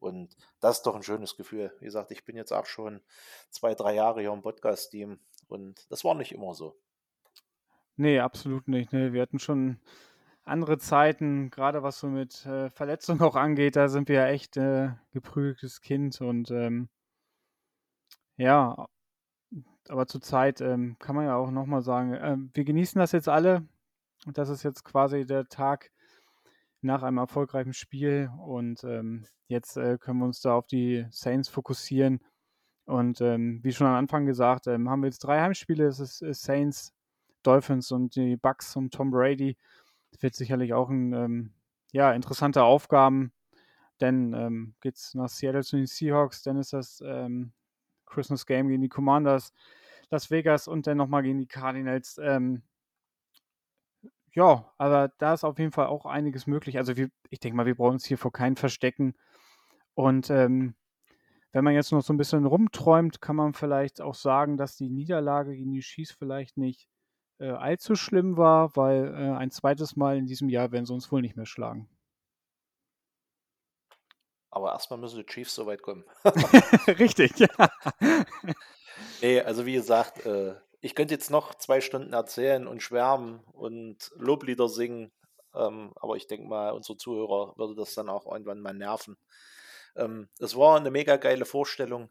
Und 0.00 0.34
das 0.60 0.78
ist 0.78 0.86
doch 0.86 0.96
ein 0.96 1.02
schönes 1.02 1.36
Gefühl. 1.36 1.76
Wie 1.78 1.84
gesagt, 1.84 2.10
ich 2.10 2.24
bin 2.24 2.36
jetzt 2.36 2.52
auch 2.52 2.66
schon 2.66 3.02
zwei, 3.50 3.74
drei 3.74 3.94
Jahre 3.94 4.20
hier 4.20 4.32
im 4.32 4.42
Podcast-Team 4.42 5.20
und 5.46 5.90
das 5.90 6.04
war 6.04 6.14
nicht 6.14 6.32
immer 6.32 6.54
so. 6.54 6.76
Nee, 8.00 8.18
absolut 8.20 8.66
nicht. 8.66 8.94
Nee, 8.94 9.12
wir 9.12 9.20
hatten 9.20 9.38
schon 9.38 9.78
andere 10.44 10.78
Zeiten, 10.78 11.50
gerade 11.50 11.82
was 11.82 12.00
so 12.00 12.08
mit 12.08 12.46
äh, 12.46 12.70
Verletzungen 12.70 13.20
auch 13.20 13.36
angeht, 13.36 13.76
da 13.76 13.88
sind 13.88 14.08
wir 14.08 14.16
ja 14.16 14.26
echt 14.28 14.56
äh, 14.56 14.92
geprügeltes 15.12 15.82
Kind 15.82 16.18
und 16.22 16.50
ähm, 16.50 16.88
ja, 18.38 18.86
aber 19.90 20.06
zurzeit 20.06 20.62
ähm, 20.62 20.96
kann 20.98 21.14
man 21.14 21.26
ja 21.26 21.36
auch 21.36 21.50
nochmal 21.50 21.82
sagen, 21.82 22.14
äh, 22.14 22.36
wir 22.54 22.64
genießen 22.64 22.98
das 22.98 23.12
jetzt 23.12 23.28
alle. 23.28 23.68
Das 24.32 24.48
ist 24.48 24.62
jetzt 24.62 24.82
quasi 24.84 25.26
der 25.26 25.46
Tag 25.48 25.90
nach 26.80 27.02
einem 27.02 27.18
erfolgreichen 27.18 27.74
Spiel 27.74 28.30
und 28.38 28.82
ähm, 28.84 29.26
jetzt 29.48 29.76
äh, 29.76 29.98
können 29.98 30.20
wir 30.20 30.26
uns 30.26 30.40
da 30.40 30.54
auf 30.54 30.66
die 30.66 31.06
Saints 31.10 31.50
fokussieren. 31.50 32.20
Und 32.86 33.20
ähm, 33.20 33.60
wie 33.62 33.72
schon 33.72 33.86
am 33.86 33.94
Anfang 33.94 34.24
gesagt, 34.24 34.68
ähm, 34.68 34.88
haben 34.88 35.02
wir 35.02 35.08
jetzt 35.08 35.20
drei 35.20 35.40
Heimspiele. 35.40 35.86
Es 35.86 36.00
ist, 36.00 36.22
ist, 36.22 36.42
Saints, 36.42 36.94
Dolphins 37.42 37.92
und 37.92 38.16
die 38.16 38.36
Bucks 38.36 38.76
und 38.76 38.92
Tom 38.92 39.10
Brady. 39.10 39.56
Das 40.10 40.22
wird 40.22 40.34
sicherlich 40.34 40.72
auch 40.74 40.88
ein 40.88 41.12
ähm, 41.12 41.54
ja, 41.92 42.12
interessante 42.12 42.62
Aufgaben. 42.62 43.32
Denn 44.00 44.32
ähm, 44.32 44.74
geht 44.80 44.96
es 44.96 45.14
nach 45.14 45.28
Seattle 45.28 45.62
zu 45.62 45.76
den 45.76 45.86
Seahawks, 45.86 46.42
dann 46.42 46.56
ist 46.56 46.72
das 46.72 47.02
ähm, 47.04 47.52
Christmas 48.06 48.46
Game 48.46 48.68
gegen 48.68 48.82
die 48.82 48.88
Commanders, 48.88 49.52
Las 50.10 50.30
Vegas 50.30 50.68
und 50.68 50.86
dann 50.86 50.96
nochmal 50.96 51.22
gegen 51.22 51.38
die 51.38 51.46
Cardinals. 51.46 52.18
Ähm, 52.22 52.62
ja, 54.32 54.72
aber 54.78 55.08
da 55.18 55.34
ist 55.34 55.44
auf 55.44 55.58
jeden 55.58 55.72
Fall 55.72 55.86
auch 55.86 56.06
einiges 56.06 56.46
möglich. 56.46 56.78
Also 56.78 56.96
wir, 56.96 57.10
ich 57.30 57.40
denke 57.40 57.56
mal, 57.56 57.66
wir 57.66 57.74
brauchen 57.74 57.94
uns 57.94 58.06
hier 58.06 58.18
vor 58.18 58.32
keinen 58.32 58.56
verstecken. 58.56 59.14
Und 59.94 60.30
ähm, 60.30 60.74
wenn 61.52 61.64
man 61.64 61.74
jetzt 61.74 61.92
noch 61.92 62.02
so 62.02 62.12
ein 62.12 62.16
bisschen 62.16 62.46
rumträumt, 62.46 63.20
kann 63.20 63.36
man 63.36 63.54
vielleicht 63.54 64.00
auch 64.00 64.14
sagen, 64.14 64.56
dass 64.56 64.76
die 64.76 64.88
Niederlage 64.88 65.56
gegen 65.56 65.72
die 65.72 65.80
Chiefs 65.80 66.12
vielleicht 66.12 66.56
nicht 66.56 66.88
äh, 67.40 67.50
allzu 67.50 67.94
schlimm 67.96 68.36
war, 68.36 68.76
weil 68.76 69.14
äh, 69.14 69.36
ein 69.36 69.50
zweites 69.50 69.96
Mal 69.96 70.18
in 70.18 70.26
diesem 70.26 70.48
Jahr 70.48 70.70
werden 70.72 70.86
sie 70.86 70.92
uns 70.92 71.10
wohl 71.10 71.22
nicht 71.22 71.36
mehr 71.36 71.46
schlagen. 71.46 71.88
Aber 74.50 74.72
erstmal 74.72 74.98
müssen 74.98 75.18
die 75.18 75.26
Chiefs 75.26 75.54
so 75.54 75.66
weit 75.66 75.82
kommen. 75.82 76.04
Richtig, 76.86 77.32
ja. 77.38 77.48
Nee, 79.22 79.40
also 79.40 79.64
wie 79.66 79.74
gesagt, 79.74 80.26
äh, 80.26 80.54
ich 80.80 80.94
könnte 80.94 81.14
jetzt 81.14 81.30
noch 81.30 81.54
zwei 81.54 81.80
Stunden 81.80 82.12
erzählen 82.12 82.66
und 82.66 82.82
schwärmen 82.82 83.40
und 83.52 84.10
Loblieder 84.16 84.68
singen, 84.68 85.10
ähm, 85.54 85.92
aber 85.96 86.16
ich 86.16 86.26
denke 86.26 86.46
mal, 86.48 86.70
unsere 86.72 86.98
Zuhörer 86.98 87.54
würde 87.56 87.74
das 87.74 87.94
dann 87.94 88.08
auch 88.08 88.30
irgendwann 88.30 88.60
mal 88.60 88.74
nerven. 88.74 89.16
Ähm, 89.96 90.28
es 90.38 90.56
war 90.56 90.78
eine 90.78 90.90
mega 90.90 91.16
geile 91.16 91.44
Vorstellung, 91.44 92.10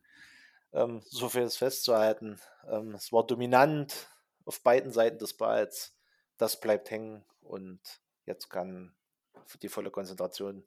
ähm, 0.73 1.01
so 1.05 1.29
viel 1.29 1.43
ist 1.43 1.57
festzuhalten. 1.57 2.39
Ähm, 2.67 2.93
es 2.95 3.11
war 3.11 3.25
dominant 3.25 4.09
auf 4.45 4.61
beiden 4.61 4.91
Seiten 4.91 5.19
des 5.19 5.35
Balls. 5.35 5.95
Das 6.37 6.59
bleibt 6.59 6.89
hängen 6.91 7.25
und 7.41 7.79
jetzt 8.25 8.49
kann 8.49 8.93
die 9.61 9.69
volle 9.69 9.91
Konzentration 9.91 10.63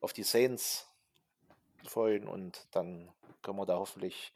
auf 0.00 0.12
die 0.12 0.22
Saints 0.22 0.88
folgen 1.84 2.28
und 2.28 2.66
dann 2.72 3.12
können 3.42 3.58
wir 3.58 3.66
da 3.66 3.76
hoffentlich 3.76 4.34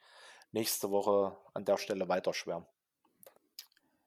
nächste 0.52 0.90
Woche 0.90 1.36
an 1.54 1.64
der 1.64 1.76
Stelle 1.76 2.08
weiterschwärmen. 2.08 2.66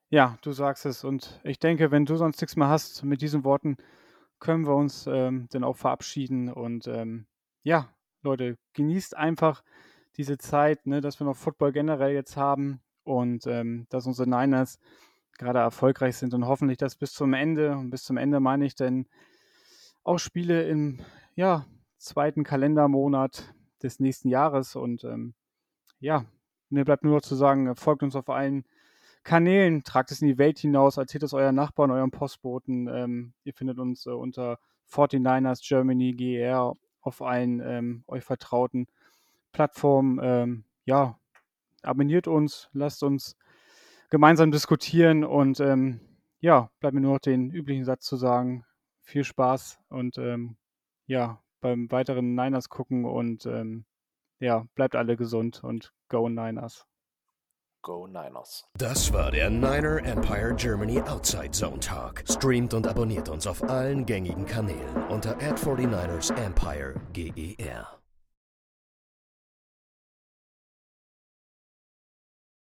Ja, 0.09 0.38
du 0.41 0.51
sagst 0.51 0.85
es. 0.85 1.03
Und 1.03 1.39
ich 1.43 1.59
denke, 1.59 1.91
wenn 1.91 2.05
du 2.05 2.15
sonst 2.15 2.39
nichts 2.41 2.55
mehr 2.55 2.69
hast, 2.69 3.03
mit 3.03 3.21
diesen 3.21 3.43
Worten 3.43 3.77
können 4.39 4.65
wir 4.65 4.75
uns 4.75 5.07
ähm, 5.07 5.47
dann 5.51 5.63
auch 5.63 5.75
verabschieden. 5.75 6.51
Und 6.51 6.88
ähm, 6.88 7.26
ja, 7.63 7.93
Leute, 8.21 8.57
genießt 8.73 9.15
einfach 9.15 9.63
diese 10.17 10.38
Zeit, 10.38 10.86
ne, 10.86 11.01
dass 11.01 11.19
wir 11.19 11.26
noch 11.26 11.36
Football 11.36 11.71
generell 11.71 12.13
jetzt 12.13 12.38
haben 12.38 12.82
und 13.06 13.47
ähm, 13.47 13.88
dass 13.89 14.08
unsere 14.08 14.30
Niners 14.30 14.80
gerade 15.38 15.60
erfolgreich 15.60 16.18
sind 16.18 16.34
und 16.34 16.47
hoffentlich 16.47 16.78
das 16.78 16.95
bis 16.95 17.14
zum 17.14 17.34
Ende. 17.34 17.78
Und 17.78 17.89
bis 17.89 18.03
zum 18.03 18.18
Ende 18.18 18.39
meine 18.39 18.66
ich 18.66 18.76
denn 18.76 19.08
auch 20.03 20.18
Spiele 20.18 20.64
im 20.68 20.99
ja, 21.36 21.66
zweiten 21.97 22.43
Kalendermonat 22.43 23.53
des 23.84 23.99
nächsten 23.99 24.30
Jahres. 24.30 24.76
Und 24.76 25.03
ähm, 25.03 25.34
ja, 25.99 26.26
mir 26.70 26.86
bleibt 26.86 27.03
nur 27.03 27.16
noch 27.16 27.22
zu 27.22 27.36
sagen, 27.36 27.76
folgt 27.76 28.03
uns 28.03 28.16
auf 28.16 28.30
allen 28.30 28.66
Kanälen, 29.24 29.84
tragt 29.84 30.12
es 30.12 30.22
in 30.22 30.28
die 30.28 30.38
Welt 30.38 30.60
hinaus, 30.60 30.97
erzählt 30.97 31.24
es 31.24 31.34
euren 31.34 31.56
Nachbarn, 31.56 31.91
euren 31.91 32.12
Postboten. 32.12 32.88
Ähm, 32.88 33.34
ihr 33.43 33.53
findet 33.53 33.80
uns 33.80 34.06
äh, 34.06 34.12
unter 34.12 34.60
49ers 34.91 35.68
Germany 35.68 36.14
GR 36.14 36.74
auf 37.01 37.22
allen 37.22 37.60
ähm, 37.60 38.03
euch 38.08 38.24
vertrauten 38.24 38.88
Plattformen. 39.51 40.20
Ähm, 40.22 40.64
ja, 40.86 41.18
abonniert 41.86 42.27
uns, 42.27 42.69
lasst 42.73 43.03
uns 43.03 43.38
gemeinsam 44.09 44.51
diskutieren 44.51 45.23
und 45.23 45.59
ähm, 45.59 45.99
ja, 46.39 46.69
bleibt 46.79 46.93
mir 46.93 47.01
nur 47.01 47.13
noch 47.13 47.19
den 47.19 47.49
üblichen 47.51 47.86
Satz 47.86 48.05
zu 48.05 48.17
sagen. 48.17 48.65
Viel 49.01 49.23
Spaß 49.23 49.79
und 49.89 50.17
ähm, 50.17 50.57
ja, 51.05 51.41
beim 51.61 51.91
weiteren 51.91 52.36
Niners 52.36 52.69
gucken 52.69 53.05
und 53.05 53.45
ähm, 53.45 53.86
ja, 54.39 54.65
bleibt 54.75 54.95
alle 54.95 55.15
gesund 55.17 55.63
und 55.63 55.93
go 56.09 56.29
Niners. 56.29 56.86
Go 57.81 58.07
Niners. 58.07 58.67
Das 58.77 59.13
war 59.13 59.29
der 59.29 59.49
Niner 59.51 60.03
Empire 60.03 60.55
Germany 60.55 60.99
Outside 61.01 61.51
Zone 61.51 61.79
Talk. 61.79 62.23
Streamt 62.27 62.73
und 62.73 62.88
abonniert 62.88 63.29
uns 63.29 63.45
auf 63.45 63.61
allen 63.63 64.07
gängigen 64.07 64.45
Kanälen 64.45 65.03
unter 65.09 65.38
ad 65.38 65.63
49 65.63 66.36
ersempire 66.36 66.95
GER. 67.13 68.05